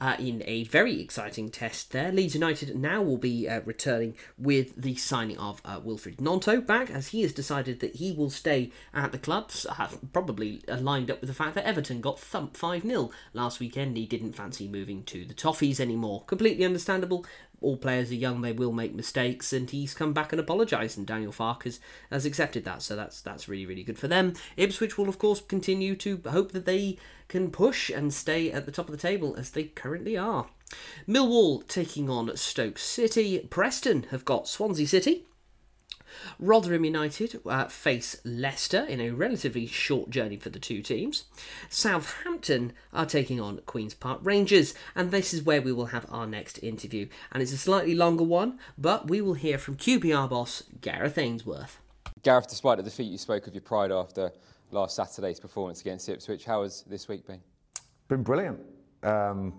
Uh, 0.00 0.16
in 0.18 0.42
a 0.46 0.64
very 0.64 1.00
exciting 1.00 1.48
test 1.48 1.92
there. 1.92 2.10
Leeds 2.10 2.34
United 2.34 2.74
now 2.74 3.00
will 3.00 3.18
be 3.18 3.48
uh, 3.48 3.60
returning 3.64 4.16
with 4.36 4.74
the 4.74 4.96
signing 4.96 5.38
of 5.38 5.62
uh, 5.64 5.78
Wilfried 5.78 6.16
Gnonto 6.16 6.60
back, 6.66 6.90
as 6.90 7.08
he 7.08 7.22
has 7.22 7.32
decided 7.32 7.78
that 7.78 7.94
he 7.94 8.10
will 8.10 8.28
stay 8.28 8.72
at 8.92 9.12
the 9.12 9.18
clubs, 9.18 9.64
uh, 9.64 9.86
probably 10.12 10.60
lined 10.66 11.08
up 11.08 11.20
with 11.20 11.28
the 11.28 11.34
fact 11.34 11.54
that 11.54 11.64
Everton 11.64 12.00
got 12.00 12.18
thumped 12.18 12.56
5 12.56 12.82
0 12.82 13.10
last 13.32 13.60
weekend. 13.60 13.96
He 13.96 14.04
didn't 14.04 14.32
fancy 14.32 14.66
moving 14.66 15.04
to 15.04 15.24
the 15.24 15.34
Toffees 15.34 15.78
anymore. 15.78 16.24
Completely 16.26 16.64
understandable 16.64 17.24
all 17.62 17.76
players 17.76 18.10
are 18.10 18.16
young; 18.16 18.42
they 18.42 18.52
will 18.52 18.72
make 18.72 18.94
mistakes, 18.94 19.52
and 19.52 19.70
he's 19.70 19.94
come 19.94 20.12
back 20.12 20.32
and 20.32 20.40
apologised, 20.40 20.98
and 20.98 21.06
Daniel 21.06 21.32
Farke 21.32 21.64
has, 21.64 21.80
has 22.10 22.26
accepted 22.26 22.64
that. 22.64 22.82
So 22.82 22.96
that's 22.96 23.20
that's 23.20 23.48
really 23.48 23.66
really 23.66 23.84
good 23.84 23.98
for 23.98 24.08
them. 24.08 24.34
Ipswich 24.56 24.98
will 24.98 25.08
of 25.08 25.18
course 25.18 25.40
continue 25.40 25.94
to 25.96 26.20
hope 26.28 26.52
that 26.52 26.66
they 26.66 26.98
can 27.28 27.50
push 27.50 27.90
and 27.90 28.12
stay 28.12 28.50
at 28.52 28.66
the 28.66 28.72
top 28.72 28.88
of 28.88 28.92
the 28.92 29.00
table 29.08 29.34
as 29.36 29.50
they 29.50 29.64
currently 29.64 30.16
are. 30.16 30.46
Millwall 31.08 31.66
taking 31.66 32.08
on 32.08 32.34
Stoke 32.36 32.78
City. 32.78 33.38
Preston 33.50 34.04
have 34.10 34.24
got 34.24 34.48
Swansea 34.48 34.86
City. 34.86 35.26
Rotherham 36.38 36.84
United 36.84 37.40
uh, 37.46 37.66
face 37.66 38.20
Leicester 38.24 38.84
in 38.84 39.00
a 39.00 39.10
relatively 39.10 39.66
short 39.66 40.10
journey 40.10 40.36
for 40.36 40.50
the 40.50 40.58
two 40.58 40.82
teams. 40.82 41.24
Southampton 41.68 42.72
are 42.92 43.06
taking 43.06 43.40
on 43.40 43.60
Queen's 43.66 43.94
Park 43.94 44.20
Rangers, 44.22 44.74
and 44.94 45.10
this 45.10 45.32
is 45.32 45.42
where 45.42 45.62
we 45.62 45.72
will 45.72 45.86
have 45.86 46.06
our 46.10 46.26
next 46.26 46.62
interview. 46.62 47.08
And 47.30 47.42
it's 47.42 47.52
a 47.52 47.58
slightly 47.58 47.94
longer 47.94 48.24
one, 48.24 48.58
but 48.76 49.08
we 49.08 49.20
will 49.20 49.34
hear 49.34 49.58
from 49.58 49.76
QPR 49.76 50.28
boss 50.28 50.64
Gareth 50.80 51.18
Ainsworth. 51.18 51.78
Gareth, 52.22 52.48
despite 52.48 52.78
the 52.78 52.84
defeat, 52.84 53.10
you 53.10 53.18
spoke 53.18 53.46
of 53.46 53.54
your 53.54 53.62
pride 53.62 53.90
after 53.90 54.32
last 54.70 54.96
Saturday's 54.96 55.40
performance 55.40 55.80
against 55.80 56.08
Ipswich. 56.08 56.44
How 56.44 56.62
has 56.62 56.82
this 56.82 57.08
week 57.08 57.26
been? 57.26 57.40
Been 58.08 58.22
brilliant. 58.22 58.60
Um, 59.02 59.54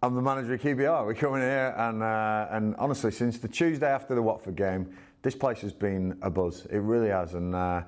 I'm 0.00 0.14
the 0.14 0.22
manager 0.22 0.54
of 0.54 0.60
QPR. 0.60 1.04
We're 1.04 1.14
coming 1.14 1.40
here, 1.40 1.74
and 1.76 2.02
uh, 2.02 2.46
and 2.50 2.76
honestly, 2.76 3.10
since 3.10 3.38
the 3.38 3.48
Tuesday 3.48 3.88
after 3.88 4.14
the 4.14 4.22
Watford 4.22 4.56
game, 4.56 4.96
this 5.22 5.34
place 5.34 5.60
has 5.60 5.72
been 5.72 6.18
a 6.22 6.30
buzz. 6.30 6.66
It 6.70 6.78
really 6.78 7.08
has, 7.08 7.34
and 7.34 7.54
uh, 7.54 7.82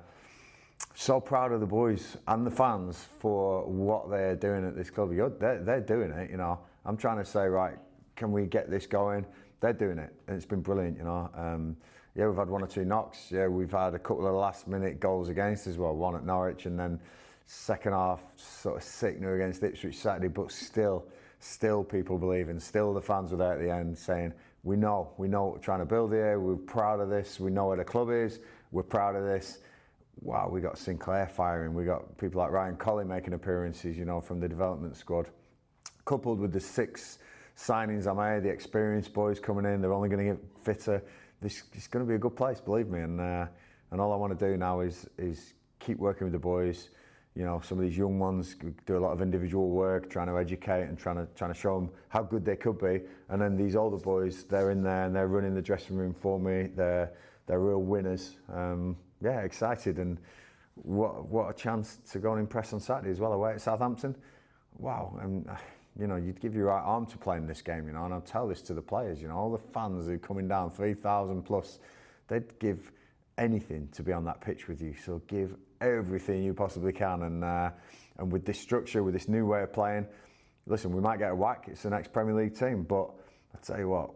so 0.95 1.21
proud 1.21 1.53
of 1.53 1.61
the 1.61 1.67
boys 1.67 2.17
and 2.29 2.47
the 2.47 2.51
fans 2.51 3.09
for 3.19 3.65
what 3.67 4.11
they're 4.11 4.37
doing 4.37 4.67
at 4.67 4.77
this 4.77 4.91
club. 4.91 5.15
They're, 5.39 5.63
they're 5.63 5.81
doing 5.81 6.11
it, 6.11 6.31
you 6.31 6.37
know. 6.37 6.59
I'm 6.85 6.97
trying 6.97 7.19
to 7.19 7.25
say, 7.25 7.47
right, 7.47 7.77
can 8.17 8.33
we 8.33 8.47
get 8.47 8.71
this 8.71 8.87
going? 8.87 9.25
They're 9.61 9.73
doing 9.73 9.99
it, 9.99 10.13
and 10.27 10.37
it's 10.37 10.47
been 10.47 10.63
brilliant, 10.63 10.99
you 10.99 11.05
know. 11.05 11.31
Um, 11.35 11.77
yeah, 12.17 12.27
we've 12.27 12.37
had 12.37 12.49
one 12.49 12.63
or 12.63 12.67
two 12.67 12.85
knocks. 12.85 13.31
Yeah, 13.31 13.47
we've 13.47 13.71
had 13.71 13.95
a 13.95 13.99
couple 13.99 14.27
of 14.27 14.35
last-minute 14.35 14.99
goals 14.99 15.29
against 15.29 15.67
as 15.67 15.79
well. 15.79 15.95
One 15.95 16.17
at 16.17 16.25
Norwich, 16.25 16.67
and 16.67 16.79
then 16.79 16.99
second 17.47 17.93
half 17.93 18.21
sort 18.37 18.77
of 18.77 18.83
sickener 18.83 19.35
against 19.35 19.63
Ipswich 19.63 19.99
Saturday, 19.99 20.29
but 20.29 20.51
still, 20.51 21.05
still 21.39 21.85
people 21.85 22.19
believing. 22.19 22.59
Still, 22.59 22.95
the 22.95 23.01
fans 23.01 23.31
were 23.31 23.39
there 23.39 23.53
at 23.53 23.61
the 23.61 23.71
end 23.71 23.97
saying 23.97 24.33
we 24.63 24.77
know, 24.77 25.13
we 25.17 25.29
know 25.29 25.45
what 25.45 25.55
we're 25.55 25.61
trying 25.61 25.81
to 25.81 25.87
build 25.87 26.13
here. 26.13 26.39
We're 26.39 26.57
proud 26.57 27.01
of 27.01 27.09
this. 27.09 27.41
We 27.41 27.51
know 27.51 27.69
where 27.69 27.77
the 27.77 27.85
club 27.85 28.11
is. 28.11 28.41
We're 28.73 28.83
proud 28.83 29.17
of 29.17 29.25
this. 29.25 29.59
Wow, 30.21 30.51
we 30.53 30.61
got 30.61 30.77
Sinclair 30.77 31.27
firing. 31.27 31.73
We 31.73 31.85
got 31.85 32.19
people 32.19 32.41
like 32.41 32.51
Rayan 32.51 32.77
Kolli 32.77 33.07
making 33.07 33.33
appearances, 33.33 33.97
you 33.97 34.05
know, 34.05 34.21
from 34.21 34.39
the 34.39 34.49
development 34.49 34.97
squad. 34.97 35.29
Coupled 36.05 36.41
with 36.41 36.53
the 36.53 36.61
six 36.61 37.19
signings 37.57 38.07
I 38.07 38.13
made, 38.13 38.43
the 38.45 38.51
experienced 38.51 39.15
boys 39.15 39.41
coming 39.41 39.65
in, 39.65 39.81
they're 39.81 39.93
only 39.93 40.09
going 40.09 40.27
to 40.27 40.35
get 40.35 40.45
fitter. 40.63 41.03
This 41.41 41.63
is 41.75 41.87
going 41.87 42.05
to 42.05 42.09
be 42.09 42.17
a 42.17 42.19
good 42.19 42.37
place, 42.37 42.61
believe 42.61 42.89
me. 42.89 43.01
And 43.01 43.21
uh, 43.21 43.47
and 43.91 44.01
all 44.01 44.13
I 44.13 44.17
want 44.17 44.39
to 44.39 44.47
do 44.47 44.57
now 44.57 44.81
is 44.81 45.09
is 45.17 45.55
keep 45.79 45.99
working 45.99 46.27
with 46.27 46.33
the 46.33 46.39
boys 46.39 46.91
you 47.35 47.45
know, 47.45 47.61
some 47.65 47.79
of 47.79 47.85
these 47.85 47.97
young 47.97 48.19
ones 48.19 48.57
do 48.87 48.99
a 48.99 48.99
lot 48.99 49.13
of 49.13 49.23
individual 49.23 49.69
work, 49.69 50.11
trying 50.11 50.27
to 50.27 50.37
educate 50.37 50.83
and 50.83 50.99
trying 50.99 51.17
to 51.17 51.27
trying 51.37 51.53
to 51.53 51.59
show 51.59 51.79
them 51.79 51.91
how 52.09 52.23
good 52.23 52.45
they 52.45 52.57
could 52.57 52.79
be. 52.79 53.03
And 53.29 53.41
then 53.41 53.57
these 53.57 53.77
older 53.77 53.99
boys, 53.99 54.45
they're 54.45 54.71
in 54.71 54.83
there 54.83 55.05
and 55.05 55.15
they're 55.15 55.29
running 55.29 55.55
the 55.55 55.63
dressing 55.63 55.97
room 55.97 56.13
for 56.13 56.41
me. 56.41 56.69
They're 56.75 57.13
they're 57.47 57.61
real 57.61 57.83
winners. 57.83 58.37
Um, 58.53 58.97
yeah, 59.23 59.41
excited 59.41 59.99
and 59.99 60.19
what 60.75 61.27
what 61.27 61.51
a 61.51 61.53
chance 61.53 61.99
to 62.11 62.19
go 62.19 62.33
and 62.33 62.41
impress 62.41 62.73
on 62.73 62.81
Saturday 62.81 63.11
as 63.11 63.21
well 63.21 63.33
away 63.33 63.53
at 63.53 63.61
Southampton. 63.61 64.17
Wow, 64.79 65.19
and 65.23 65.49
you 65.99 66.07
know, 66.07 66.17
you'd 66.17 66.41
give 66.41 66.55
your 66.55 66.67
right 66.67 66.83
arm 66.83 67.07
to 67.07 67.19
play 67.19 67.37
in 67.37 67.47
this 67.47 67.63
game, 67.63 67.87
you 67.87 67.93
know, 67.93 68.05
and 68.05 68.15
I'll 68.15 68.21
tell 68.21 68.49
this 68.49 68.63
to 68.63 68.75
the 68.75 68.83
players, 68.83 69.21
you 69.21 69.29
know, 69.29 69.37
all 69.37 69.51
the 69.51 69.59
fans 69.59 70.07
who 70.07 70.13
are 70.13 70.19
coming 70.19 70.49
down, 70.49 70.71
3,000 70.71 71.43
plus, 71.43 71.81
they'd 72.29 72.59
give 72.59 72.93
anything 73.37 73.89
to 73.93 74.03
be 74.03 74.13
on 74.13 74.25
that 74.25 74.41
pitch 74.41 74.69
with 74.69 74.81
you. 74.81 74.95
So 75.05 75.21
give 75.27 75.57
everything 75.81 76.43
you 76.43 76.55
possibly 76.55 76.93
can. 76.93 77.23
And 77.23 77.45
uh, 77.45 77.71
and 78.19 78.31
with 78.31 78.45
this 78.45 78.61
structure, 78.61 79.03
with 79.03 79.15
this 79.15 79.29
new 79.29 79.47
way 79.47 79.63
of 79.63 79.73
playing, 79.73 80.07
listen, 80.67 80.93
we 80.93 81.01
might 81.01 81.19
get 81.19 81.31
a 81.31 81.35
whack. 81.35 81.65
It's 81.69 81.83
the 81.83 81.91
next 81.91 82.13
Premier 82.13 82.35
League 82.35 82.55
team, 82.55 82.83
but 82.83 83.11
I 83.55 83.59
tell 83.65 83.79
you 83.79 83.89
what, 83.89 84.11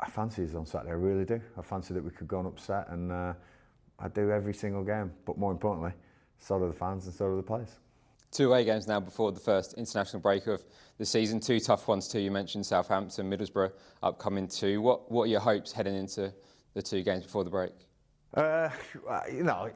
I 0.00 0.08
fancy 0.08 0.44
us 0.44 0.54
on 0.54 0.66
Saturday. 0.66 0.90
I 0.90 0.94
really 0.94 1.24
do. 1.24 1.40
I 1.58 1.62
fancy 1.62 1.94
that 1.94 2.02
we 2.02 2.10
could 2.10 2.28
go 2.28 2.38
and 2.38 2.48
upset, 2.48 2.88
and 2.88 3.12
uh, 3.12 3.34
I 3.98 4.08
do 4.08 4.30
every 4.30 4.54
single 4.54 4.82
game. 4.82 5.12
But 5.24 5.38
more 5.38 5.52
importantly, 5.52 5.92
so 6.38 6.58
do 6.58 6.66
the 6.66 6.72
fans 6.72 7.06
and 7.06 7.14
so 7.14 7.28
do 7.28 7.36
the 7.36 7.42
players. 7.42 7.78
Two 8.30 8.48
away 8.48 8.64
games 8.64 8.88
now 8.88 8.98
before 8.98 9.30
the 9.30 9.40
first 9.40 9.74
international 9.74 10.22
break 10.22 10.46
of 10.46 10.64
the 10.96 11.04
season. 11.04 11.38
Two 11.38 11.60
tough 11.60 11.86
ones 11.86 12.08
too. 12.08 12.20
You 12.20 12.30
mentioned 12.30 12.64
Southampton, 12.64 13.30
Middlesbrough, 13.30 13.72
upcoming 14.02 14.48
two. 14.48 14.80
What 14.80 15.12
what 15.12 15.24
are 15.24 15.26
your 15.26 15.40
hopes 15.40 15.70
heading 15.72 15.94
into 15.94 16.32
the 16.72 16.80
two 16.80 17.02
games 17.02 17.24
before 17.24 17.44
the 17.44 17.50
break? 17.50 17.72
Uh, 18.34 18.70
you 19.30 19.42
know, 19.42 19.70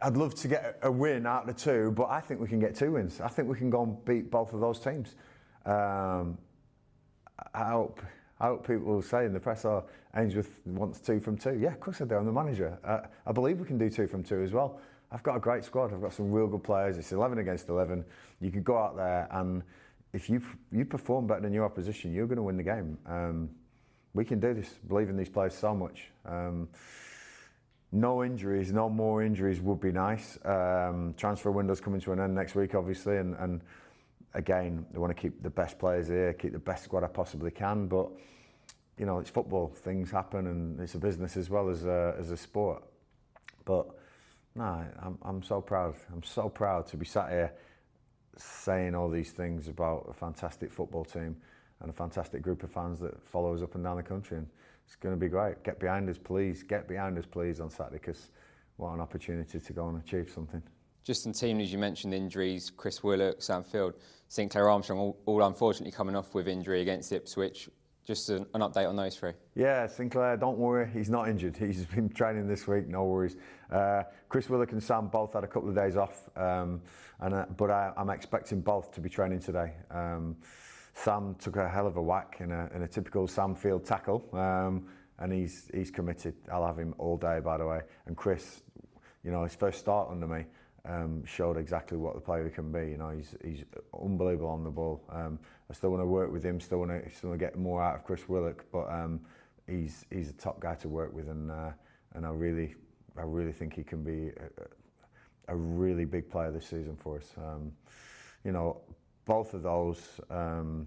I'd 0.00 0.16
love 0.16 0.34
to 0.36 0.48
get 0.48 0.78
a 0.82 0.90
win 0.90 1.26
out 1.26 1.48
of 1.48 1.56
two, 1.56 1.92
but 1.92 2.08
I 2.08 2.20
think 2.20 2.40
we 2.40 2.48
can 2.48 2.60
get 2.60 2.74
two 2.74 2.92
wins. 2.92 3.20
I 3.20 3.28
think 3.28 3.48
we 3.48 3.56
can 3.56 3.70
go 3.70 3.82
and 3.82 4.04
beat 4.04 4.30
both 4.30 4.52
of 4.52 4.60
those 4.60 4.78
teams. 4.78 5.16
Um, 5.64 6.38
I 7.54 7.64
hope. 7.64 8.00
I 8.40 8.46
hope 8.46 8.66
people 8.66 8.86
will 8.86 9.02
say 9.02 9.24
in 9.24 9.32
the 9.32 9.38
press, 9.38 9.64
oh, 9.64 9.84
Ainsworth 10.16 10.60
wants 10.66 10.98
two 10.98 11.20
from 11.20 11.36
two. 11.36 11.56
Yeah, 11.60 11.68
of 11.68 11.78
course 11.78 12.00
I 12.00 12.06
do. 12.06 12.16
I'm 12.16 12.26
the 12.26 12.32
manager. 12.32 12.76
Uh, 12.82 13.02
I 13.24 13.30
believe 13.30 13.60
we 13.60 13.66
can 13.66 13.78
do 13.78 13.88
two 13.88 14.08
from 14.08 14.24
two 14.24 14.42
as 14.42 14.52
well. 14.52 14.80
I've 15.12 15.22
got 15.22 15.36
a 15.36 15.40
great 15.40 15.64
squad. 15.64 15.92
I've 15.92 16.00
got 16.00 16.12
some 16.12 16.32
real 16.32 16.48
good 16.48 16.64
players. 16.64 16.98
It's 16.98 17.12
11 17.12 17.38
against 17.38 17.68
11. 17.68 18.04
You 18.40 18.50
can 18.50 18.64
go 18.64 18.76
out 18.76 18.96
there 18.96 19.28
and 19.30 19.62
if 20.12 20.28
you 20.28 20.42
you 20.72 20.84
perform 20.84 21.26
better 21.26 21.40
than 21.40 21.52
your 21.52 21.64
opposition, 21.64 22.12
you're 22.12 22.26
going 22.26 22.36
to 22.36 22.42
win 22.42 22.56
the 22.56 22.62
game. 22.62 22.98
Um, 23.06 23.50
we 24.14 24.24
can 24.24 24.40
do 24.40 24.54
this. 24.54 24.68
Believe 24.88 25.08
in 25.08 25.16
these 25.16 25.28
players 25.28 25.54
so 25.54 25.74
much. 25.74 26.10
Um, 26.26 26.68
no 27.92 28.24
injuries, 28.24 28.72
no 28.72 28.88
more 28.88 29.22
injuries 29.22 29.60
would 29.60 29.80
be 29.80 29.92
nice. 29.92 30.38
Um, 30.44 31.14
transfer 31.18 31.50
window's 31.50 31.80
coming 31.80 32.00
to 32.00 32.12
an 32.12 32.20
end 32.20 32.34
next 32.34 32.54
week, 32.54 32.74
obviously, 32.74 33.18
and, 33.18 33.36
and 33.36 33.60
again, 34.32 34.86
I 34.94 34.98
want 34.98 35.14
to 35.14 35.20
keep 35.20 35.42
the 35.42 35.50
best 35.50 35.78
players 35.78 36.08
here, 36.08 36.32
keep 36.32 36.52
the 36.52 36.58
best 36.58 36.84
squad 36.84 37.04
I 37.04 37.08
possibly 37.08 37.50
can. 37.50 37.86
But 37.86 38.08
you 38.98 39.04
know, 39.04 39.18
it's 39.18 39.30
football; 39.30 39.68
things 39.68 40.10
happen, 40.10 40.46
and 40.46 40.80
it's 40.80 40.94
a 40.94 40.98
business 40.98 41.36
as 41.36 41.50
well 41.50 41.68
as 41.68 41.84
a, 41.84 42.14
as 42.18 42.30
a 42.30 42.36
sport. 42.36 42.82
But 43.66 43.88
no, 44.54 44.84
I'm 45.02 45.18
I'm 45.22 45.42
so 45.42 45.60
proud. 45.60 45.94
I'm 46.12 46.22
so 46.22 46.48
proud 46.48 46.86
to 46.88 46.96
be 46.96 47.04
sat 47.04 47.28
here 47.28 47.52
saying 48.38 48.94
all 48.94 49.10
these 49.10 49.32
things 49.32 49.68
about 49.68 50.06
a 50.08 50.14
fantastic 50.14 50.72
football 50.72 51.04
team 51.04 51.36
and 51.80 51.90
a 51.90 51.92
fantastic 51.92 52.40
group 52.40 52.62
of 52.62 52.70
fans 52.70 53.00
that 53.00 53.22
follow 53.28 53.54
us 53.54 53.62
up 53.62 53.74
and 53.74 53.84
down 53.84 53.98
the 53.98 54.02
country. 54.02 54.38
And, 54.38 54.46
it's 54.92 55.00
going 55.00 55.14
to 55.14 55.18
be 55.18 55.28
great. 55.28 55.62
Get 55.64 55.80
behind 55.80 56.10
us, 56.10 56.18
please. 56.18 56.62
Get 56.62 56.86
behind 56.86 57.16
us, 57.16 57.24
please, 57.24 57.60
on 57.60 57.70
Saturday, 57.70 57.96
because 57.96 58.30
what 58.76 58.92
an 58.92 59.00
opportunity 59.00 59.58
to 59.58 59.72
go 59.72 59.88
and 59.88 59.98
achieve 59.98 60.30
something. 60.30 60.62
Just 61.02 61.24
in 61.24 61.32
team 61.32 61.56
news, 61.56 61.72
you 61.72 61.78
mentioned 61.78 62.12
injuries. 62.12 62.70
Chris 62.76 63.02
Willock, 63.02 63.40
Sam 63.40 63.64
Field, 63.64 63.94
Sinclair 64.28 64.68
Armstrong, 64.68 64.98
all, 64.98 65.18
all 65.24 65.42
unfortunately 65.44 65.92
coming 65.92 66.14
off 66.14 66.34
with 66.34 66.46
injury 66.46 66.82
against 66.82 67.10
Ipswich. 67.10 67.70
Just 68.06 68.28
an, 68.28 68.44
an, 68.52 68.60
update 68.60 68.86
on 68.86 68.96
those 68.96 69.16
three. 69.16 69.32
Yeah, 69.54 69.86
Sinclair, 69.86 70.36
don't 70.36 70.58
worry, 70.58 70.90
he's 70.92 71.08
not 71.08 71.26
injured. 71.26 71.56
He's 71.56 71.86
been 71.94 72.10
training 72.10 72.46
this 72.46 72.66
week, 72.66 72.86
no 72.86 73.04
worries. 73.04 73.36
Uh, 73.70 74.02
Chris 74.28 74.50
Willock 74.50 74.72
and 74.72 74.82
Sam 74.82 75.08
both 75.08 75.32
had 75.32 75.42
a 75.42 75.46
couple 75.46 75.70
of 75.70 75.74
days 75.74 75.96
off, 75.96 76.28
um, 76.36 76.82
and 77.20 77.32
uh, 77.32 77.46
but 77.56 77.70
I, 77.70 77.92
am 77.96 78.10
expecting 78.10 78.60
both 78.60 78.92
to 78.92 79.00
be 79.00 79.08
training 79.08 79.40
today. 79.40 79.72
Um, 79.90 80.36
Sam 80.94 81.34
took 81.38 81.56
a 81.56 81.68
hell 81.68 81.86
of 81.86 81.96
a 81.96 82.02
whack 82.02 82.36
in 82.40 82.52
a, 82.52 82.70
in 82.74 82.82
a 82.82 82.88
typical 82.88 83.26
Sam 83.26 83.54
Field 83.54 83.84
tackle, 83.84 84.24
um, 84.32 84.86
and 85.18 85.32
he's 85.32 85.70
he's 85.74 85.90
committed. 85.90 86.34
I'll 86.52 86.66
have 86.66 86.78
him 86.78 86.94
all 86.98 87.16
day, 87.16 87.40
by 87.40 87.56
the 87.56 87.66
way. 87.66 87.80
And 88.06 88.16
Chris, 88.16 88.62
you 89.24 89.30
know, 89.30 89.44
his 89.44 89.54
first 89.54 89.78
start 89.78 90.10
under 90.10 90.26
me 90.26 90.44
um, 90.88 91.24
showed 91.24 91.56
exactly 91.56 91.96
what 91.96 92.14
the 92.14 92.20
player 92.20 92.48
can 92.50 92.72
be. 92.72 92.90
You 92.90 92.98
know, 92.98 93.10
he's 93.10 93.34
he's 93.44 93.64
unbelievable 94.00 94.50
on 94.50 94.64
the 94.64 94.70
ball. 94.70 95.02
Um, 95.10 95.38
I 95.70 95.74
still 95.74 95.90
want 95.90 96.02
to 96.02 96.06
work 96.06 96.32
with 96.32 96.44
him. 96.44 96.60
Still 96.60 96.78
want 96.78 96.90
to 96.90 97.10
still 97.10 97.30
want 97.30 97.40
to 97.40 97.46
get 97.46 97.56
more 97.56 97.82
out 97.82 97.96
of 97.96 98.04
Chris 98.04 98.28
Willock, 98.28 98.64
but 98.72 98.90
um, 98.90 99.20
he's 99.66 100.04
he's 100.10 100.30
a 100.30 100.34
top 100.34 100.60
guy 100.60 100.74
to 100.76 100.88
work 100.88 101.12
with, 101.14 101.28
and 101.28 101.50
uh, 101.50 101.70
and 102.14 102.26
I 102.26 102.30
really 102.30 102.74
I 103.16 103.22
really 103.22 103.52
think 103.52 103.74
he 103.74 103.84
can 103.84 104.02
be 104.02 104.28
a, 104.28 105.52
a 105.52 105.56
really 105.56 106.04
big 106.04 106.28
player 106.30 106.50
this 106.50 106.66
season 106.66 106.96
for 106.96 107.18
us. 107.18 107.32
Um, 107.36 107.72
you 108.44 108.52
know, 108.52 108.80
both 109.24 109.54
of 109.54 109.62
those. 109.62 110.20
Um, 110.30 110.86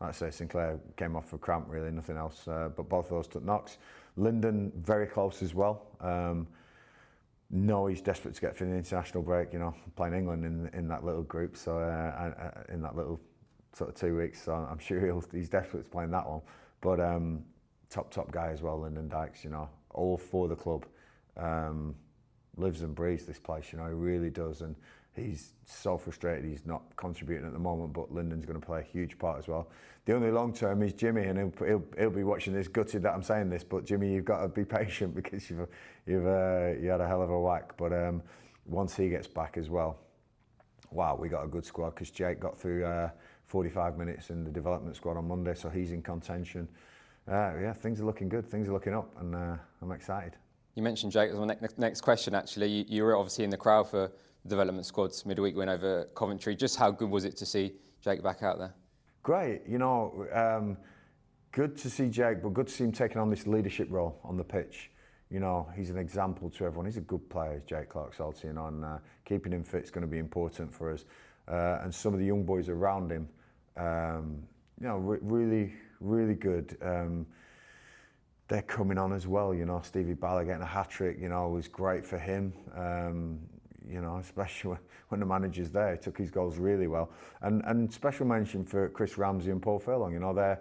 like 0.00 0.10
I 0.10 0.12
say, 0.12 0.30
Sinclair 0.30 0.78
came 0.96 1.16
off 1.16 1.28
for 1.28 1.38
cramp, 1.38 1.66
really, 1.68 1.90
nothing 1.90 2.16
else. 2.16 2.46
Uh, 2.46 2.68
but 2.74 2.88
both 2.88 3.06
of 3.06 3.10
those 3.10 3.28
took 3.28 3.44
knocks. 3.44 3.78
Lyndon, 4.16 4.72
very 4.76 5.06
close 5.06 5.42
as 5.42 5.54
well. 5.54 5.86
Um, 6.00 6.46
no, 7.50 7.86
he's 7.86 8.00
desperate 8.00 8.34
to 8.34 8.40
get 8.40 8.56
for 8.56 8.64
the 8.64 8.74
international 8.74 9.22
break. 9.22 9.52
You 9.52 9.58
know, 9.58 9.74
playing 9.96 10.14
England 10.14 10.44
in 10.44 10.68
in 10.78 10.88
that 10.88 11.04
little 11.04 11.22
group, 11.22 11.56
so 11.56 11.78
uh, 11.78 12.62
in 12.72 12.82
that 12.82 12.96
little 12.96 13.20
sort 13.72 13.90
of 13.90 13.96
two 13.96 14.16
weeks. 14.16 14.42
So 14.42 14.52
I'm 14.54 14.78
sure 14.78 15.00
he'll, 15.00 15.24
he's 15.32 15.48
desperate 15.48 15.84
to 15.84 15.90
play 15.90 16.04
in 16.04 16.10
that 16.10 16.28
one. 16.28 16.40
But 16.80 17.00
um, 17.00 17.44
top 17.90 18.10
top 18.10 18.30
guy 18.32 18.48
as 18.48 18.62
well, 18.62 18.80
Lyndon 18.80 19.08
Dykes. 19.08 19.44
You 19.44 19.50
know, 19.50 19.68
all 19.90 20.16
for 20.16 20.48
the 20.48 20.56
club. 20.56 20.86
Um, 21.36 21.94
lives 22.56 22.82
and 22.82 22.94
breathes 22.94 23.26
this 23.26 23.38
place. 23.38 23.72
You 23.72 23.78
know, 23.78 23.86
he 23.86 23.94
really 23.94 24.30
does, 24.30 24.60
and 24.60 24.74
he's 25.16 25.52
so 25.64 25.96
frustrated 25.96 26.44
he's 26.44 26.66
not 26.66 26.82
contributing 26.96 27.46
at 27.46 27.52
the 27.52 27.58
moment. 27.58 27.92
But 27.92 28.12
Lyndon's 28.12 28.44
going 28.44 28.60
to 28.60 28.64
play 28.64 28.80
a 28.80 28.82
huge 28.82 29.18
part 29.18 29.38
as 29.38 29.48
well. 29.48 29.68
The 30.04 30.14
only 30.14 30.30
long 30.30 30.52
term 30.52 30.82
is 30.82 30.92
Jimmy, 30.92 31.24
and 31.24 31.38
he'll, 31.38 31.66
he'll, 31.66 31.84
he'll 31.98 32.10
be 32.10 32.24
watching 32.24 32.52
this 32.52 32.68
gutted 32.68 33.02
that 33.02 33.14
I'm 33.14 33.22
saying 33.22 33.48
this. 33.48 33.64
But 33.64 33.84
Jimmy, 33.84 34.12
you've 34.12 34.24
got 34.24 34.42
to 34.42 34.48
be 34.48 34.64
patient 34.78 35.14
because 35.14 35.48
you've 35.50 35.66
you've 36.06 36.26
uh, 36.26 36.72
you 36.80 36.88
had 36.90 37.00
a 37.00 37.08
hell 37.08 37.22
of 37.22 37.30
a 37.30 37.40
whack. 37.40 37.76
But 37.76 37.92
um, 37.92 38.22
once 38.66 38.96
he 38.96 39.08
gets 39.08 39.26
back 39.26 39.56
as 39.56 39.70
well, 39.70 39.98
wow, 40.90 41.16
we 41.16 41.28
got 41.28 41.44
a 41.44 41.48
good 41.48 41.64
squad 41.64 41.90
because 41.90 42.10
Jake 42.10 42.40
got 42.40 42.58
through 42.58 42.84
uh, 42.84 43.10
45 43.46 43.98
minutes 43.98 44.30
in 44.30 44.44
the 44.44 44.50
development 44.50 44.96
squad 44.96 45.16
on 45.16 45.28
Monday, 45.28 45.54
so 45.54 45.68
he's 45.68 45.92
in 45.92 46.02
contention. 46.02 46.68
Uh, 47.26 47.52
yeah, 47.60 47.72
things 47.72 48.00
are 48.00 48.04
looking 48.04 48.28
good. 48.28 48.46
Things 48.46 48.68
are 48.68 48.72
looking 48.72 48.94
up, 48.94 49.10
and 49.20 49.34
uh, 49.34 49.56
I'm 49.80 49.92
excited. 49.92 50.36
You 50.74 50.82
mentioned 50.82 51.12
Jake. 51.12 51.30
Was 51.30 51.38
my 51.38 51.46
next, 51.46 51.78
next 51.78 52.00
question. 52.00 52.34
Actually, 52.34 52.68
you, 52.68 52.84
you 52.88 53.02
were 53.04 53.16
obviously 53.16 53.44
in 53.44 53.50
the 53.50 53.56
crowd 53.56 53.88
for 53.88 54.10
development 54.46 54.86
squad's 54.86 55.24
midweek 55.24 55.56
win 55.56 55.68
over 55.68 56.04
Coventry. 56.14 56.54
Just 56.54 56.76
how 56.76 56.90
good 56.90 57.10
was 57.10 57.24
it 57.24 57.36
to 57.38 57.46
see 57.46 57.74
Jake 58.00 58.22
back 58.22 58.42
out 58.42 58.58
there? 58.58 58.74
Great. 59.22 59.62
You 59.66 59.78
know, 59.78 60.26
um, 60.32 60.76
good 61.52 61.76
to 61.78 61.88
see 61.88 62.08
Jake, 62.08 62.42
but 62.42 62.52
good 62.52 62.66
to 62.66 62.72
see 62.72 62.84
him 62.84 62.92
taking 62.92 63.18
on 63.18 63.30
this 63.30 63.46
leadership 63.46 63.88
role 63.90 64.20
on 64.22 64.36
the 64.36 64.44
pitch. 64.44 64.90
You 65.30 65.40
know, 65.40 65.68
he's 65.74 65.90
an 65.90 65.98
example 65.98 66.50
to 66.50 66.66
everyone. 66.66 66.86
He's 66.86 66.98
a 66.98 67.00
good 67.00 67.28
player, 67.30 67.62
Jake 67.66 67.88
Clarke-Salter, 67.88 68.50
and 68.50 68.58
on 68.58 68.84
uh, 68.84 68.98
keeping 69.24 69.52
him 69.52 69.64
fit 69.64 69.84
is 69.84 69.90
going 69.90 70.02
to 70.02 70.10
be 70.10 70.18
important 70.18 70.72
for 70.72 70.92
us. 70.92 71.06
Uh, 71.48 71.78
and 71.82 71.94
some 71.94 72.12
of 72.12 72.20
the 72.20 72.26
young 72.26 72.44
boys 72.44 72.68
around 72.68 73.10
him, 73.10 73.28
um, 73.76 74.42
you 74.80 74.86
know, 74.86 74.98
re- 74.98 75.18
really, 75.22 75.72
really 76.00 76.34
good. 76.34 76.76
Um, 76.82 77.26
they're 78.48 78.62
coming 78.62 78.98
on 78.98 79.12
as 79.12 79.26
well. 79.26 79.54
You 79.54 79.64
know, 79.64 79.80
Stevie 79.82 80.14
Balla 80.14 80.44
getting 80.44 80.62
a 80.62 80.66
hat 80.66 80.90
trick, 80.90 81.18
you 81.18 81.28
know, 81.28 81.48
was 81.48 81.66
great 81.66 82.04
for 82.04 82.18
him. 82.18 82.52
Um, 82.76 83.40
you 83.88 84.00
know, 84.00 84.18
especially 84.18 84.76
when 85.08 85.20
the 85.20 85.26
manager's 85.26 85.70
there, 85.70 85.92
he 85.92 85.98
took 85.98 86.18
his 86.18 86.30
goals 86.30 86.58
really 86.58 86.86
well. 86.86 87.10
And 87.42 87.62
and 87.66 87.92
special 87.92 88.26
mention 88.26 88.64
for 88.64 88.88
Chris 88.88 89.18
Ramsey 89.18 89.50
and 89.50 89.62
Paul 89.62 89.78
Furlong. 89.78 90.12
You 90.12 90.20
know, 90.20 90.34
they're 90.34 90.60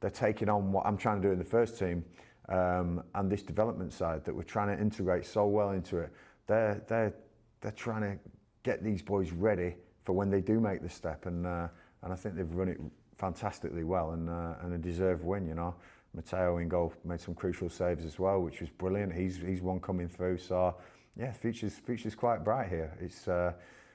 they're 0.00 0.10
taking 0.10 0.48
on 0.48 0.72
what 0.72 0.86
I'm 0.86 0.96
trying 0.96 1.20
to 1.20 1.28
do 1.28 1.32
in 1.32 1.38
the 1.38 1.44
first 1.44 1.78
team, 1.78 2.04
um, 2.48 3.02
and 3.14 3.30
this 3.30 3.42
development 3.42 3.92
side 3.92 4.24
that 4.24 4.34
we're 4.34 4.42
trying 4.42 4.74
to 4.74 4.82
integrate 4.82 5.26
so 5.26 5.46
well 5.46 5.70
into 5.70 5.98
it. 5.98 6.10
They're 6.46 6.82
they're 6.88 7.14
they're 7.60 7.72
trying 7.72 8.02
to 8.02 8.18
get 8.62 8.82
these 8.82 9.02
boys 9.02 9.32
ready 9.32 9.76
for 10.04 10.12
when 10.12 10.30
they 10.30 10.40
do 10.40 10.60
make 10.60 10.82
the 10.82 10.88
step, 10.88 11.26
and 11.26 11.46
uh, 11.46 11.68
and 12.02 12.12
I 12.12 12.16
think 12.16 12.36
they've 12.36 12.54
run 12.54 12.68
it 12.68 12.80
fantastically 13.16 13.84
well 13.84 14.12
and 14.12 14.28
uh, 14.30 14.54
and 14.62 14.74
a 14.74 14.78
deserved 14.78 15.24
win. 15.24 15.46
You 15.46 15.54
know. 15.54 15.74
Matteo 16.12 16.58
in 16.58 16.68
goal 16.68 16.92
made 17.04 17.20
some 17.20 17.34
crucial 17.34 17.68
saves 17.68 18.04
as 18.04 18.18
well, 18.18 18.40
which 18.40 18.60
was 18.60 18.68
brilliant. 18.68 19.12
He's 19.14 19.36
he's 19.36 19.62
one 19.62 19.78
coming 19.78 20.08
through. 20.08 20.38
So 20.38 20.74
yeah, 21.20 21.32
future's 21.32 21.74
future's 21.74 22.14
quite 22.14 22.42
bright 22.42 22.68
here. 22.68 22.96
It's 22.98 23.28
uh, 23.28 23.52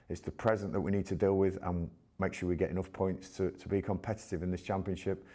it's 0.10 0.22
the 0.22 0.32
present 0.32 0.72
that 0.74 0.82
we 0.82 0.92
need 0.92 1.08
to 1.08 1.16
deal 1.16 1.38
with 1.38 1.58
and 1.64 1.90
make 2.20 2.34
sure 2.34 2.48
we 2.48 2.56
get 2.56 2.70
enough 2.70 2.92
points 2.94 3.30
to, 3.30 3.50
to 3.52 3.68
be 3.68 3.82
competitive 3.82 4.44
in 4.44 4.52
this 4.52 4.62
championship, 4.62 5.26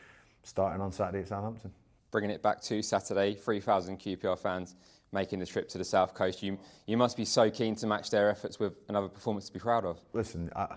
starting 0.43 0.80
on 0.80 0.93
Saturday 0.93 1.20
at 1.20 1.28
Southampton. 1.28 1.72
Bringing 2.12 2.30
it 2.30 2.43
back 2.43 2.61
to 2.62 2.80
Saturday, 2.80 3.34
3,000 3.34 3.99
QPR 3.99 4.38
fans 4.38 4.76
making 5.12 5.38
the 5.41 5.47
trip 5.47 5.68
to 5.68 5.78
the 5.78 5.84
south 5.84 6.14
coast. 6.14 6.43
You 6.43 6.59
you 6.86 6.97
must 6.97 7.16
be 7.16 7.24
so 7.24 7.51
keen 7.51 7.74
to 7.76 7.86
match 7.86 8.11
their 8.11 8.30
efforts 8.30 8.61
with 8.61 8.74
another 8.88 9.09
performance 9.09 9.47
to 9.49 9.53
be 9.53 9.59
proud 9.59 9.84
of. 9.84 10.01
Listen, 10.12 10.49
I, 10.55 10.76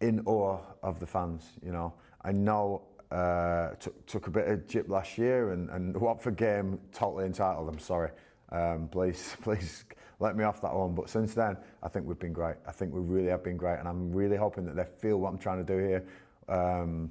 in 0.00 0.22
awe 0.24 0.58
of 0.82 1.00
the 1.00 1.06
fans. 1.06 1.44
You 1.62 1.72
know, 1.72 1.92
I 2.22 2.32
know 2.32 2.82
uh, 3.10 3.70
took, 3.78 4.06
took 4.06 4.26
a 4.26 4.30
bit 4.30 4.48
of 4.48 4.66
jip 4.66 4.88
last 4.88 5.18
year, 5.18 5.52
and, 5.52 5.68
and 5.68 5.94
Watford 5.94 6.36
game 6.36 6.80
totally 6.92 7.26
entitled. 7.26 7.68
I'm 7.68 7.78
sorry. 7.78 8.10
Um, 8.52 8.88
please, 8.88 9.34
please 9.42 9.84
let 10.20 10.36
me 10.36 10.44
off 10.44 10.60
that 10.62 10.74
one. 10.74 10.94
But 10.94 11.08
since 11.08 11.34
then, 11.34 11.56
I 11.82 11.88
think 11.88 12.06
we've 12.06 12.18
been 12.18 12.32
great. 12.32 12.56
I 12.66 12.72
think 12.72 12.92
we 12.92 13.00
really 13.00 13.28
have 13.28 13.42
been 13.42 13.56
great, 13.56 13.78
and 13.78 13.88
I'm 13.88 14.12
really 14.12 14.36
hoping 14.36 14.64
that 14.66 14.76
they 14.76 14.84
feel 14.84 15.18
what 15.18 15.30
I'm 15.30 15.38
trying 15.38 15.64
to 15.64 15.76
do 15.76 15.84
here, 15.84 16.04
um, 16.48 17.10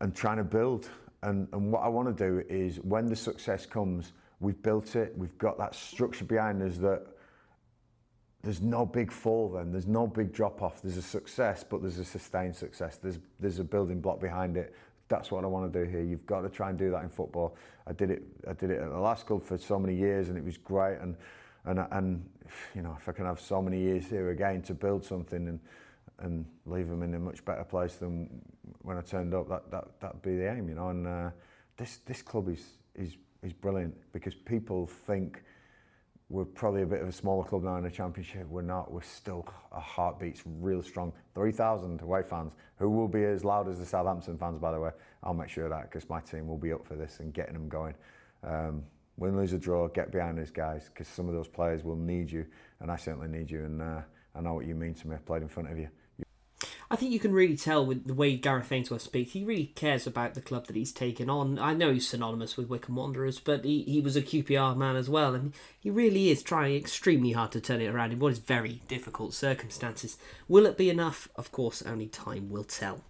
and 0.00 0.14
trying 0.14 0.38
to 0.38 0.44
build. 0.44 0.88
And, 1.22 1.48
and 1.52 1.72
what 1.72 1.82
I 1.82 1.88
want 1.88 2.16
to 2.16 2.24
do 2.24 2.44
is, 2.48 2.78
when 2.80 3.06
the 3.06 3.16
success 3.16 3.66
comes, 3.66 4.12
we've 4.40 4.60
built 4.62 4.96
it. 4.96 5.12
We've 5.16 5.36
got 5.38 5.58
that 5.58 5.74
structure 5.74 6.24
behind 6.24 6.62
us 6.62 6.76
that 6.78 7.06
there's 8.42 8.62
no 8.62 8.86
big 8.86 9.10
fall. 9.10 9.50
Then 9.50 9.72
there's 9.72 9.88
no 9.88 10.06
big 10.06 10.32
drop 10.32 10.62
off. 10.62 10.80
There's 10.80 10.96
a 10.96 11.02
success, 11.02 11.64
but 11.68 11.82
there's 11.82 11.98
a 11.98 12.04
sustained 12.04 12.54
success. 12.54 12.96
There's 12.96 13.18
there's 13.40 13.58
a 13.58 13.64
building 13.64 14.00
block 14.00 14.20
behind 14.20 14.56
it 14.56 14.74
that's 15.08 15.30
what 15.30 15.44
I 15.44 15.46
want 15.46 15.72
to 15.72 15.84
do 15.84 15.90
here. 15.90 16.02
You've 16.02 16.26
got 16.26 16.42
to 16.42 16.48
try 16.48 16.70
and 16.70 16.78
do 16.78 16.90
that 16.90 17.02
in 17.02 17.08
football. 17.08 17.56
I 17.86 17.92
did 17.92 18.10
it. 18.10 18.22
I 18.48 18.52
did 18.52 18.70
it 18.70 18.80
at 18.80 18.90
the 18.90 18.98
last 18.98 19.26
club 19.26 19.42
for 19.42 19.58
so 19.58 19.78
many 19.78 19.94
years, 19.94 20.28
and 20.28 20.36
it 20.36 20.44
was 20.44 20.56
great. 20.56 20.98
And 20.98 21.16
and 21.64 21.86
and 21.90 22.28
you 22.74 22.82
know, 22.82 22.96
if 22.98 23.08
I 23.08 23.12
can 23.12 23.24
have 23.24 23.40
so 23.40 23.62
many 23.62 23.80
years 23.80 24.06
here 24.06 24.30
again 24.30 24.62
to 24.62 24.74
build 24.74 25.04
something 25.04 25.48
and 25.48 25.60
and 26.20 26.44
leave 26.66 26.88
them 26.88 27.02
in 27.02 27.14
a 27.14 27.18
much 27.18 27.44
better 27.44 27.64
place 27.64 27.94
than 27.94 28.42
when 28.82 28.96
I 28.96 29.00
turned 29.00 29.34
up, 29.34 29.48
that 29.48 29.70
that 29.70 30.00
that'd 30.00 30.22
be 30.22 30.36
the 30.36 30.52
aim, 30.52 30.68
you 30.68 30.74
know. 30.74 30.90
And 30.90 31.06
uh, 31.06 31.30
this 31.76 31.98
this 32.06 32.22
club 32.22 32.48
is 32.48 32.64
is 32.94 33.16
is 33.42 33.52
brilliant 33.52 33.94
because 34.12 34.34
people 34.34 34.86
think 34.86 35.42
we're 36.30 36.44
probably 36.44 36.82
a 36.82 36.86
bit 36.86 37.00
of 37.00 37.08
a 37.08 37.12
smaller 37.12 37.42
club 37.42 37.62
now 37.62 37.76
in 37.76 37.84
the 37.84 37.90
championship. 37.90 38.46
We're 38.48 38.62
not. 38.62 38.92
We're 38.92 39.00
still 39.00 39.46
a 39.72 39.80
heartbeat's 39.80 40.42
real 40.44 40.82
strong. 40.82 41.12
Three 41.34 41.52
thousand 41.52 42.02
away 42.02 42.22
fans 42.22 42.52
who 42.76 42.90
will 42.90 43.08
be 43.08 43.24
as 43.24 43.44
loud 43.44 43.68
as 43.68 43.78
the 43.78 43.86
Southampton 43.86 44.36
fans. 44.36 44.58
By 44.58 44.72
the 44.72 44.80
way, 44.80 44.90
I'll 45.22 45.34
make 45.34 45.48
sure 45.48 45.68
that 45.68 45.90
because 45.90 46.08
my 46.08 46.20
team 46.20 46.46
will 46.46 46.58
be 46.58 46.72
up 46.72 46.86
for 46.86 46.96
this 46.96 47.20
and 47.20 47.32
getting 47.32 47.54
them 47.54 47.68
going. 47.68 47.94
Um, 48.44 48.82
win, 49.16 49.36
lose, 49.36 49.54
or 49.54 49.58
draw, 49.58 49.88
get 49.88 50.12
behind 50.12 50.38
those 50.38 50.50
guys 50.50 50.90
because 50.92 51.08
some 51.08 51.28
of 51.28 51.34
those 51.34 51.48
players 51.48 51.82
will 51.82 51.96
need 51.96 52.30
you, 52.30 52.44
and 52.80 52.90
I 52.90 52.96
certainly 52.96 53.28
need 53.28 53.50
you. 53.50 53.64
And 53.64 53.80
uh, 53.80 54.00
I 54.34 54.40
know 54.40 54.52
what 54.52 54.66
you 54.66 54.74
mean 54.74 54.94
to 54.94 55.08
me. 55.08 55.16
I 55.16 55.18
played 55.18 55.42
in 55.42 55.48
front 55.48 55.70
of 55.70 55.78
you. 55.78 55.88
I 56.90 56.96
think 56.96 57.12
you 57.12 57.20
can 57.20 57.34
really 57.34 57.56
tell 57.56 57.84
with 57.84 58.06
the 58.06 58.14
way 58.14 58.36
Gareth 58.36 58.72
Ainsworth 58.72 59.02
speaks. 59.02 59.32
He 59.32 59.44
really 59.44 59.66
cares 59.74 60.06
about 60.06 60.32
the 60.32 60.40
club 60.40 60.66
that 60.66 60.76
he's 60.76 60.92
taken 60.92 61.28
on. 61.28 61.58
I 61.58 61.74
know 61.74 61.92
he's 61.92 62.08
synonymous 62.08 62.56
with 62.56 62.70
Wycombe 62.70 62.96
Wanderers, 62.96 63.40
but 63.40 63.64
he, 63.64 63.82
he 63.82 64.00
was 64.00 64.16
a 64.16 64.22
QPR 64.22 64.74
man 64.74 64.96
as 64.96 65.10
well, 65.10 65.34
and 65.34 65.52
he 65.78 65.90
really 65.90 66.30
is 66.30 66.42
trying 66.42 66.76
extremely 66.76 67.32
hard 67.32 67.52
to 67.52 67.60
turn 67.60 67.82
it 67.82 67.94
around 67.94 68.12
in 68.12 68.18
what 68.18 68.32
is 68.32 68.38
very 68.38 68.80
difficult 68.88 69.34
circumstances. 69.34 70.16
Will 70.48 70.64
it 70.64 70.78
be 70.78 70.88
enough? 70.88 71.28
Of 71.36 71.52
course, 71.52 71.82
only 71.82 72.06
time 72.06 72.48
will 72.48 72.64
tell. 72.64 73.02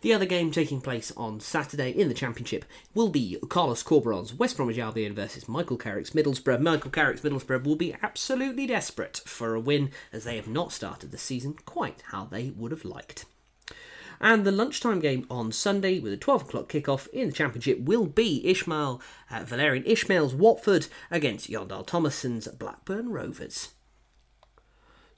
The 0.00 0.12
other 0.12 0.26
game 0.26 0.50
taking 0.50 0.80
place 0.80 1.12
on 1.16 1.40
Saturday 1.40 1.90
in 1.90 2.08
the 2.08 2.14
Championship 2.14 2.64
will 2.94 3.08
be 3.08 3.38
Carlos 3.48 3.82
Corberan's 3.82 4.34
West 4.34 4.56
Bromwich 4.56 4.78
Albion 4.78 5.14
versus 5.14 5.48
Michael 5.48 5.76
Carrick's 5.76 6.10
Middlesbrough. 6.10 6.60
Michael 6.60 6.90
Carrick's 6.90 7.22
Middlesbrough 7.22 7.64
will 7.64 7.76
be 7.76 7.94
absolutely 8.02 8.66
desperate 8.66 9.20
for 9.24 9.54
a 9.54 9.60
win 9.60 9.90
as 10.12 10.24
they 10.24 10.36
have 10.36 10.48
not 10.48 10.72
started 10.72 11.10
the 11.10 11.18
season 11.18 11.54
quite 11.64 12.02
how 12.06 12.24
they 12.24 12.50
would 12.50 12.70
have 12.70 12.84
liked. 12.84 13.24
And 14.20 14.44
the 14.44 14.52
lunchtime 14.52 15.00
game 15.00 15.26
on 15.30 15.50
Sunday 15.50 15.98
with 15.98 16.12
a 16.12 16.16
12 16.18 16.42
o'clock 16.42 16.68
kickoff 16.68 17.08
in 17.08 17.28
the 17.28 17.34
Championship 17.34 17.80
will 17.80 18.06
be 18.06 18.46
Ishmael 18.46 19.00
uh, 19.30 19.40
Valérien 19.40 19.86
Ismaël's 19.86 20.34
Watford 20.34 20.88
against 21.10 21.50
Jon 21.50 21.68
Dahl 21.68 21.84
Tomasson's 21.84 22.46
Blackburn 22.48 23.08
Rovers. 23.08 23.70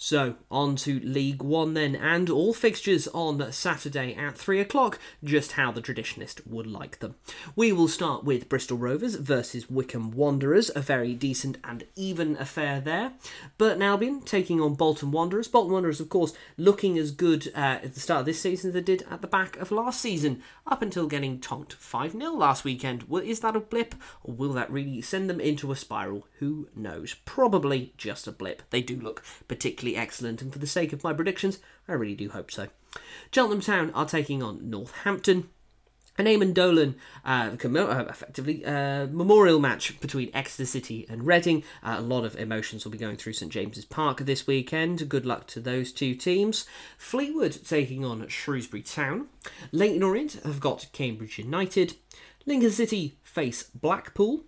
So, 0.04 0.34
on 0.50 0.74
to 0.78 0.98
League 0.98 1.44
One 1.44 1.74
then, 1.74 1.94
and 1.94 2.28
all 2.28 2.52
fixtures 2.52 3.06
on 3.14 3.52
Saturday 3.52 4.16
at 4.16 4.36
3 4.36 4.58
o'clock, 4.58 4.98
just 5.22 5.52
how 5.52 5.70
the 5.70 5.80
traditionalist 5.80 6.44
would 6.44 6.66
like 6.66 6.98
them. 6.98 7.14
We 7.54 7.70
will 7.70 7.86
start 7.86 8.24
with 8.24 8.48
Bristol 8.48 8.78
Rovers 8.78 9.14
versus 9.14 9.70
Wycombe 9.70 10.10
Wanderers, 10.10 10.72
a 10.74 10.80
very 10.80 11.14
decent 11.14 11.58
and 11.62 11.84
even 11.94 12.36
affair 12.38 12.80
there. 12.80 13.12
Burton 13.58 13.80
Albion 13.82 14.22
taking 14.22 14.60
on 14.60 14.74
Bolton 14.74 15.12
Wanderers. 15.12 15.46
Bolton 15.46 15.72
Wanderers, 15.72 16.00
of 16.00 16.08
course, 16.08 16.32
looking 16.56 16.98
as 16.98 17.12
good 17.12 17.52
uh, 17.54 17.78
at 17.84 17.94
the 17.94 18.00
start 18.00 18.20
of 18.20 18.26
this 18.26 18.40
season 18.40 18.70
as 18.70 18.74
they 18.74 18.80
did 18.80 19.04
at 19.08 19.20
the 19.20 19.28
back 19.28 19.56
of 19.58 19.70
last 19.70 20.00
season, 20.00 20.42
up 20.66 20.82
until 20.82 21.06
getting 21.06 21.38
tonked 21.38 21.74
5 21.74 22.10
0 22.10 22.32
last 22.32 22.64
weekend. 22.64 23.04
Well, 23.04 23.22
is 23.22 23.38
that 23.40 23.54
a 23.54 23.60
blip, 23.60 23.94
or 24.24 24.34
will 24.34 24.52
that 24.54 24.72
really 24.72 25.00
send 25.00 25.30
them 25.30 25.40
into 25.40 25.70
a 25.70 25.76
spiral? 25.76 26.26
Who 26.40 26.66
knows? 26.74 27.14
Probably 27.24 27.92
just 27.96 28.26
a 28.26 28.32
blip. 28.32 28.64
They 28.70 28.82
do 28.82 28.96
look 28.96 29.22
particularly 29.46 29.91
excellent, 29.96 30.42
and 30.42 30.52
for 30.52 30.58
the 30.58 30.66
sake 30.66 30.92
of 30.92 31.04
my 31.04 31.12
predictions, 31.12 31.58
I 31.88 31.92
really 31.92 32.14
do 32.14 32.30
hope 32.30 32.50
so. 32.50 32.68
Cheltenham 33.32 33.60
Town 33.60 33.90
are 33.92 34.06
taking 34.06 34.42
on 34.42 34.68
Northampton. 34.70 35.48
An 36.18 36.26
Eamonn 36.26 36.52
Dolan, 36.52 36.96
uh, 37.24 37.56
uh, 37.56 38.04
effectively, 38.10 38.62
uh, 38.66 39.06
memorial 39.06 39.58
match 39.58 39.98
between 39.98 40.30
Exeter 40.34 40.66
City 40.66 41.06
and 41.08 41.26
Reading. 41.26 41.64
Uh, 41.82 41.96
a 41.98 42.02
lot 42.02 42.26
of 42.26 42.36
emotions 42.36 42.84
will 42.84 42.92
be 42.92 42.98
going 42.98 43.16
through 43.16 43.32
St 43.32 43.50
James's 43.50 43.86
Park 43.86 44.18
this 44.18 44.46
weekend. 44.46 45.08
Good 45.08 45.24
luck 45.24 45.46
to 45.48 45.60
those 45.60 45.90
two 45.90 46.14
teams. 46.14 46.66
Fleetwood 46.98 47.58
taking 47.66 48.04
on 48.04 48.28
Shrewsbury 48.28 48.82
Town. 48.82 49.28
Leyton 49.72 50.02
Orient 50.02 50.34
have 50.44 50.60
got 50.60 50.88
Cambridge 50.92 51.38
United. 51.38 51.94
Lincoln 52.44 52.72
City 52.72 53.16
face 53.22 53.62
Blackpool. 53.62 54.44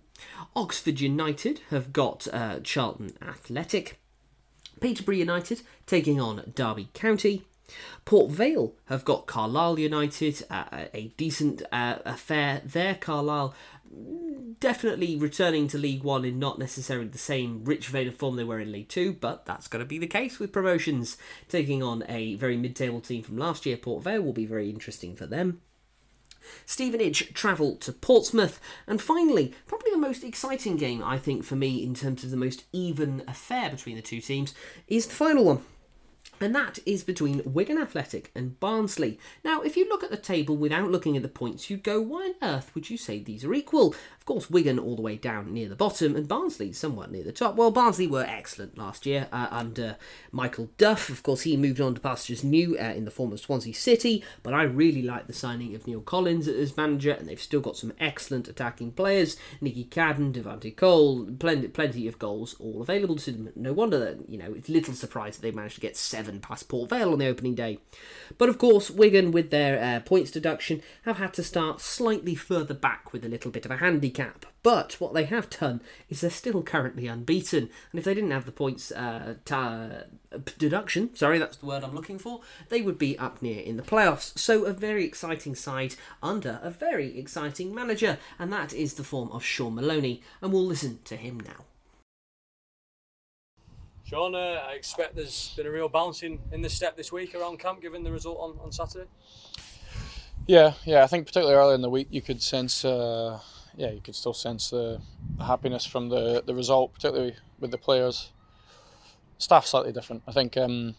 Oxford 0.55 0.99
United 0.99 1.61
have 1.71 1.91
got 1.91 2.27
uh, 2.31 2.59
Charlton 2.59 3.17
Athletic. 3.21 3.99
Peterborough 4.85 5.15
United 5.15 5.63
taking 5.87 6.21
on 6.21 6.51
Derby 6.53 6.89
County. 6.93 7.41
Port 8.05 8.29
Vale 8.29 8.75
have 8.85 9.03
got 9.03 9.25
Carlisle 9.25 9.79
United, 9.79 10.45
uh, 10.51 10.85
a 10.93 11.11
decent 11.17 11.63
uh, 11.71 11.97
affair 12.05 12.61
there. 12.63 12.93
Carlisle 12.93 13.55
definitely 14.59 15.15
returning 15.15 15.67
to 15.69 15.79
League 15.79 16.03
One 16.03 16.23
in 16.23 16.37
not 16.37 16.59
necessarily 16.59 17.07
the 17.07 17.17
same 17.17 17.65
rich 17.65 17.87
vein 17.87 18.07
of 18.07 18.15
form 18.17 18.35
they 18.35 18.43
were 18.43 18.59
in 18.59 18.71
League 18.71 18.89
Two, 18.89 19.13
but 19.13 19.47
that's 19.47 19.67
going 19.67 19.83
to 19.83 19.89
be 19.89 19.97
the 19.97 20.05
case 20.05 20.37
with 20.37 20.53
promotions. 20.53 21.17
Taking 21.49 21.81
on 21.81 22.03
a 22.07 22.35
very 22.35 22.55
mid 22.55 22.75
table 22.75 23.01
team 23.01 23.23
from 23.23 23.39
last 23.39 23.65
year, 23.65 23.77
Port 23.77 24.03
Vale 24.03 24.21
will 24.21 24.33
be 24.33 24.45
very 24.45 24.69
interesting 24.69 25.15
for 25.15 25.25
them. 25.25 25.61
Stevenage 26.65 27.33
travel 27.33 27.75
to 27.77 27.91
Portsmouth. 27.91 28.59
And 28.87 29.01
finally, 29.01 29.53
probably 29.67 29.91
the 29.91 29.97
most 29.97 30.23
exciting 30.23 30.77
game, 30.77 31.03
I 31.03 31.17
think, 31.17 31.43
for 31.43 31.55
me, 31.55 31.83
in 31.83 31.93
terms 31.93 32.23
of 32.23 32.31
the 32.31 32.37
most 32.37 32.65
even 32.71 33.23
affair 33.27 33.69
between 33.69 33.95
the 33.95 34.01
two 34.01 34.21
teams, 34.21 34.53
is 34.87 35.07
the 35.07 35.15
final 35.15 35.45
one 35.45 35.61
and 36.41 36.53
that 36.53 36.79
is 36.85 37.03
between 37.03 37.41
Wigan 37.45 37.77
Athletic 37.77 38.31
and 38.35 38.59
Barnsley. 38.59 39.19
Now, 39.43 39.61
if 39.61 39.77
you 39.77 39.87
look 39.87 40.03
at 40.03 40.11
the 40.11 40.17
table 40.17 40.57
without 40.57 40.91
looking 40.91 41.15
at 41.15 41.23
the 41.23 41.29
points, 41.29 41.69
you'd 41.69 41.83
go, 41.83 42.01
why 42.01 42.33
on 42.41 42.49
earth 42.49 42.73
would 42.75 42.89
you 42.89 42.97
say 42.97 43.19
these 43.19 43.45
are 43.45 43.53
equal? 43.53 43.95
Of 44.25 44.33
course, 44.33 44.49
Wigan 44.49 44.79
all 44.79 44.95
the 44.95 45.03
way 45.03 45.17
down 45.17 45.53
near 45.53 45.69
the 45.69 45.75
bottom, 45.75 46.15
and 46.15 46.27
Barnsley 46.27 46.73
somewhat 46.73 47.11
near 47.11 47.23
the 47.23 47.31
top. 47.31 47.55
Well, 47.55 47.69
Barnsley 47.69 48.07
were 48.07 48.25
excellent 48.27 48.75
last 48.75 49.05
year 49.05 49.27
uh, 49.31 49.49
under 49.51 49.97
Michael 50.31 50.71
Duff. 50.79 51.09
Of 51.09 51.21
course, 51.21 51.41
he 51.41 51.55
moved 51.55 51.79
on 51.79 51.93
to 51.93 52.01
pastures 52.01 52.43
new 52.43 52.75
uh, 52.75 52.85
in 52.85 53.05
the 53.05 53.11
form 53.11 53.31
of 53.33 53.39
Swansea 53.39 53.75
City, 53.75 54.23
but 54.41 54.51
I 54.51 54.63
really 54.63 55.03
like 55.03 55.27
the 55.27 55.33
signing 55.33 55.75
of 55.75 55.85
Neil 55.85 56.01
Collins 56.01 56.47
as 56.47 56.75
manager, 56.75 57.11
and 57.11 57.29
they've 57.29 57.39
still 57.39 57.59
got 57.61 57.77
some 57.77 57.93
excellent 57.99 58.47
attacking 58.47 58.93
players. 58.93 59.37
Nicky 59.61 59.85
Cadden, 59.85 60.33
Devante 60.33 60.75
Cole, 60.75 61.27
plenty, 61.37 61.67
plenty 61.67 62.07
of 62.07 62.17
goals 62.17 62.55
all 62.59 62.81
available 62.81 63.17
to 63.17 63.31
them. 63.31 63.49
No 63.55 63.73
wonder 63.73 63.99
that, 63.99 64.27
you 64.27 64.39
know, 64.39 64.55
it's 64.55 64.69
little 64.69 64.95
surprise 64.95 65.37
that 65.37 65.43
they 65.43 65.51
managed 65.51 65.75
to 65.75 65.81
get 65.81 65.95
seven 65.95 66.39
past 66.39 66.67
Port 66.67 66.89
Vale 66.89 67.13
on 67.13 67.19
the 67.19 67.27
opening 67.27 67.53
day. 67.53 67.77
But 68.39 68.49
of 68.49 68.57
course, 68.57 68.89
Wigan, 68.89 69.29
with 69.29 69.51
their 69.51 69.79
uh, 69.79 69.99
points 69.99 70.31
deduction, 70.31 70.81
have 71.03 71.17
had 71.17 71.31
to 71.35 71.43
start 71.43 71.79
slightly 71.79 72.33
further 72.33 72.73
back 72.73 73.13
with 73.13 73.23
a 73.23 73.29
little 73.29 73.51
bit 73.51 73.65
of 73.65 73.69
a 73.69 73.77
handicap 73.77 74.14
handicap. 74.15 74.45
But 74.63 74.99
what 74.99 75.13
they 75.13 75.25
have 75.25 75.49
done 75.49 75.81
is 76.09 76.21
they're 76.21 76.29
still 76.31 76.63
currently 76.63 77.07
unbeaten, 77.07 77.69
and 77.91 77.99
if 77.99 78.03
they 78.03 78.15
didn't 78.15 78.31
have 78.31 78.45
the 78.45 78.51
points 78.51 78.91
uh, 78.91 79.35
deduction, 80.57 81.15
sorry, 81.15 81.37
that's 81.37 81.57
the 81.57 81.67
word 81.67 81.83
I'm 81.83 81.93
looking 81.93 82.17
for, 82.17 82.41
they 82.69 82.81
would 82.81 82.97
be 82.97 83.17
up 83.19 83.41
near 83.41 83.61
in 83.61 83.77
the 83.77 83.83
playoffs. 83.83 84.37
So 84.37 84.65
a 84.65 84.73
very 84.73 85.05
exciting 85.05 85.53
side 85.53 85.95
under 86.23 86.59
a 86.63 86.71
very 86.71 87.17
exciting 87.17 87.75
manager, 87.75 88.17
and 88.39 88.51
that 88.51 88.73
is 88.73 88.95
the 88.95 89.03
form 89.03 89.31
of 89.31 89.43
Shaun 89.43 89.75
Maloney, 89.75 90.21
and 90.41 90.51
we'll 90.51 90.65
listen 90.65 90.99
to 91.05 91.15
him 91.15 91.39
now. 91.39 91.65
Shaun, 94.03 94.35
uh, 94.35 94.63
I 94.67 94.73
expect 94.73 95.15
there's 95.15 95.53
been 95.55 95.67
a 95.67 95.71
real 95.71 95.89
bouncing 95.89 96.39
in 96.51 96.61
the 96.61 96.69
step 96.69 96.95
this 96.97 97.11
week 97.11 97.35
around 97.35 97.59
camp, 97.59 97.81
given 97.81 98.03
the 98.03 98.11
result 98.11 98.37
on, 98.39 98.57
on 98.63 98.71
Saturday. 98.71 99.09
Yeah, 100.47 100.73
yeah. 100.85 101.03
I 101.03 101.07
think 101.07 101.25
particularly 101.25 101.55
early 101.55 101.75
in 101.75 101.81
the 101.81 101.89
week, 101.89 102.07
you 102.11 102.21
could 102.21 102.41
sense 102.41 102.85
uh, 102.85 103.39
yeah, 103.77 103.91
you 103.91 104.01
could 104.01 104.15
still 104.15 104.33
sense 104.33 104.69
the, 104.69 105.01
the, 105.37 105.43
happiness 105.43 105.85
from 105.85 106.09
the, 106.09 106.43
the 106.45 106.55
result, 106.55 106.93
particularly 106.93 107.35
with 107.59 107.71
the 107.71 107.77
players. 107.77 108.31
Staff 109.37 109.65
slightly 109.65 109.91
different. 109.91 110.23
I 110.27 110.31
think 110.31 110.55
um, 110.55 110.95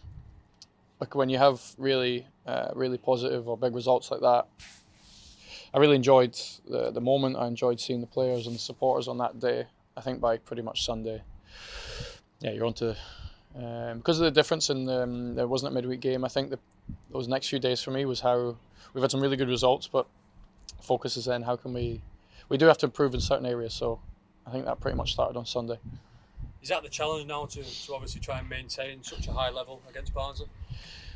like 0.99 1.15
when 1.15 1.29
you 1.29 1.37
have 1.37 1.61
really 1.77 2.27
uh, 2.45 2.69
really 2.75 2.97
positive 2.97 3.47
or 3.47 3.57
big 3.57 3.73
results 3.73 4.11
like 4.11 4.21
that, 4.21 4.47
I 5.73 5.79
really 5.79 5.95
enjoyed 5.95 6.37
the 6.67 6.91
the 6.91 7.01
moment. 7.01 7.35
I 7.35 7.47
enjoyed 7.47 7.79
seeing 7.79 8.01
the 8.01 8.07
players 8.07 8.45
and 8.45 8.55
the 8.55 8.59
supporters 8.59 9.07
on 9.07 9.17
that 9.17 9.39
day. 9.39 9.65
I 9.95 10.01
think 10.01 10.21
by 10.21 10.37
pretty 10.37 10.61
much 10.61 10.85
Sunday, 10.85 11.23
yeah, 12.41 12.51
you're 12.51 12.65
on 12.65 12.73
to 12.75 12.95
um, 13.55 13.97
because 13.97 14.19
of 14.19 14.25
the 14.25 14.31
difference 14.31 14.69
in 14.69 14.87
um, 14.87 15.33
there 15.33 15.47
wasn't 15.47 15.71
a 15.71 15.75
midweek 15.75 15.99
game. 15.99 16.23
I 16.23 16.27
think 16.27 16.51
the, 16.51 16.59
those 17.11 17.27
next 17.27 17.49
few 17.49 17.59
days 17.59 17.81
for 17.81 17.89
me 17.89 18.05
was 18.05 18.19
how 18.19 18.55
we've 18.93 19.01
had 19.01 19.09
some 19.09 19.21
really 19.21 19.37
good 19.37 19.49
results, 19.49 19.87
but 19.87 20.05
focus 20.81 21.17
is 21.17 21.25
then 21.25 21.41
how 21.41 21.55
can 21.55 21.73
we 21.73 22.01
we 22.49 22.57
do 22.57 22.65
have 22.65 22.77
to 22.79 22.85
improve 22.85 23.13
in 23.13 23.19
certain 23.19 23.45
areas. 23.45 23.73
So 23.73 23.99
I 24.45 24.51
think 24.51 24.65
that 24.65 24.79
pretty 24.79 24.97
much 24.97 25.13
started 25.13 25.37
on 25.37 25.45
Sunday. 25.45 25.79
Is 26.61 26.69
that 26.69 26.83
the 26.83 26.89
challenge 26.89 27.27
now 27.27 27.45
to, 27.45 27.63
to 27.63 27.93
obviously 27.93 28.21
try 28.21 28.39
and 28.39 28.49
maintain 28.49 29.03
such 29.03 29.27
a 29.27 29.31
high 29.31 29.49
level 29.49 29.81
against 29.89 30.13
Barnsley? 30.13 30.47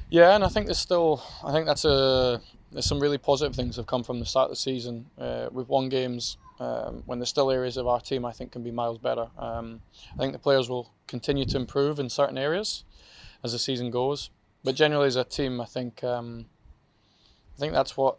Yeah, 0.10 0.36
and 0.36 0.44
I 0.44 0.50
think 0.50 0.66
there's 0.66 0.80
still 0.80 1.24
I 1.44 1.52
think 1.52 1.66
that's 1.66 1.86
a 1.86 2.42
there's 2.72 2.86
some 2.86 3.00
really 3.00 3.18
positive 3.18 3.56
things 3.56 3.76
have 3.78 3.86
come 3.86 4.04
from 4.04 4.20
the 4.20 4.26
start 4.26 4.46
of 4.46 4.52
the 4.52 4.56
season. 4.58 5.06
Uh, 5.18 5.50
we've 5.52 5.68
won 5.68 5.90
games 5.90 6.38
um, 6.60 7.04
when 7.06 7.20
there's 7.20 7.30
still 7.30 7.50
areas 7.50 7.78
of 7.78 7.88
our 7.88 8.00
team 8.00 8.26
I 8.26 8.32
think 8.32 8.52
can 8.52 8.64
be 8.64 8.72
miles 8.72 8.98
better. 8.98 9.28
Um, 9.38 9.82
I 10.14 10.18
think 10.18 10.34
the 10.34 10.40
players 10.40 10.70
will 10.70 10.92
continue 11.08 11.46
to 11.46 11.58
improve 11.58 12.00
in 12.00 12.10
certain 12.10 12.38
areas 12.38 12.84
as 13.44 13.54
the 13.54 13.60
season 13.60 13.90
goes, 13.90 14.30
but 14.64 14.76
generally 14.76 15.08
as 15.08 15.16
a 15.16 15.24
team, 15.24 15.60
I 15.60 15.66
think 15.66 16.04
um, 16.04 16.46
I 17.56 17.60
think 17.60 17.74
that's 17.74 17.96
what 17.96 18.18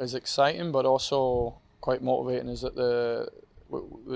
is 0.00 0.14
exciting, 0.14 0.72
but 0.72 0.86
also 0.86 1.56
quite 1.84 2.02
motivating 2.02 2.48
is 2.48 2.62
that 2.62 2.74
the 2.74 3.28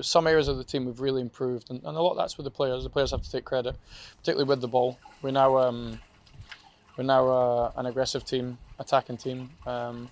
some 0.01 0.27
areas 0.27 0.49
of 0.49 0.57
the 0.57 0.65
team 0.65 0.87
we've 0.87 1.01
really 1.01 1.21
improved, 1.21 1.69
and, 1.69 1.85
and, 1.85 1.97
a 1.99 2.01
lot 2.01 2.15
that's 2.15 2.39
with 2.39 2.45
the 2.45 2.51
players. 2.51 2.83
The 2.83 2.89
players 2.89 3.11
have 3.11 3.21
to 3.23 3.31
take 3.31 3.45
credit, 3.45 3.77
particularly 4.21 4.49
with 4.49 4.63
the 4.63 4.69
ball. 4.69 4.99
We're 5.21 5.33
now 5.33 5.59
um, 5.59 6.01
we're 6.97 7.05
now 7.05 7.29
uh, 7.29 7.73
an 7.77 7.85
aggressive 7.85 8.25
team, 8.25 8.57
attacking 8.79 9.19
team. 9.19 9.51
Um, 9.67 10.09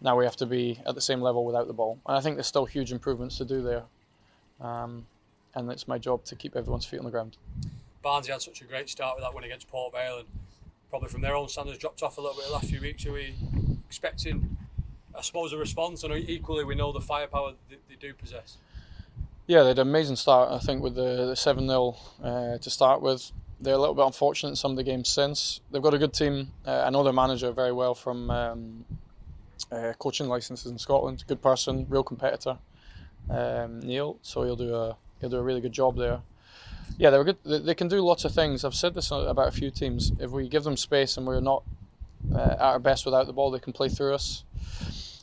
now 0.00 0.16
we 0.16 0.24
have 0.24 0.36
to 0.36 0.46
be 0.46 0.80
at 0.86 0.94
the 0.94 1.00
same 1.02 1.20
level 1.20 1.44
without 1.44 1.66
the 1.66 1.74
ball, 1.74 1.98
and 2.06 2.16
I 2.16 2.22
think 2.22 2.36
there's 2.36 2.46
still 2.46 2.64
huge 2.64 2.90
improvements 2.90 3.36
to 3.36 3.44
do 3.44 3.60
there. 3.60 3.82
Um, 4.58 5.06
and 5.54 5.70
it's 5.70 5.86
my 5.86 5.98
job 5.98 6.24
to 6.24 6.36
keep 6.36 6.56
everyone's 6.56 6.86
feet 6.86 7.00
on 7.00 7.04
the 7.04 7.10
ground. 7.10 7.36
Barnsley 8.02 8.32
had 8.32 8.40
such 8.40 8.62
a 8.62 8.64
great 8.64 8.88
start 8.88 9.16
with 9.16 9.24
that 9.24 9.34
win 9.34 9.44
against 9.44 9.68
Port 9.68 9.92
Vale, 9.92 10.20
and 10.20 10.28
probably 10.88 11.10
from 11.10 11.20
their 11.20 11.36
own 11.36 11.48
standards 11.48 11.76
dropped 11.76 12.02
off 12.02 12.16
a 12.16 12.20
little 12.22 12.36
bit 12.36 12.46
the 12.46 12.52
last 12.52 12.70
few 12.70 12.80
weeks. 12.80 13.04
Are 13.04 13.12
we 13.12 13.34
expecting 13.86 14.55
I 15.16 15.22
suppose, 15.22 15.52
a 15.52 15.56
response, 15.56 16.04
and 16.04 16.12
equally 16.14 16.64
we 16.64 16.74
know 16.74 16.92
the 16.92 17.00
firepower 17.00 17.52
they, 17.68 17.76
they 17.88 17.94
do 17.94 18.12
possess. 18.14 18.58
Yeah, 19.46 19.62
they 19.62 19.68
had 19.68 19.78
an 19.78 19.88
amazing 19.88 20.16
start. 20.16 20.50
I 20.50 20.58
think 20.58 20.82
with 20.82 20.96
the 20.96 21.34
seven 21.36 21.68
0 21.68 21.96
uh, 22.22 22.58
to 22.58 22.70
start 22.70 23.00
with, 23.00 23.30
they're 23.60 23.74
a 23.74 23.78
little 23.78 23.94
bit 23.94 24.04
unfortunate 24.04 24.50
in 24.50 24.56
some 24.56 24.72
of 24.72 24.76
the 24.76 24.82
games 24.82 25.08
since. 25.08 25.60
They've 25.70 25.82
got 25.82 25.94
a 25.94 25.98
good 25.98 26.12
team. 26.12 26.52
Uh, 26.66 26.82
I 26.84 26.90
know 26.90 27.04
their 27.04 27.12
manager 27.12 27.52
very 27.52 27.72
well 27.72 27.94
from 27.94 28.30
um, 28.30 28.84
uh, 29.70 29.92
coaching 29.98 30.26
licenses 30.26 30.70
in 30.70 30.78
Scotland. 30.78 31.24
Good 31.26 31.40
person, 31.40 31.86
real 31.88 32.02
competitor, 32.02 32.58
um, 33.30 33.80
Neil. 33.80 34.18
So 34.22 34.42
he'll 34.42 34.56
do 34.56 34.74
a 34.74 34.96
he'll 35.20 35.30
do 35.30 35.38
a 35.38 35.42
really 35.42 35.60
good 35.60 35.72
job 35.72 35.96
there. 35.96 36.20
Yeah, 36.98 37.10
they're 37.10 37.24
good. 37.24 37.38
They, 37.44 37.58
they 37.60 37.74
can 37.74 37.88
do 37.88 38.00
lots 38.00 38.24
of 38.24 38.32
things. 38.32 38.64
I've 38.64 38.74
said 38.74 38.94
this 38.94 39.12
about 39.12 39.48
a 39.48 39.52
few 39.52 39.70
teams. 39.70 40.10
If 40.18 40.32
we 40.32 40.48
give 40.48 40.64
them 40.64 40.76
space 40.76 41.16
and 41.16 41.26
we're 41.26 41.40
not 41.40 41.62
uh, 42.34 42.38
at 42.38 42.60
our 42.60 42.78
best 42.80 43.04
without 43.04 43.26
the 43.26 43.32
ball, 43.32 43.52
they 43.52 43.60
can 43.60 43.72
play 43.72 43.88
through 43.88 44.14
us 44.14 44.42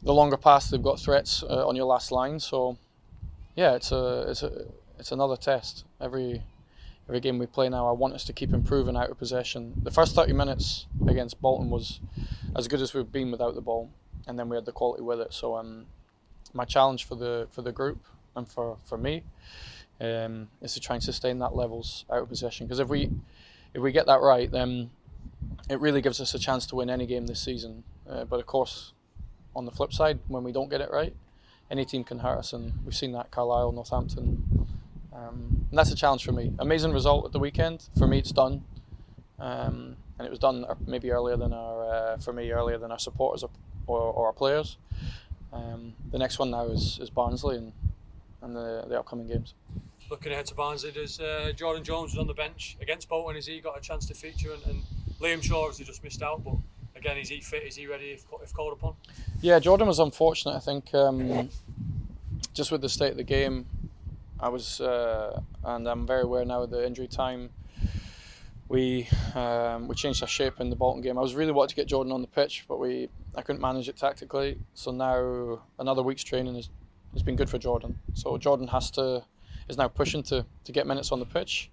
the 0.03 0.13
longer 0.13 0.37
pass, 0.37 0.69
they've 0.69 0.81
got 0.81 0.99
threats 0.99 1.43
uh, 1.43 1.67
on 1.67 1.75
your 1.75 1.85
last 1.85 2.11
line. 2.11 2.39
So, 2.39 2.77
yeah, 3.55 3.73
it's 3.73 3.91
a 3.91 4.25
it's 4.29 4.43
a 4.43 4.65
it's 4.99 5.11
another 5.11 5.37
test. 5.37 5.85
Every 6.01 6.43
every 7.07 7.19
game 7.19 7.37
we 7.37 7.45
play 7.45 7.69
now, 7.69 7.87
I 7.87 7.91
want 7.91 8.13
us 8.13 8.23
to 8.25 8.33
keep 8.33 8.53
improving 8.53 8.95
out 8.95 9.09
of 9.09 9.17
possession. 9.17 9.73
The 9.83 9.91
first 9.91 10.15
30 10.15 10.33
minutes 10.33 10.85
against 11.07 11.41
Bolton 11.41 11.69
was 11.69 11.99
as 12.55 12.67
good 12.67 12.81
as 12.81 12.93
we've 12.93 13.11
been 13.11 13.31
without 13.31 13.55
the 13.55 13.61
ball, 13.61 13.89
and 14.27 14.37
then 14.37 14.49
we 14.49 14.55
had 14.55 14.65
the 14.65 14.71
quality 14.71 15.03
with 15.03 15.19
it. 15.19 15.33
So, 15.33 15.55
um, 15.55 15.85
my 16.53 16.65
challenge 16.65 17.05
for 17.05 17.15
the 17.15 17.47
for 17.51 17.61
the 17.61 17.71
group 17.71 18.03
and 18.35 18.47
for 18.47 18.77
for 18.85 18.97
me 18.97 19.23
um, 20.01 20.49
is 20.61 20.73
to 20.73 20.79
try 20.79 20.95
and 20.95 21.03
sustain 21.03 21.39
that 21.39 21.55
levels 21.55 22.05
out 22.11 22.23
of 22.23 22.29
possession. 22.29 22.67
Because 22.67 22.79
if 22.79 22.89
we 22.89 23.09
if 23.73 23.81
we 23.81 23.91
get 23.91 24.05
that 24.07 24.21
right, 24.21 24.51
then 24.51 24.91
it 25.69 25.79
really 25.79 26.01
gives 26.01 26.19
us 26.19 26.33
a 26.33 26.39
chance 26.39 26.65
to 26.67 26.75
win 26.75 26.89
any 26.89 27.05
game 27.05 27.25
this 27.27 27.41
season. 27.41 27.83
Uh, 28.09 28.25
but 28.25 28.39
of 28.39 28.45
course, 28.45 28.93
on 29.55 29.65
the 29.65 29.71
flip 29.71 29.93
side, 29.93 30.19
when 30.27 30.43
we 30.43 30.51
don't 30.51 30.69
get 30.69 30.81
it 30.81 30.91
right, 30.91 31.13
any 31.69 31.85
team 31.85 32.03
can 32.03 32.19
hurt 32.19 32.37
us, 32.37 32.53
and 32.53 32.73
we've 32.85 32.95
seen 32.95 33.11
that 33.13 33.31
Carlisle, 33.31 33.71
Northampton. 33.71 34.67
Um, 35.13 35.67
and 35.69 35.77
that's 35.77 35.91
a 35.91 35.95
challenge 35.95 36.23
for 36.23 36.31
me. 36.31 36.53
Amazing 36.59 36.91
result 36.91 37.25
at 37.25 37.31
the 37.31 37.39
weekend. 37.39 37.87
For 37.97 38.07
me, 38.07 38.19
it's 38.19 38.31
done, 38.31 38.63
um, 39.39 39.95
and 40.17 40.25
it 40.25 40.29
was 40.29 40.39
done 40.39 40.65
uh, 40.65 40.75
maybe 40.85 41.11
earlier 41.11 41.37
than 41.37 41.53
our 41.53 42.13
uh, 42.13 42.17
for 42.17 42.33
me 42.33 42.51
earlier 42.51 42.77
than 42.77 42.91
our 42.91 42.99
supporters 42.99 43.43
or, 43.43 43.49
or, 43.87 43.99
or 43.99 44.27
our 44.27 44.33
players. 44.33 44.77
Um, 45.51 45.93
the 46.11 46.17
next 46.17 46.39
one 46.39 46.49
now 46.49 46.65
is, 46.65 46.99
is 46.99 47.09
Barnsley 47.11 47.57
and, 47.57 47.73
and 48.41 48.55
the, 48.55 48.85
the 48.87 48.99
upcoming 48.99 49.27
games. 49.27 49.53
Looking 50.09 50.31
ahead 50.31 50.47
to 50.47 50.55
Barnsley, 50.55 50.91
does 50.91 51.19
uh, 51.19 51.51
Jordan 51.55 51.83
Jones 51.83 52.11
was 52.11 52.19
on 52.19 52.27
the 52.27 52.33
bench 52.33 52.75
against 52.81 53.07
Bolton? 53.07 53.35
Has 53.35 53.45
he 53.45 53.59
got 53.59 53.77
a 53.77 53.81
chance 53.81 54.05
to 54.07 54.13
feature? 54.13 54.51
And, 54.53 54.63
and 54.65 54.83
Liam 55.19 55.41
Shaw 55.41 55.67
has 55.67 55.77
he 55.77 55.85
just 55.85 56.03
missed 56.03 56.21
out? 56.21 56.43
But 56.43 56.55
again, 56.95 57.17
is 57.17 57.29
he 57.29 57.41
fit? 57.41 57.63
Is 57.63 57.75
he 57.75 57.87
ready 57.87 58.11
if, 58.11 58.25
if 58.41 58.53
called 58.53 58.73
upon? 58.73 58.95
Yeah, 59.41 59.59
Jordan 59.59 59.87
was 59.87 59.99
unfortunate. 59.99 60.55
I 60.55 60.59
think 60.59 60.93
um, 60.93 61.49
just 62.53 62.71
with 62.71 62.81
the 62.81 62.89
state 62.89 63.11
of 63.11 63.17
the 63.17 63.23
game, 63.23 63.65
I 64.39 64.49
was, 64.49 64.81
uh, 64.81 65.41
and 65.63 65.87
I'm 65.87 66.05
very 66.05 66.23
aware 66.23 66.45
now 66.45 66.63
of 66.63 66.69
the 66.69 66.85
injury 66.85 67.07
time. 67.07 67.49
We 68.69 69.07
um, 69.35 69.87
we 69.87 69.95
changed 69.95 70.23
our 70.23 70.27
shape 70.27 70.59
in 70.59 70.69
the 70.69 70.75
Bolton 70.75 71.01
game. 71.01 71.17
I 71.17 71.21
was 71.21 71.35
really 71.35 71.51
wanting 71.51 71.69
to 71.69 71.75
get 71.75 71.87
Jordan 71.87 72.11
on 72.11 72.21
the 72.21 72.27
pitch, 72.27 72.65
but 72.67 72.79
we 72.79 73.09
I 73.35 73.41
couldn't 73.41 73.61
manage 73.61 73.89
it 73.89 73.97
tactically. 73.97 74.57
So 74.73 74.91
now 74.91 75.61
another 75.79 76.01
week's 76.01 76.23
training 76.23 76.55
has, 76.55 76.69
has 77.11 77.21
been 77.21 77.35
good 77.35 77.49
for 77.49 77.57
Jordan. 77.57 77.99
So 78.13 78.37
Jordan 78.37 78.67
has 78.69 78.89
to 78.91 79.23
is 79.69 79.77
now 79.77 79.87
pushing 79.87 80.23
to, 80.23 80.45
to 80.63 80.71
get 80.71 80.87
minutes 80.87 81.11
on 81.11 81.19
the 81.19 81.25
pitch. 81.25 81.69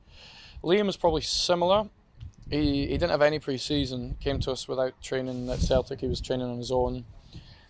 Liam 0.63 0.89
is 0.89 0.97
probably 0.97 1.23
similar. 1.23 1.89
He, 2.51 2.87
he 2.89 2.93
didn't 2.99 3.11
have 3.11 3.23
any 3.23 3.39
pre-season. 3.39 4.17
Came 4.21 4.41
to 4.41 4.51
us 4.51 4.67
without 4.67 5.01
training 5.01 5.49
at 5.49 5.61
Celtic. 5.61 6.01
He 6.01 6.09
was 6.09 6.21
training 6.21 6.49
on 6.49 6.59
his 6.59 6.73
own. 6.73 7.05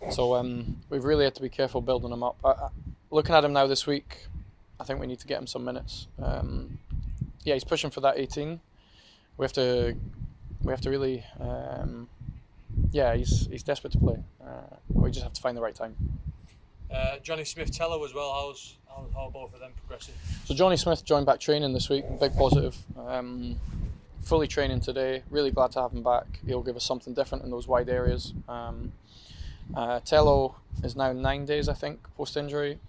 So 0.09 0.35
um, 0.35 0.81
we've 0.89 1.03
really 1.03 1.23
had 1.23 1.35
to 1.35 1.41
be 1.41 1.49
careful 1.49 1.81
building 1.81 2.11
him 2.11 2.23
up. 2.23 2.37
I, 2.43 2.69
looking 3.11 3.35
at 3.35 3.43
him 3.43 3.53
now 3.53 3.67
this 3.67 3.85
week, 3.85 4.25
I 4.79 4.83
think 4.83 4.99
we 4.99 5.05
need 5.05 5.19
to 5.19 5.27
get 5.27 5.39
him 5.39 5.45
some 5.45 5.63
minutes. 5.63 6.07
Um, 6.19 6.79
yeah, 7.43 7.53
he's 7.53 7.63
pushing 7.63 7.91
for 7.91 8.01
that 8.01 8.17
18. 8.17 8.59
We 9.37 9.43
have 9.43 9.53
to 9.53 9.95
we 10.63 10.71
have 10.71 10.81
to 10.81 10.89
really 10.89 11.23
um, 11.39 12.09
yeah, 12.91 13.15
he's 13.15 13.47
he's 13.47 13.63
desperate 13.63 13.93
to 13.93 13.99
play. 13.99 14.17
Uh, 14.43 14.75
we 14.89 15.11
just 15.11 15.23
have 15.23 15.33
to 15.33 15.41
find 15.41 15.55
the 15.55 15.61
right 15.61 15.75
time. 15.75 15.95
Uh, 16.91 17.17
Jonny 17.19 17.45
Smith 17.45 17.71
Thelo 17.71 18.03
as 18.05 18.13
well. 18.13 18.33
How's 18.33 18.77
how, 18.89 19.05
how 19.13 19.25
are 19.27 19.31
both 19.31 19.53
of 19.53 19.59
them 19.59 19.71
progressing? 19.77 20.15
So 20.45 20.53
Jonny 20.53 20.77
Smith 20.77 21.05
joined 21.05 21.25
back 21.25 21.39
training 21.39 21.73
this 21.73 21.89
week. 21.89 22.03
Big 22.19 22.35
positive. 22.35 22.75
Um, 22.97 23.59
fully 24.23 24.47
training 24.47 24.81
today. 24.81 25.23
Really 25.29 25.51
glad 25.51 25.71
to 25.71 25.81
have 25.81 25.91
him 25.91 26.03
back. 26.03 26.39
He'll 26.45 26.63
give 26.63 26.75
us 26.75 26.83
something 26.83 27.13
different 27.13 27.43
in 27.43 27.51
those 27.51 27.67
wide 27.67 27.89
areas. 27.89 28.33
Um, 28.47 28.93
uh, 29.75 29.99
Thelo 30.01 30.55
is 30.83 30.95
now 30.95 31.11
nine 31.13 31.45
days, 31.45 31.69
I 31.69 31.73
think, 31.73 31.99
post 32.15 32.37
injury. 32.37 32.79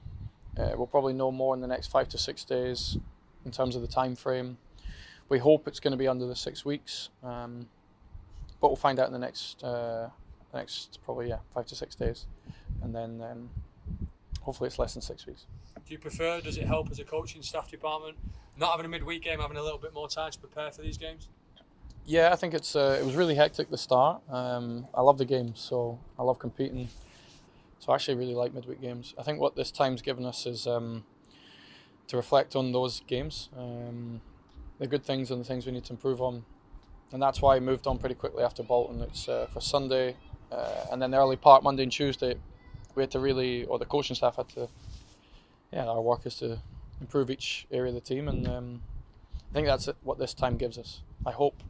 Uh, 0.59 0.73
we'll 0.77 0.87
probably 0.87 1.15
know 1.15 1.31
more 1.31 1.55
in 1.55 1.61
the 1.61 1.67
next 1.67 1.89
five 1.89 2.09
to 2.11 2.19
six 2.19 2.45
days 2.45 2.99
in 3.45 3.51
terms 3.51 3.77
of 3.77 3.83
the 3.83 3.89
time 3.89 4.15
frame. 4.15 4.59
We 5.29 5.39
hope 5.39 5.67
it's 5.67 5.81
going 5.81 5.93
to 5.93 5.97
be 5.97 6.09
under 6.09 6.27
the 6.27 6.37
six 6.37 6.65
weeks, 6.65 7.09
um, 7.23 7.69
but 8.61 8.69
we'll 8.69 8.77
find 8.77 8.99
out 8.99 9.07
in 9.07 9.13
the 9.13 9.19
next 9.19 9.63
uh, 9.65 10.11
next 10.53 10.99
probably 11.05 11.29
yeah 11.29 11.39
five 11.55 11.67
to 11.67 11.75
six 11.75 11.95
days, 11.95 12.27
and 12.83 12.95
then 12.95 13.23
um, 13.23 13.49
hopefully 14.43 14.69
it's 14.69 14.79
less 14.79 14.93
than 14.93 15.01
six 15.03 15.27
weeks. 15.27 15.47
Do 15.87 15.93
you 15.93 15.99
prefer? 15.99 16.41
Does 16.41 16.59
it 16.59 16.67
help 16.67 16.91
as 16.91 16.99
a 16.99 17.05
coaching 17.05 17.43
staff 17.43 17.71
department 17.71 18.17
not 18.57 18.71
having 18.71 18.87
a 18.87 18.89
midweek 18.89 19.23
game, 19.23 19.41
having 19.41 19.57
a 19.57 19.63
little 19.63 19.79
bit 19.79 19.95
more 19.95 20.09
time 20.09 20.31
to 20.31 20.39
prepare 20.39 20.71
for 20.71 20.83
these 20.83 20.99
games? 20.99 21.29
Yeah, 22.05 22.31
I 22.33 22.37
think 22.37 22.55
it's 22.55 22.75
uh, 22.75 22.99
it 23.01 23.05
was 23.05 23.15
really 23.15 23.35
hectic 23.35 23.71
the 23.71 23.79
start. 23.79 24.23
Um, 24.29 24.87
I 24.95 25.01
love 25.03 25.19
the 25.19 25.25
games, 25.25 25.61
so 25.61 25.99
I 26.19 26.23
love 26.23 26.39
competing. 26.39 26.89
So 27.79 27.93
I 27.93 27.97
actually 27.97 28.17
really 28.17 28.35
like 28.35 28.55
midweek 28.55 28.81
games. 28.81 29.15
I 29.19 29.23
think 29.23 29.41
what 29.41 29.57
this 29.57 29.71
time's 29.71 30.03
given 30.03 30.25
us 30.25 30.47
is 30.47 30.67
um, 30.67 31.05
to 32.09 32.17
reflect 32.17 32.55
on 32.55 32.73
those 32.73 33.01
games, 33.07 33.49
um, 33.57 34.21
the 34.79 34.87
good 34.87 35.05
things 35.05 35.31
and 35.31 35.41
the 35.41 35.45
things 35.45 35.67
we 35.67 35.73
need 35.73 35.85
to 35.87 35.93
improve 35.93 36.21
on, 36.21 36.45
and 37.13 37.23
that's 37.23 37.43
why 37.43 37.57
I 37.57 37.61
moved 37.61 37.87
on 37.87 37.99
pretty 37.99 38.15
quickly 38.15 38.45
after 38.45 38.63
Bolton. 38.63 39.03
It's 39.03 39.29
uh, 39.29 39.47
for 39.53 39.61
Sunday, 39.61 40.17
uh, 40.51 40.87
and 40.93 41.03
then 41.03 41.11
the 41.11 41.19
early 41.19 41.37
part 41.37 41.63
Monday 41.63 41.83
and 41.83 41.93
Tuesday. 41.93 42.37
We 42.95 43.03
had 43.03 43.11
to 43.13 43.21
really, 43.21 43.65
or 43.65 43.79
the 43.79 43.87
coaching 43.87 44.15
staff 44.15 44.37
had 44.37 44.49
to, 44.51 44.69
yeah, 45.73 45.87
our 45.87 46.01
work 46.01 46.27
is 46.27 46.37
to 46.37 46.59
improve 47.01 47.31
each 47.31 47.67
area 47.71 47.89
of 47.89 47.95
the 47.95 48.01
team, 48.01 48.29
and 48.29 48.47
um, 48.47 48.83
I 49.51 49.55
think 49.55 49.67
that's 49.67 49.89
what 50.03 50.19
this 50.19 50.35
time 50.35 50.57
gives 50.57 50.79
us. 50.79 51.03
I 51.25 51.33
hope 51.33 51.63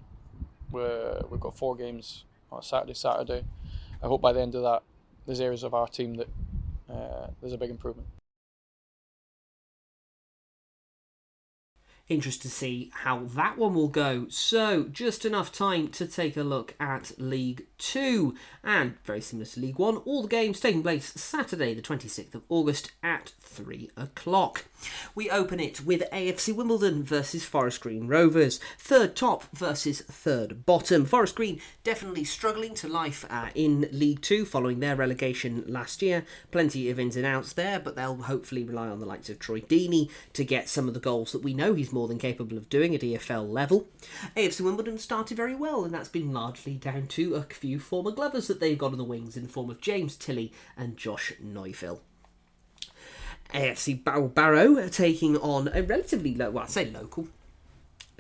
we're, 0.71 1.21
we've 1.31 1.41
got 1.41 1.57
four 1.57 1.77
games 1.77 2.25
on 2.51 2.63
Saturday, 2.63 2.95
Saturday. 2.95 3.45
I 4.03 4.07
hope 4.07 4.21
by 4.21 4.33
the 4.33 4.41
end 4.41 4.55
of 4.55 4.63
that, 4.63 4.83
there's 5.27 5.41
areas 5.41 5.63
of 5.63 5.75
our 5.75 5.87
team 5.87 6.15
that 6.15 6.29
uh, 6.91 7.29
there's 7.41 7.53
a 7.53 7.59
big 7.59 7.71
improvement. 7.71 8.09
Interested 12.09 12.43
to 12.43 12.55
see 12.55 12.91
how 12.93 13.25
that 13.35 13.57
one 13.57 13.75
will 13.75 13.89
go. 13.89 14.27
So, 14.29 14.85
just 14.85 15.25
enough 15.25 15.53
time 15.53 15.89
to 15.89 16.07
take 16.07 16.37
a 16.37 16.43
look 16.43 16.75
at 16.81 17.13
League 17.17 17.67
2. 17.79 18.35
And 18.65 18.97
very 19.05 19.21
similar 19.21 19.47
to 19.47 19.61
League 19.61 19.79
1, 19.79 19.97
all 19.99 20.23
the 20.23 20.29
games 20.29 20.61
taking 20.61 20.83
place 20.83 21.13
Saturday, 21.15 21.75
the 21.75 21.83
26th 21.83 22.35
of 22.35 22.43
August 22.49 22.93
at 23.03 23.33
3 23.41 23.91
o'clock. 23.97 24.67
We 25.15 25.31
open 25.31 25.61
it 25.61 25.85
with 25.85 26.03
AFC 26.13 26.55
Wimbledon 26.55 27.05
versus 27.05 27.45
Forest 27.45 27.81
Green 27.83 28.09
Rovers. 28.09 28.59
Third 28.79 29.15
top 29.15 29.45
versus 29.53 30.01
third 30.01 30.67
bottom. 30.67 31.05
Forest 31.05 31.37
Green 31.37 31.61
definitely 31.85 32.25
struggling 32.25 32.75
to 32.75 32.89
life 32.89 33.25
uh, 33.31 33.49
in 33.55 33.89
League 33.93 34.23
2 34.23 34.45
following 34.45 34.81
their 34.81 34.97
relegation 34.97 35.65
last 35.67 36.03
year. 36.03 36.25
Plenty 36.51 36.91
of 36.91 36.99
ins 36.99 37.17
and 37.17 37.27
outs 37.27 37.53
there, 37.53 37.79
but 37.79 37.95
they'll 37.95 38.17
hopefully 38.17 38.65
rely 38.65 38.89
on 38.89 39.01
the 39.01 39.07
likes 39.07 39.31
of 39.31 39.39
Troy 39.39 39.61
Deeney 39.61 40.11
to 40.33 40.45
get 40.45 40.69
some 40.69 40.89
of 40.89 40.95
the 40.95 41.01
goals 41.01 41.33
that 41.33 41.43
we 41.43 41.55
know 41.55 41.75
he's 41.75 41.92
more 41.93 42.09
than 42.09 42.19
capable 42.19 42.57
of 42.57 42.69
doing 42.69 42.95
at 42.95 43.03
EFL 43.03 43.51
level. 43.51 43.89
AFC 44.37 44.61
Wimbledon 44.61 44.99
started 44.99 45.37
very 45.37 45.55
well, 45.55 45.85
and 45.85 45.93
that's 45.93 46.09
been 46.09 46.33
largely 46.33 46.75
down 46.75 47.07
to 47.09 47.35
a 47.35 47.43
few 47.43 47.79
former 47.79 48.11
Glovers 48.11 48.49
that 48.49 48.61
they've 48.61 48.79
got 48.79 48.93
on 48.93 48.99
the 48.99 49.05
wings 49.05 49.37
in 49.37 49.45
the 49.45 49.49
form 49.49 49.71
of 49.71 49.81
James 49.81 50.17
Tilley 50.17 50.53
and 50.77 50.97
Josh 50.97 51.33
Neufeld. 51.41 52.01
AFC 53.53 54.03
Barrow 54.35 54.89
taking 54.89 55.37
on 55.37 55.69
a 55.75 55.83
relatively 55.83 56.35
low, 56.35 56.51
well, 56.51 56.65
I 56.65 56.69
say 56.69 56.91
local, 56.91 57.29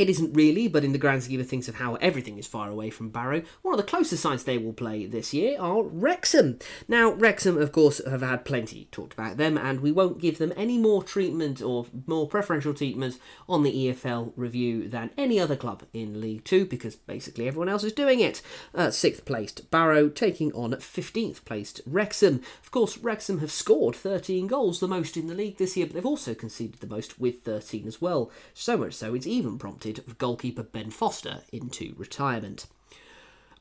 it 0.02 0.10
isn't 0.10 0.32
really, 0.32 0.66
but 0.66 0.82
in 0.82 0.90
the 0.90 0.98
grand 0.98 1.22
scheme 1.22 1.40
of 1.40 1.48
things 1.48 1.68
of 1.68 1.76
how 1.76 1.94
everything 1.96 2.36
is 2.36 2.46
far 2.48 2.68
away 2.68 2.90
from 2.90 3.10
Barrow, 3.10 3.42
one 3.62 3.72
of 3.72 3.78
the 3.78 3.86
closest 3.86 4.20
sides 4.20 4.42
they 4.42 4.58
will 4.58 4.72
play 4.72 5.06
this 5.06 5.32
year 5.32 5.56
are 5.60 5.84
Wrexham. 5.84 6.58
Now, 6.88 7.12
Wrexham, 7.12 7.56
of 7.56 7.70
course, 7.70 8.00
have 8.04 8.20
had 8.20 8.44
plenty 8.44 8.88
talked 8.90 9.12
about 9.12 9.36
them, 9.36 9.56
and 9.56 9.78
we 9.78 9.92
won't 9.92 10.20
give 10.20 10.38
them 10.38 10.52
any 10.56 10.76
more 10.76 11.04
treatment 11.04 11.62
or 11.62 11.86
more 12.04 12.26
preferential 12.26 12.74
treatment 12.74 13.16
on 13.48 13.62
the 13.62 13.72
EFL 13.72 14.32
review 14.34 14.88
than 14.88 15.12
any 15.16 15.38
other 15.38 15.54
club 15.54 15.84
in 15.92 16.20
League 16.20 16.44
Two, 16.44 16.66
because 16.66 16.96
basically 16.96 17.46
everyone 17.46 17.68
else 17.68 17.84
is 17.84 17.92
doing 17.92 18.18
it. 18.18 18.42
Uh, 18.74 18.90
sixth 18.90 19.24
placed 19.24 19.70
Barrow 19.70 20.08
taking 20.08 20.52
on 20.52 20.72
15th 20.72 21.44
placed 21.44 21.80
Wrexham. 21.86 22.40
Of 22.60 22.72
course, 22.72 22.98
Wrexham 22.98 23.38
have 23.38 23.52
scored 23.52 23.94
13 23.94 24.48
goals, 24.48 24.80
the 24.80 24.88
most 24.88 25.16
in 25.16 25.28
the 25.28 25.34
league 25.34 25.58
this 25.58 25.76
year, 25.76 25.86
but 25.86 25.94
they've 25.94 26.04
also 26.04 26.34
conceded 26.34 26.80
the 26.80 26.88
most 26.88 27.20
with 27.20 27.44
13 27.44 27.86
as 27.86 28.00
well. 28.00 28.32
So 28.52 28.76
much 28.76 28.94
so, 28.94 29.14
it's 29.14 29.28
even 29.28 29.58
prompted 29.58 29.91
of 29.98 30.18
goalkeeper 30.18 30.62
Ben 30.62 30.90
Foster 30.90 31.42
into 31.52 31.94
retirement. 31.96 32.66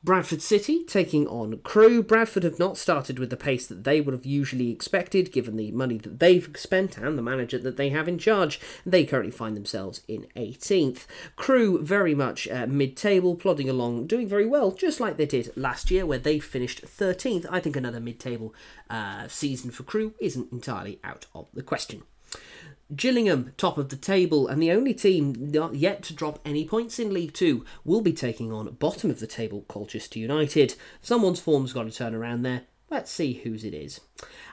Bradford 0.04 0.42
City 0.42 0.82
taking 0.82 1.28
on 1.28 1.58
Crewe. 1.58 2.02
Bradford 2.02 2.42
have 2.42 2.58
not 2.58 2.76
started 2.76 3.20
with 3.20 3.30
the 3.30 3.36
pace 3.36 3.68
that 3.68 3.84
they 3.84 4.00
would 4.00 4.12
have 4.12 4.26
usually 4.26 4.72
expected, 4.72 5.30
given 5.30 5.56
the 5.56 5.70
money 5.70 5.96
that 5.96 6.18
they've 6.18 6.50
spent 6.56 6.98
and 6.98 7.16
the 7.16 7.22
manager 7.22 7.56
that 7.58 7.76
they 7.76 7.90
have 7.90 8.08
in 8.08 8.18
charge. 8.18 8.58
They 8.84 9.04
currently 9.04 9.30
find 9.30 9.56
themselves 9.56 10.00
in 10.08 10.26
18th. 10.34 11.06
Crewe 11.36 11.80
very 11.84 12.16
much 12.16 12.48
uh, 12.48 12.66
mid-table, 12.66 13.36
plodding 13.36 13.68
along, 13.68 14.08
doing 14.08 14.26
very 14.26 14.46
well, 14.46 14.72
just 14.72 14.98
like 14.98 15.18
they 15.18 15.26
did 15.26 15.52
last 15.56 15.88
year, 15.88 16.04
where 16.04 16.18
they 16.18 16.40
finished 16.40 16.84
13th. 16.84 17.46
I 17.48 17.60
think 17.60 17.76
another 17.76 18.00
mid-table 18.00 18.52
uh, 18.90 19.28
season 19.28 19.70
for 19.70 19.84
Crewe 19.84 20.14
isn't 20.18 20.50
entirely 20.50 20.98
out 21.04 21.26
of 21.32 21.46
the 21.54 21.62
question. 21.62 22.02
Gillingham, 22.94 23.52
top 23.56 23.78
of 23.78 23.88
the 23.88 23.96
table, 23.96 24.46
and 24.46 24.62
the 24.62 24.70
only 24.70 24.92
team 24.92 25.34
not 25.38 25.74
yet 25.74 26.02
to 26.04 26.14
drop 26.14 26.40
any 26.44 26.66
points 26.66 26.98
in 26.98 27.12
League 27.12 27.32
Two, 27.32 27.64
will 27.84 28.02
be 28.02 28.12
taking 28.12 28.52
on 28.52 28.70
bottom 28.74 29.10
of 29.10 29.20
the 29.20 29.26
table 29.26 29.64
Colchester 29.68 30.18
United. 30.18 30.74
Someone's 31.00 31.40
form's 31.40 31.72
got 31.72 31.84
to 31.84 31.90
turn 31.90 32.14
around 32.14 32.42
there. 32.42 32.62
Let's 32.90 33.10
see 33.10 33.34
whose 33.34 33.64
it 33.64 33.72
is. 33.72 34.00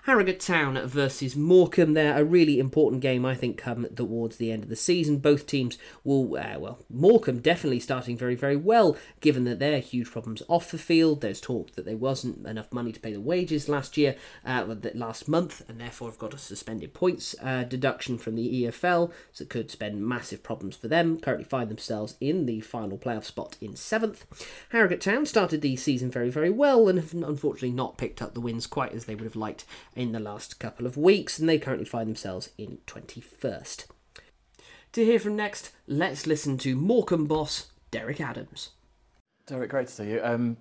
Harrogate 0.03 0.39
Town 0.39 0.79
versus 0.87 1.35
Morecambe. 1.35 1.93
They're 1.93 2.17
a 2.17 2.23
really 2.23 2.59
important 2.59 3.01
game, 3.01 3.25
I 3.25 3.35
think, 3.35 3.57
come 3.57 3.85
towards 3.95 4.37
the 4.37 4.51
end 4.51 4.63
of 4.63 4.69
the 4.69 4.75
season. 4.75 5.17
Both 5.17 5.45
teams 5.45 5.77
will, 6.03 6.37
uh, 6.37 6.57
well, 6.57 6.79
Morecambe 6.89 7.39
definitely 7.39 7.79
starting 7.79 8.17
very, 8.17 8.35
very 8.35 8.55
well, 8.55 8.97
given 9.19 9.43
that 9.43 9.59
there 9.59 9.75
are 9.75 9.79
huge 9.79 10.09
problems 10.09 10.41
off 10.47 10.71
the 10.71 10.77
field. 10.77 11.21
There's 11.21 11.41
talk 11.41 11.73
that 11.73 11.85
there 11.85 11.97
wasn't 11.97 12.47
enough 12.47 12.71
money 12.71 12.91
to 12.91 12.99
pay 12.99 13.11
the 13.11 13.19
wages 13.19 13.67
last 13.67 13.97
year, 13.97 14.15
uh, 14.45 14.75
last 14.93 15.27
month, 15.27 15.63
and 15.67 15.79
therefore 15.79 16.09
have 16.09 16.17
got 16.19 16.33
a 16.33 16.37
suspended 16.37 16.93
points 16.93 17.35
uh, 17.43 17.63
deduction 17.63 18.17
from 18.17 18.35
the 18.35 18.63
EFL, 18.63 19.11
so 19.33 19.43
it 19.43 19.49
could 19.49 19.69
spend 19.69 20.05
massive 20.05 20.43
problems 20.43 20.75
for 20.75 20.87
them. 20.87 21.19
Currently 21.19 21.45
find 21.45 21.69
themselves 21.69 22.15
in 22.21 22.45
the 22.45 22.61
final 22.61 22.97
playoff 22.97 23.25
spot 23.25 23.57
in 23.59 23.75
seventh. 23.75 24.25
Harrogate 24.69 25.01
Town 25.01 25.25
started 25.25 25.61
the 25.61 25.75
season 25.75 26.09
very, 26.09 26.29
very 26.29 26.49
well 26.49 26.87
and 26.87 26.97
have 26.97 27.13
unfortunately 27.13 27.71
not 27.71 27.97
picked 27.97 28.21
up 28.21 28.33
the 28.33 28.41
wins 28.41 28.65
quite 28.65 28.93
as 28.93 29.05
they 29.05 29.15
would 29.15 29.25
have 29.25 29.35
liked 29.35 29.65
in 29.99 30.13
the 30.13 30.19
last 30.19 30.59
couple 30.59 30.85
of 30.85 30.95
weeks, 30.95 31.37
and 31.37 31.49
they 31.49 31.59
currently 31.59 31.85
find 31.85 32.07
themselves 32.07 32.49
in 32.57 32.77
21st. 32.87 33.85
To 34.93 35.05
hear 35.05 35.19
from 35.19 35.35
next, 35.35 35.71
let's 35.87 36.25
listen 36.25 36.57
to 36.59 36.75
Morecambe 36.75 37.27
boss 37.27 37.71
Derek 37.91 38.21
Adams. 38.21 38.69
Derek, 39.45 39.69
great 39.69 39.87
to 39.87 39.93
see 39.93 40.11
you. 40.11 40.21
Um, 40.23 40.55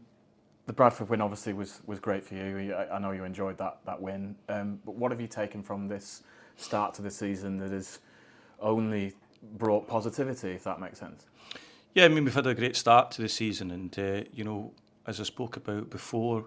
the 0.67 0.73
Bradford 0.73 1.09
win 1.09 1.21
obviously 1.21 1.53
was, 1.53 1.81
was 1.87 2.01
great 2.01 2.25
for 2.25 2.35
you. 2.35 2.75
I, 2.75 2.97
I 2.97 2.99
know 2.99 3.13
you 3.13 3.23
enjoyed 3.23 3.57
that, 3.59 3.79
that 3.87 4.03
win. 4.03 4.35
Um, 4.49 4.81
but 4.85 4.97
what 4.97 5.13
have 5.13 5.21
you 5.21 5.29
taken 5.29 5.63
from 5.63 5.87
this 5.87 6.25
start 6.57 6.93
to 6.95 7.03
the 7.03 7.11
season 7.11 7.59
that 7.59 7.71
has 7.71 8.01
only 8.61 9.15
brought 9.57 9.87
positivity, 9.87 10.51
if 10.51 10.65
that 10.65 10.81
makes 10.81 10.99
sense? 10.99 11.27
Yeah, 11.95 12.07
I 12.07 12.09
mean, 12.09 12.25
we've 12.25 12.35
had 12.35 12.47
a 12.47 12.55
great 12.55 12.75
start 12.75 13.13
to 13.13 13.23
the 13.23 13.29
season, 13.29 13.71
and, 13.71 13.99
uh, 13.99 14.25
you 14.33 14.43
know, 14.43 14.73
as 15.07 15.21
I 15.21 15.23
spoke 15.23 15.57
about 15.57 15.91
before, 15.91 16.45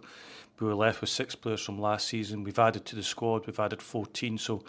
we 0.61 0.67
were 0.67 0.75
left 0.75 1.01
with 1.01 1.09
six 1.09 1.35
players 1.35 1.61
from 1.61 1.79
last 1.79 2.07
season. 2.07 2.43
We've 2.43 2.59
added 2.59 2.85
to 2.85 2.95
the 2.95 3.03
squad, 3.03 3.47
we've 3.47 3.59
added 3.59 3.81
14. 3.81 4.37
So 4.37 4.63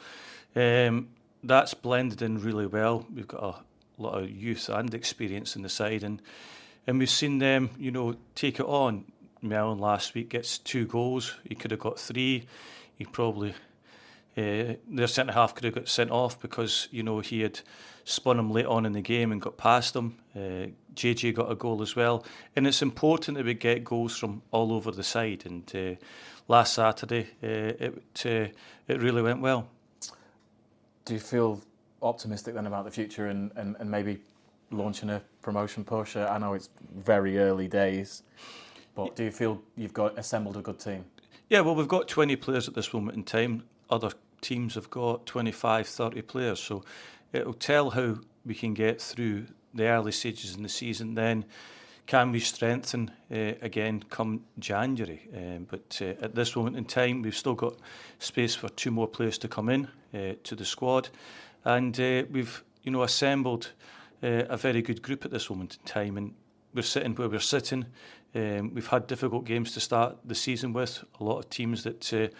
um, 0.57 1.09
that's 1.45 1.75
blended 1.75 2.23
in 2.23 2.41
really 2.41 2.67
well. 2.67 3.07
We've 3.15 3.29
got 3.29 3.43
a 3.43 4.03
lot 4.03 4.23
of 4.23 4.31
youth 4.31 4.69
and 4.69 4.93
experience 4.95 5.57
in 5.57 5.63
the 5.63 5.69
side, 5.69 6.03
and 6.03 6.21
and 6.87 6.99
we've 6.99 7.11
seen 7.11 7.39
them, 7.39 7.71
you 7.79 7.93
know, 7.93 8.17
take 8.35 8.59
it 8.59 8.67
on. 8.67 9.05
Mellon 9.41 9.79
last 9.79 10.15
week 10.15 10.31
gets 10.31 10.59
two 10.59 10.87
goals. 10.87 11.37
He 11.49 11.55
could 11.55 11.71
have 11.73 11.81
got 11.81 11.99
three. 11.99 12.47
He 12.97 13.05
probably 13.05 13.55
uh, 14.37 14.75
their 14.89 15.07
centre 15.07 15.33
half 15.33 15.55
could 15.55 15.65
have 15.65 15.75
got 15.75 15.89
sent 15.89 16.11
off 16.11 16.41
because 16.41 16.89
you 16.91 17.03
know 17.03 17.21
he 17.21 17.41
had 17.41 17.61
spun 18.05 18.39
him 18.39 18.51
late 18.51 18.67
on 18.67 18.87
in 18.87 18.93
the 18.93 19.01
game 19.01 19.33
and 19.33 19.41
got 19.41 19.57
past 19.57 19.95
him. 19.95 20.19
Uh, 20.35 20.67
JJ 20.95 21.35
got 21.35 21.51
a 21.51 21.55
goal 21.55 21.83
as 21.83 21.97
well, 21.97 22.25
and 22.55 22.67
it's 22.67 22.83
important 22.83 23.37
that 23.37 23.47
we 23.47 23.55
get 23.55 23.85
goals 23.85 24.17
from 24.17 24.43
all 24.51 24.73
over 24.73 24.91
the 24.91 25.03
side. 25.03 25.45
And 25.47 25.71
uh, 25.75 26.05
last 26.49 26.75
Saturday, 26.75 27.29
uh, 27.43 27.47
it 27.87 28.27
uh, 28.27 28.53
it 28.89 29.01
really 29.01 29.23
went 29.23 29.41
well. 29.41 29.69
Do 31.05 31.15
you 31.15 31.21
feel 31.21 31.61
optimistic 32.03 32.55
then 32.55 32.67
about 32.67 32.85
the 32.85 32.91
future 32.91 33.27
and, 33.29 33.51
and, 33.57 33.77
and 33.79 33.91
maybe 33.91 34.19
launching 34.71 35.11
a 35.11 35.23
promotion 35.41 35.85
push? 35.85 36.17
I 36.17 36.39
know 36.39 36.55
it's 36.55 36.69
very 36.95 37.39
early 37.39 37.69
days, 37.69 38.23
but 38.95 39.17
do 39.17 39.25
you 39.25 39.31
feel 39.31 39.63
you've 39.77 39.95
got 39.95 40.19
assembled 40.19 40.57
a 40.57 40.61
good 40.61 40.79
team? 40.79 41.05
Yeah, 41.49 41.61
well, 41.61 41.75
we've 41.75 41.89
got 41.89 42.09
20 42.09 42.37
players 42.37 42.69
at 42.69 42.75
this 42.75 42.93
moment 42.95 43.17
in 43.17 43.25
time. 43.25 43.65
Other 43.91 44.11
teams 44.41 44.75
have 44.75 44.91
got 44.91 45.27
25, 45.27 45.87
30 45.87 46.23
players. 46.23 46.61
So 46.61 46.85
it'll 47.33 47.55
tell 47.55 47.91
how 47.91 48.17
we 48.45 48.55
can 48.55 48.75
get 48.75 49.01
through 49.01 49.47
the 49.75 49.87
early 49.87 50.13
stages 50.13 50.55
in 50.57 50.63
the 50.63 50.69
season. 50.69 51.15
Then 51.15 51.45
can 52.07 52.33
we 52.33 52.41
strengthen 52.41 53.11
uh, 53.31 53.55
again 53.63 54.05
come 54.11 54.45
January? 54.59 55.29
Um, 55.35 55.67
but 55.71 56.01
uh, 56.03 56.25
at 56.25 56.35
this 56.35 56.57
moment 56.57 56.77
in 56.77 56.85
time, 56.85 57.23
we've 57.23 57.37
still 57.37 57.55
got 57.55 57.77
space 58.19 58.55
for 58.55 58.69
two 58.71 58.91
more 58.91 59.07
players 59.07 59.39
to 59.39 59.49
come 59.49 59.69
in 59.69 59.89
uh, 60.15 60.35
to 60.43 60.57
the 60.57 60.65
squad, 60.65 61.09
and 61.65 61.97
we've 62.31 62.63
you 62.83 62.91
know 62.91 63.03
assembled 63.03 63.73
a 64.25 64.57
very 64.57 64.83
good 64.83 65.03
group 65.03 65.25
at 65.25 65.31
this 65.31 65.51
moment 65.51 65.79
in 65.81 65.87
time, 65.87 66.17
and 66.17 66.35
we're 66.75 66.83
sitting 66.83 67.15
where 67.15 67.29
we're 67.29 67.41
sitting. 67.41 67.87
Um, 68.35 68.73
we've 68.75 68.87
had 68.87 69.07
difficult 69.07 69.45
games 69.45 69.73
to 69.73 69.81
start 69.81 70.17
the 70.25 70.35
season 70.35 70.73
with 70.73 71.05
a 71.21 71.25
lot 71.25 71.39
of 71.39 71.51
teams 71.51 71.83
that 71.85 72.33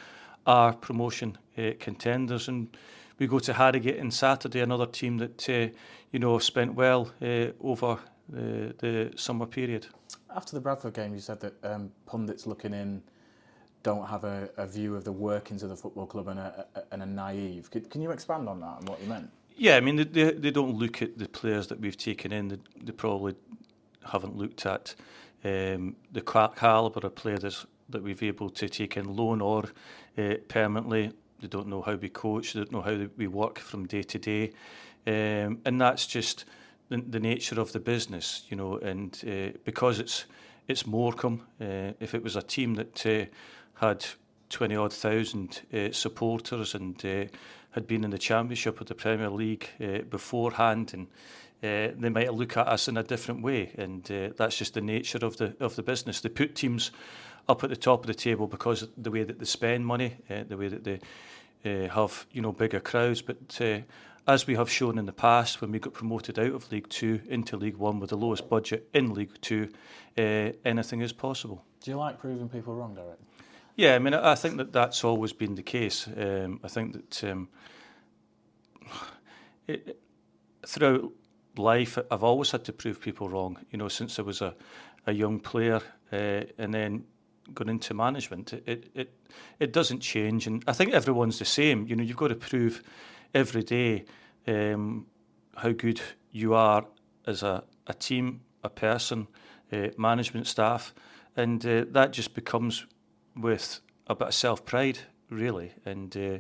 are 0.47 0.73
promotion 0.73 1.39
contenders 1.81 2.49
and 2.49 2.77
we 3.23 3.29
go 3.29 3.39
to 3.39 3.53
Harrogate 3.53 4.01
on 4.01 4.11
Saturday, 4.11 4.61
another 4.61 4.87
team 4.87 5.19
that 5.19 5.49
uh, 5.49 5.69
you 6.11 6.19
know 6.19 6.39
spent 6.41 6.75
well 6.75 7.13
uh, 7.23 7.47
over 7.61 7.99
the, 8.29 8.69
uh, 8.69 8.73
the 8.79 9.13
summer 9.15 9.47
period. 9.47 9.87
After 10.35 10.57
the 10.57 10.61
Bradford 10.61 10.95
game, 10.95 11.15
you 11.15 11.21
said 11.21 11.41
that 11.41 11.55
um, 11.63 11.93
pundits 12.05 12.49
looking 12.49 12.75
in 12.75 13.01
don't 13.85 14.07
have 14.07 14.25
a, 14.25 14.51
a, 14.57 14.67
view 14.67 14.97
of 14.97 15.05
the 15.05 15.13
workings 15.13 15.63
of 15.63 15.69
the 15.69 15.77
football 15.77 16.07
club 16.07 16.29
and 16.29 16.41
are, 16.41 16.67
and 16.91 17.03
are 17.03 17.07
naive. 17.07 17.71
Can, 17.71 17.83
can 17.83 18.01
you 18.01 18.11
expand 18.11 18.49
on 18.49 18.61
that 18.61 18.79
and 18.81 18.89
what 18.89 19.01
you 19.01 19.09
meant? 19.09 19.31
Yeah, 19.57 19.77
I 19.77 19.81
mean 19.81 19.97
they, 19.97 20.33
they 20.33 20.51
don't 20.51 20.77
look 20.77 21.01
at 21.01 21.17
the 21.17 21.29
players 21.29 21.69
that 21.69 21.81
we've 21.81 21.97
taken 21.97 22.33
in. 22.33 22.49
They, 22.49 22.59
they 22.83 22.93
probably 22.93 23.37
haven't 24.05 24.37
looked 24.37 24.67
at 24.67 24.97
um, 25.45 25.95
the 26.11 26.23
calibre 26.23 27.07
of 27.07 27.15
players 27.15 27.67
that 27.89 28.03
we've 28.03 28.23
able 28.23 28.51
to 28.51 28.69
take 28.69 28.97
in 28.97 29.15
loan 29.15 29.41
or 29.41 29.65
uh, 30.19 30.35
permanently 30.49 31.13
they 31.43 31.49
don't 31.49 31.69
know 31.69 31.83
how 31.83 31.95
we 31.95 32.09
coach, 32.09 32.53
they 32.53 32.61
don't 32.61 32.73
know 32.73 32.81
how 32.81 33.07
we 33.17 33.27
work 33.27 33.59
from 33.59 33.87
day 33.87 34.03
to 34.03 34.19
day. 34.19 34.53
Um, 35.07 35.61
and 35.67 35.81
that's 35.81 36.07
just 36.07 36.47
the, 36.89 36.99
the 36.99 37.21
nature 37.21 37.61
of 37.61 37.73
the 37.73 37.81
business, 37.81 38.45
you 38.49 38.57
know, 38.57 38.79
and 38.79 39.23
uh, 39.27 39.59
because 39.65 39.99
it's 39.99 40.25
it's 40.69 40.87
Morecambe, 40.87 41.43
uh, 41.61 41.93
if 41.99 42.15
it 42.15 42.23
was 42.23 42.37
a 42.37 42.43
team 42.43 42.75
that 42.75 43.05
uh, 43.05 43.25
had 43.85 44.07
20 44.51 44.77
odd 44.77 44.93
thousand 44.93 45.63
uh, 45.75 45.91
supporters 45.91 46.75
and 46.75 47.05
uh, 47.05 47.25
had 47.73 47.87
been 47.87 48.05
in 48.05 48.11
the 48.11 48.19
Championship 48.19 48.81
or 48.81 48.85
the 48.85 48.95
Premier 48.95 49.29
League 49.29 49.69
uh, 49.81 49.99
beforehand 50.09 50.93
and 50.95 51.09
uh, 51.63 51.93
they 51.97 52.09
might 52.09 52.35
look 52.35 52.57
at 52.57 52.67
us 52.67 52.89
in 52.89 52.97
a 52.97 53.05
different 53.05 53.41
way, 53.41 53.71
and 53.79 54.11
uh, 54.11 54.31
that's 54.37 54.59
just 54.59 54.75
the 54.75 54.81
nature 54.81 55.19
of 55.23 55.37
the 55.37 55.55
of 55.61 55.77
the 55.77 55.83
business. 55.83 56.21
They 56.21 56.29
put 56.29 56.57
teams 56.57 56.91
up 57.49 57.63
at 57.63 57.71
the 57.71 57.77
top 57.77 58.01
of 58.01 58.07
the 58.09 58.15
table 58.15 58.49
because 58.49 58.83
of 58.83 58.91
the 58.97 59.13
way 59.13 59.23
that 59.23 59.39
they 59.39 59.45
spend 59.45 59.87
money, 59.87 60.17
uh, 60.29 60.43
the 60.49 60.57
way 60.57 60.67
that 60.67 60.83
they 60.83 60.99
uh, 61.65 61.89
have 61.89 62.27
you 62.31 62.43
know 62.43 62.53
bigger 62.53 62.81
crowds. 62.81 63.23
But 63.23 63.61
uh, 63.61 63.81
as 64.27 64.47
we 64.47 64.55
have 64.55 64.71
shown 64.71 64.99
in 64.99 65.07
the 65.07 65.13
past, 65.13 65.61
when 65.61 65.73
we 65.73 65.79
got 65.79 65.93
promoted 65.93 66.39
out 66.39 66.53
of 66.53 66.71
League 66.71 66.89
Two 66.89 67.21
into 67.29 67.57
League 67.57 67.77
One 67.77 68.01
with 68.01 68.11
the 68.11 68.17
lowest 68.17 68.49
budget 68.49 68.89
in 68.93 69.15
League 69.15 69.41
Two, 69.41 69.69
uh, 70.17 70.53
anything 70.65 71.01
is 71.01 71.13
possible. 71.13 71.65
Do 71.81 71.91
you 71.91 71.97
like 71.97 72.19
proving 72.19 72.49
people 72.49 72.75
wrong, 72.75 72.95
Derek? 72.95 73.19
Yeah, 73.75 73.95
I 73.95 73.99
mean, 73.99 74.15
I, 74.15 74.35
think 74.35 74.59
that 74.59 74.73
that's 74.73 75.03
always 75.03 75.33
been 75.33 75.55
the 75.55 75.63
case. 75.63 76.07
Um, 76.07 76.61
I 76.63 76.69
think 76.69 76.93
that 76.93 77.31
um, 77.31 77.49
it, 79.67 79.99
throughout 80.67 81.11
life, 81.57 81.99
I've 82.11 82.23
always 82.23 82.51
had 82.51 82.65
to 82.65 82.73
prove 82.73 83.01
people 83.01 83.29
wrong. 83.29 83.59
You 83.71 83.79
know, 83.79 83.89
since 83.89 84.19
I 84.19 84.23
was 84.23 84.43
a, 84.43 84.55
a 85.07 85.13
young 85.13 85.41
player, 85.41 85.81
uh, 86.13 86.43
and 86.59 86.75
then 86.75 87.05
going 87.55 87.69
into 87.69 87.95
management, 87.95 88.53
it, 88.53 88.91
it 88.95 89.15
it 89.59 89.73
doesn't 89.73 90.01
change, 90.01 90.47
and 90.47 90.65
I 90.67 90.73
think 90.73 90.93
everyone's 90.93 91.39
the 91.39 91.45
same. 91.45 91.87
You 91.87 91.97
know, 91.97 92.03
you've 92.03 92.17
got 92.17 92.29
to 92.29 92.35
prove 92.35 92.83
every 93.35 93.63
day 93.63 94.05
um, 94.47 95.07
how 95.57 95.73
good 95.73 96.01
you 96.31 96.55
are 96.55 96.87
as 97.27 97.43
a, 97.43 97.65
a 97.87 97.95
team, 97.95 98.41
a 98.63 98.69
person, 98.69 99.29
uh, 99.73 99.89
management 99.97 100.47
staff, 100.47 100.95
and 101.37 101.65
uh, 101.65 101.85
that 101.91 102.13
just 102.13 102.35
becomes 102.35 102.87
with 103.37 103.81
a 104.07 104.15
bit 104.15 104.29
of 104.29 104.35
self 104.35 104.65
pride, 104.65 104.99
really. 105.31 105.73
And 105.85 106.17
uh, 106.17 106.39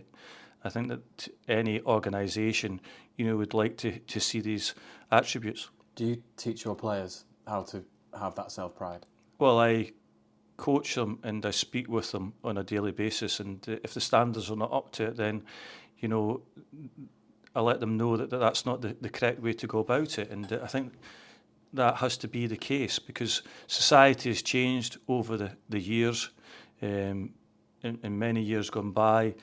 I 0.65 0.69
think 0.69 0.89
that 0.89 1.29
any 1.49 1.81
organisation, 1.83 2.81
you 3.17 3.27
know, 3.27 3.37
would 3.37 3.55
like 3.55 3.77
to 3.79 3.99
to 3.99 4.21
see 4.21 4.41
these 4.41 4.75
attributes. 5.11 5.71
Do 5.95 6.07
you 6.07 6.23
teach 6.37 6.65
your 6.65 6.75
players 6.75 7.25
how 7.47 7.63
to 7.65 7.85
have 8.19 8.35
that 8.37 8.53
self 8.53 8.75
pride? 8.77 9.07
Well, 9.39 9.59
I 9.59 9.93
coach 10.63 10.95
them 10.95 11.19
and 11.25 11.45
I 11.45 11.51
speak 11.51 11.89
with 11.89 12.13
them 12.13 12.35
on 12.45 12.57
a 12.57 12.63
daily 12.63 12.93
basis. 12.93 13.41
And 13.41 13.69
uh, 13.69 13.77
if 13.83 13.95
the 13.95 14.01
standards 14.01 14.49
are 14.49 14.57
not 14.57 14.73
up 14.73 14.93
to 14.93 15.07
it, 15.07 15.17
then, 15.17 15.43
you 15.99 16.09
know, 16.09 16.43
I 17.57 17.61
let 17.61 17.81
them 17.81 17.97
know 17.97 18.17
that, 18.17 18.31
that 18.31 18.39
that's 18.39 18.65
not 18.65 18.81
the, 18.81 18.97
the 19.01 19.09
correct 19.09 19.43
way 19.43 19.55
to 19.55 19.67
go 19.67 19.81
about 19.81 20.19
it. 20.19 20.31
And 20.31 20.53
uh, 20.53 20.61
I 20.63 20.69
think 20.69 20.93
that 21.73 21.97
has 21.97 22.17
to 22.19 22.29
be 22.29 22.47
the 22.47 22.57
case 22.57 23.01
because 23.01 23.43
society 23.67 24.29
has 24.31 24.43
changed 24.43 24.99
over 25.09 25.37
the, 25.37 25.51
the 25.69 25.81
years. 25.81 26.31
Um, 26.81 27.31
in, 27.83 27.99
in 28.05 28.17
many 28.17 28.41
years 28.41 28.71
gone 28.71 28.93
by, 28.93 29.35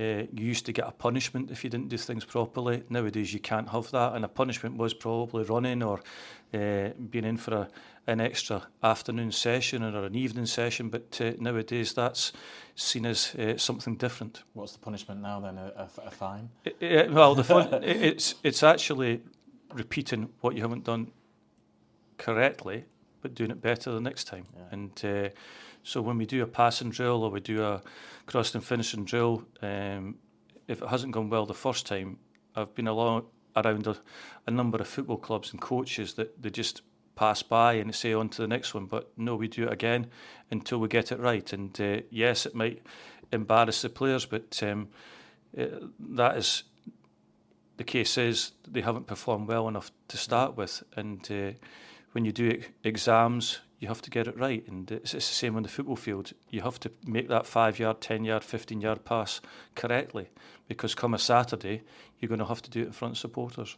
uh, 0.00 0.26
you 0.32 0.46
used 0.46 0.64
to 0.66 0.72
get 0.72 0.86
a 0.86 0.92
punishment 0.92 1.50
if 1.50 1.64
you 1.64 1.70
didn't 1.70 1.88
do 1.88 1.96
things 1.96 2.24
properly. 2.24 2.84
Nowadays, 2.88 3.34
you 3.34 3.40
can't 3.40 3.68
have 3.70 3.90
that, 3.90 4.14
and 4.14 4.24
a 4.24 4.28
punishment 4.28 4.76
was 4.76 4.94
probably 4.94 5.44
running 5.44 5.82
or 5.82 6.00
uh, 6.54 6.90
being 7.10 7.24
in 7.24 7.36
for 7.36 7.54
a, 7.54 7.68
an 8.06 8.20
extra 8.20 8.62
afternoon 8.82 9.32
session 9.32 9.82
or 9.82 10.04
an 10.04 10.14
evening 10.14 10.46
session. 10.46 10.88
But 10.88 11.20
uh, 11.20 11.32
nowadays, 11.40 11.92
that's 11.94 12.32
seen 12.76 13.06
as 13.06 13.34
uh, 13.34 13.56
something 13.56 13.96
different. 13.96 14.44
What's 14.52 14.72
the 14.72 14.78
punishment 14.78 15.20
now 15.20 15.40
then? 15.40 15.58
A, 15.58 15.72
a, 15.76 16.06
a 16.06 16.10
fine? 16.10 16.48
It, 16.64 16.76
it, 16.80 17.12
well, 17.12 17.34
the 17.34 17.44
fun, 17.44 17.74
it, 17.82 18.02
it's 18.02 18.34
it's 18.44 18.62
actually 18.62 19.20
repeating 19.74 20.28
what 20.40 20.54
you 20.54 20.62
haven't 20.62 20.84
done 20.84 21.10
correctly, 22.18 22.84
but 23.20 23.34
doing 23.34 23.50
it 23.50 23.60
better 23.60 23.90
the 23.92 24.00
next 24.00 24.24
time. 24.24 24.46
Yeah. 24.56 24.62
And 24.70 25.04
uh, 25.04 25.28
So 25.82 26.02
when 26.02 26.18
we 26.18 26.26
do 26.26 26.42
a 26.42 26.46
passing 26.46 26.90
drill 26.90 27.22
or 27.22 27.30
we 27.30 27.40
do 27.40 27.64
a 27.64 27.80
cross 28.28 28.54
and 28.54 28.62
finishing 28.62 29.04
drill, 29.04 29.42
um, 29.62 30.16
if 30.68 30.82
it 30.82 30.88
hasn't 30.88 31.12
gone 31.12 31.30
well 31.30 31.46
the 31.46 31.54
first 31.54 31.86
time, 31.86 32.18
I've 32.54 32.74
been 32.74 32.86
along 32.86 33.24
around 33.56 33.86
a, 33.86 33.96
a 34.46 34.50
number 34.50 34.78
of 34.78 34.86
football 34.86 35.16
clubs 35.16 35.50
and 35.50 35.60
coaches 35.60 36.14
that 36.14 36.40
they 36.40 36.50
just 36.50 36.82
pass 37.16 37.42
by 37.42 37.72
and 37.72 37.92
say 37.94 38.12
on 38.12 38.28
to 38.28 38.42
the 38.42 38.46
next 38.46 38.74
one. 38.74 38.84
But 38.84 39.10
no, 39.16 39.34
we 39.34 39.48
do 39.48 39.64
it 39.64 39.72
again 39.72 40.08
until 40.50 40.78
we 40.78 40.88
get 40.88 41.10
it 41.10 41.18
right. 41.18 41.52
And 41.52 41.80
uh, 41.80 42.02
yes, 42.10 42.44
it 42.44 42.54
might 42.54 42.82
embarrass 43.32 43.82
the 43.82 43.88
players, 43.88 44.26
but 44.26 44.62
um, 44.62 44.88
it, 45.54 45.72
uh, 45.72 45.86
that 46.10 46.36
is 46.36 46.64
the 47.78 47.84
case 47.84 48.18
is 48.18 48.52
they 48.66 48.82
haven't 48.82 49.06
performed 49.06 49.48
well 49.48 49.68
enough 49.68 49.90
to 50.08 50.16
start 50.18 50.56
with. 50.56 50.82
And 50.96 51.26
uh, 51.30 51.52
when 52.12 52.26
you 52.26 52.32
do 52.32 52.60
exams, 52.84 53.60
you 53.78 53.88
have 53.88 54.02
to 54.02 54.10
get 54.10 54.26
it 54.26 54.36
right. 54.38 54.66
And 54.68 54.90
it's, 54.90 55.14
it's 55.14 55.28
the 55.28 55.34
same 55.34 55.56
on 55.56 55.62
the 55.62 55.68
football 55.68 55.96
field. 55.96 56.32
You 56.50 56.62
have 56.62 56.80
to 56.80 56.90
make 57.06 57.28
that 57.28 57.46
five 57.46 57.78
yard, 57.78 58.00
10 58.00 58.24
yard, 58.24 58.42
15 58.44 58.80
yard 58.80 59.04
pass 59.04 59.40
correctly 59.74 60.28
because 60.66 60.94
come 60.94 61.14
a 61.14 61.18
Saturday, 61.18 61.82
you're 62.18 62.28
going 62.28 62.40
to 62.40 62.46
have 62.46 62.62
to 62.62 62.70
do 62.70 62.82
it 62.82 62.86
in 62.86 62.92
front 62.92 63.14
of 63.14 63.18
supporters. 63.18 63.76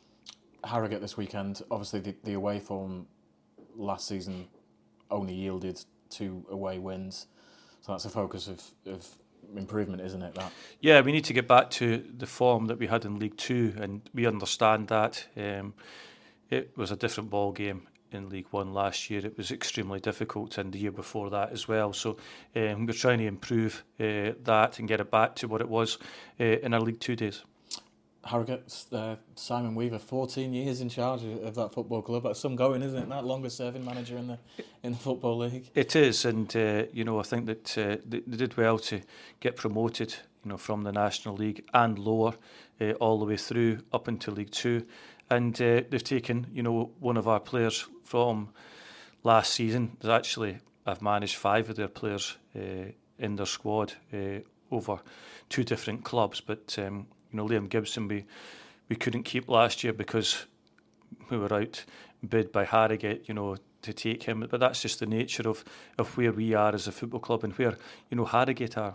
Harrogate 0.64 1.00
this 1.00 1.16
weekend, 1.16 1.62
obviously 1.70 2.00
the, 2.00 2.14
the 2.24 2.32
away 2.34 2.60
form 2.60 3.06
last 3.76 4.08
season 4.08 4.46
only 5.10 5.34
yielded 5.34 5.82
two 6.08 6.44
away 6.50 6.78
wins. 6.78 7.26
So 7.80 7.92
that's 7.92 8.04
a 8.04 8.10
focus 8.10 8.48
of, 8.48 8.62
of 8.86 9.06
improvement, 9.56 10.02
isn't 10.02 10.22
it? 10.22 10.34
That 10.34 10.52
yeah, 10.80 11.00
we 11.00 11.12
need 11.12 11.24
to 11.24 11.32
get 11.32 11.48
back 11.48 11.70
to 11.70 12.04
the 12.16 12.26
form 12.26 12.66
that 12.66 12.78
we 12.78 12.86
had 12.86 13.06
in 13.06 13.18
League 13.18 13.38
Two, 13.38 13.74
and 13.78 14.02
we 14.12 14.26
understand 14.26 14.88
that. 14.88 15.26
Um, 15.36 15.74
it 16.50 16.76
was 16.76 16.90
a 16.90 16.96
different 16.96 17.30
ball 17.30 17.52
game 17.52 17.86
in 18.12 18.28
League 18.28 18.46
One 18.50 18.72
last 18.72 19.10
year. 19.10 19.24
It 19.24 19.36
was 19.36 19.50
extremely 19.50 20.00
difficult, 20.00 20.58
and 20.58 20.72
the 20.72 20.78
year 20.78 20.92
before 20.92 21.30
that 21.30 21.52
as 21.52 21.68
well. 21.68 21.92
So 21.92 22.16
um, 22.56 22.86
we're 22.86 22.92
trying 22.92 23.18
to 23.18 23.26
improve 23.26 23.84
uh, 23.98 24.32
that 24.44 24.78
and 24.78 24.88
get 24.88 25.00
it 25.00 25.10
back 25.10 25.34
to 25.36 25.48
what 25.48 25.60
it 25.60 25.68
was 25.68 25.98
uh, 26.38 26.44
in 26.44 26.74
our 26.74 26.80
League 26.80 27.00
Two 27.00 27.16
days. 27.16 27.42
Harrogate, 28.22 28.84
uh, 28.92 29.16
Simon 29.34 29.74
Weaver, 29.74 29.98
14 29.98 30.52
years 30.52 30.82
in 30.82 30.90
charge 30.90 31.24
of 31.24 31.54
that 31.54 31.72
football 31.72 32.02
club. 32.02 32.24
That's 32.24 32.38
some 32.38 32.54
going, 32.54 32.82
isn't 32.82 32.98
it? 32.98 33.08
That 33.08 33.24
longest 33.24 33.56
serving 33.56 33.82
manager 33.82 34.18
in 34.18 34.26
the 34.26 34.38
in 34.82 34.92
the 34.92 34.98
football 34.98 35.38
league. 35.38 35.70
It 35.74 35.96
is, 35.96 36.26
and 36.26 36.54
uh, 36.54 36.84
you 36.92 37.04
know 37.04 37.18
I 37.18 37.22
think 37.22 37.46
that 37.46 37.78
uh, 37.78 37.96
they, 38.06 38.20
they, 38.26 38.36
did 38.36 38.56
well 38.58 38.78
to 38.78 39.00
get 39.40 39.56
promoted, 39.56 40.14
you 40.44 40.50
know, 40.50 40.58
from 40.58 40.82
the 40.82 40.92
National 40.92 41.34
League 41.34 41.64
and 41.72 41.98
lower, 41.98 42.34
uh, 42.78 42.92
all 42.92 43.18
the 43.18 43.24
way 43.24 43.38
through 43.38 43.78
up 43.90 44.06
into 44.06 44.30
League 44.30 44.50
Two, 44.50 44.84
and 45.30 45.54
uh, 45.60 45.82
they've 45.88 46.04
taken, 46.04 46.46
you 46.52 46.62
know, 46.62 46.90
one 46.98 47.16
of 47.16 47.28
our 47.28 47.40
players 47.40 47.86
from 48.04 48.48
last 49.22 49.52
season. 49.52 49.96
There's 50.00 50.12
actually 50.12 50.58
I've 50.86 51.02
managed 51.02 51.36
five 51.36 51.70
of 51.70 51.76
their 51.76 51.88
players 51.88 52.36
uh, 52.56 52.92
in 53.18 53.36
their 53.36 53.46
squad 53.46 53.92
over 54.70 55.00
two 55.48 55.64
different 55.64 56.04
clubs, 56.04 56.40
but. 56.40 56.78
Um, 56.78 57.06
you 57.30 57.36
know, 57.36 57.46
Liam 57.46 57.68
Gibson, 57.68 58.08
we 58.08 58.24
we 58.88 58.96
couldn't 58.96 59.22
keep 59.22 59.48
last 59.48 59.84
year 59.84 59.92
because 59.92 60.46
we 61.28 61.36
were 61.36 61.52
out 61.52 61.84
bid 62.28 62.50
by 62.50 62.64
Harrogate, 62.64 63.28
you 63.28 63.34
know, 63.34 63.56
to 63.82 63.92
take 63.92 64.24
him. 64.24 64.46
But 64.50 64.60
that's 64.60 64.82
just 64.82 64.98
the 64.98 65.06
nature 65.06 65.48
of, 65.48 65.64
of 65.96 66.16
where 66.16 66.32
we 66.32 66.54
are 66.54 66.74
as 66.74 66.88
a 66.88 66.92
football 66.92 67.20
club 67.20 67.44
and 67.44 67.52
where, 67.54 67.78
you 68.10 68.16
know, 68.16 68.24
Harrogate 68.24 68.76
are. 68.76 68.94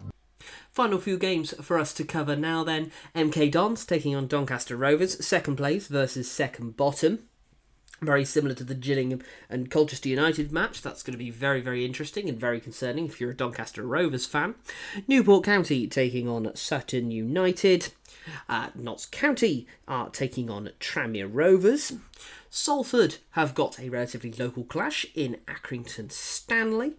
Final 0.71 0.99
few 0.99 1.17
games 1.17 1.53
for 1.61 1.79
us 1.79 1.93
to 1.93 2.03
cover 2.03 2.35
now 2.35 2.63
then. 2.63 2.91
MK 3.15 3.51
Dons 3.51 3.85
taking 3.85 4.15
on 4.15 4.27
Doncaster 4.27 4.75
Rovers, 4.75 5.25
second 5.25 5.55
place 5.55 5.87
versus 5.87 6.29
second 6.29 6.75
bottom 6.75 7.27
very 8.01 8.25
similar 8.25 8.53
to 8.55 8.63
the 8.63 8.75
Gillingham 8.75 9.21
and 9.49 9.71
Colchester 9.71 10.09
United 10.09 10.51
match. 10.51 10.81
That's 10.81 11.03
going 11.03 11.13
to 11.13 11.23
be 11.23 11.29
very, 11.29 11.61
very 11.61 11.85
interesting 11.85 12.29
and 12.29 12.39
very 12.39 12.59
concerning 12.59 13.05
if 13.05 13.19
you're 13.19 13.31
a 13.31 13.35
Doncaster 13.35 13.83
Rovers 13.83 14.25
fan. 14.25 14.55
Newport 15.07 15.43
County 15.43 15.87
taking 15.87 16.27
on 16.27 16.51
Sutton 16.55 17.11
United. 17.11 17.93
Uh, 18.49 18.69
Notts 18.75 19.05
County 19.05 19.67
are 19.87 20.09
taking 20.09 20.49
on 20.49 20.71
Tranmere 20.79 21.29
Rovers. 21.31 21.93
Salford 22.49 23.17
have 23.31 23.53
got 23.53 23.79
a 23.79 23.89
relatively 23.89 24.31
local 24.31 24.63
clash 24.63 25.05
in 25.13 25.37
Accrington 25.47 26.11
Stanley. 26.11 26.93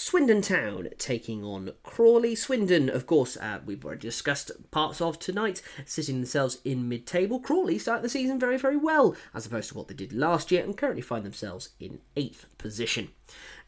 Swindon 0.00 0.42
Town 0.42 0.90
taking 0.96 1.42
on 1.42 1.72
Crawley. 1.82 2.36
Swindon, 2.36 2.88
of 2.88 3.04
course, 3.04 3.36
uh, 3.36 3.58
we've 3.66 3.84
already 3.84 4.02
discussed 4.02 4.52
parts 4.70 5.00
of 5.00 5.18
tonight, 5.18 5.60
sitting 5.86 6.20
themselves 6.20 6.58
in 6.64 6.88
mid 6.88 7.04
table. 7.04 7.40
Crawley 7.40 7.80
start 7.80 8.02
the 8.02 8.08
season 8.08 8.38
very, 8.38 8.56
very 8.56 8.76
well, 8.76 9.16
as 9.34 9.44
opposed 9.44 9.70
to 9.70 9.76
what 9.76 9.88
they 9.88 9.94
did 9.94 10.12
last 10.12 10.52
year, 10.52 10.62
and 10.62 10.76
currently 10.76 11.02
find 11.02 11.26
themselves 11.26 11.70
in 11.80 11.98
eighth 12.14 12.46
position. 12.58 13.08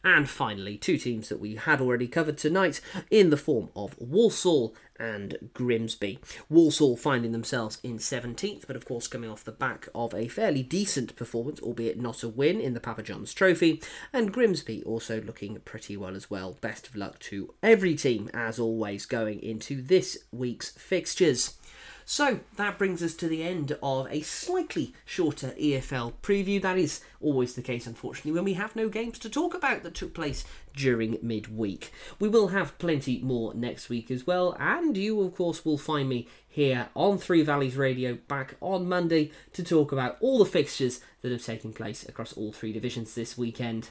And 0.03 0.27
finally, 0.27 0.77
two 0.77 0.97
teams 0.97 1.29
that 1.29 1.39
we 1.39 1.55
had 1.55 1.79
already 1.79 2.07
covered 2.07 2.37
tonight 2.37 2.81
in 3.11 3.29
the 3.29 3.37
form 3.37 3.69
of 3.75 3.95
Walsall 3.99 4.75
and 4.99 5.49
Grimsby. 5.53 6.19
Walsall 6.49 6.95
finding 6.95 7.31
themselves 7.31 7.79
in 7.83 7.97
17th, 7.97 8.67
but 8.67 8.75
of 8.75 8.85
course 8.85 9.07
coming 9.07 9.29
off 9.29 9.43
the 9.43 9.51
back 9.51 9.87
of 9.93 10.13
a 10.13 10.27
fairly 10.27 10.63
decent 10.63 11.15
performance, 11.15 11.59
albeit 11.59 11.99
not 11.99 12.23
a 12.23 12.29
win, 12.29 12.59
in 12.61 12.73
the 12.73 12.79
Papa 12.79 13.03
John's 13.03 13.33
Trophy, 13.33 13.81
and 14.13 14.33
Grimsby 14.33 14.83
also 14.83 15.21
looking 15.21 15.59
pretty 15.61 15.97
well 15.97 16.15
as 16.15 16.29
well. 16.29 16.57
Best 16.61 16.87
of 16.87 16.95
luck 16.95 17.19
to 17.19 17.53
every 17.63 17.95
team, 17.95 18.29
as 18.33 18.59
always, 18.59 19.05
going 19.05 19.41
into 19.41 19.81
this 19.81 20.17
week's 20.31 20.69
fixtures. 20.71 21.57
So 22.05 22.41
that 22.55 22.77
brings 22.77 23.01
us 23.01 23.13
to 23.15 23.27
the 23.27 23.43
end 23.43 23.77
of 23.81 24.07
a 24.11 24.21
slightly 24.21 24.93
shorter 25.05 25.53
EFL 25.59 26.13
preview. 26.21 26.61
That 26.61 26.77
is 26.77 27.01
always 27.21 27.53
the 27.53 27.61
case, 27.61 27.87
unfortunately, 27.87 28.31
when 28.31 28.43
we 28.43 28.53
have 28.53 28.75
no 28.75 28.89
games 28.89 29.19
to 29.19 29.29
talk 29.29 29.53
about 29.53 29.83
that 29.83 29.95
took 29.95 30.13
place 30.13 30.43
during 30.75 31.17
midweek. 31.21 31.91
We 32.19 32.27
will 32.27 32.49
have 32.49 32.77
plenty 32.79 33.19
more 33.19 33.53
next 33.53 33.89
week 33.89 34.09
as 34.11 34.25
well, 34.25 34.55
and 34.59 34.97
you, 34.97 35.21
of 35.21 35.35
course, 35.35 35.63
will 35.63 35.77
find 35.77 36.09
me 36.09 36.27
here 36.47 36.89
on 36.95 37.17
Three 37.17 37.43
Valleys 37.43 37.77
Radio 37.77 38.15
back 38.27 38.55
on 38.61 38.89
Monday 38.89 39.31
to 39.53 39.63
talk 39.63 39.91
about 39.91 40.17
all 40.19 40.39
the 40.39 40.45
fixtures 40.45 41.01
that 41.21 41.31
have 41.31 41.43
taken 41.43 41.73
place 41.73 42.07
across 42.07 42.33
all 42.33 42.51
three 42.51 42.73
divisions 42.73 43.15
this 43.15 43.37
weekend. 43.37 43.89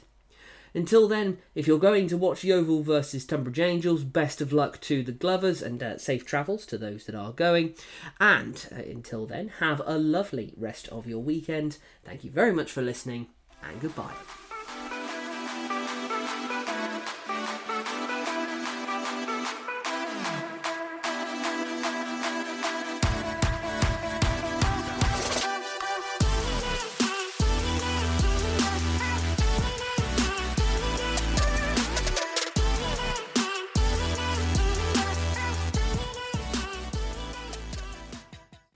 Until 0.73 1.07
then, 1.07 1.39
if 1.53 1.67
you're 1.67 1.79
going 1.79 2.07
to 2.07 2.17
watch 2.17 2.43
Yeovil 2.43 2.83
versus 2.83 3.25
Tonbridge 3.25 3.59
Angels, 3.59 4.03
best 4.03 4.39
of 4.41 4.53
luck 4.53 4.79
to 4.81 5.03
the 5.03 5.11
Glovers 5.11 5.61
and 5.61 5.81
uh, 5.83 5.97
safe 5.97 6.25
travels 6.25 6.65
to 6.67 6.77
those 6.77 7.05
that 7.05 7.15
are 7.15 7.33
going. 7.33 7.75
And 8.19 8.65
uh, 8.71 8.75
until 8.75 9.25
then, 9.25 9.49
have 9.59 9.81
a 9.85 9.97
lovely 9.97 10.53
rest 10.55 10.87
of 10.89 11.07
your 11.07 11.19
weekend. 11.19 11.77
Thank 12.05 12.23
you 12.23 12.31
very 12.31 12.53
much 12.53 12.71
for 12.71 12.81
listening, 12.81 13.27
and 13.63 13.81
goodbye. 13.81 14.50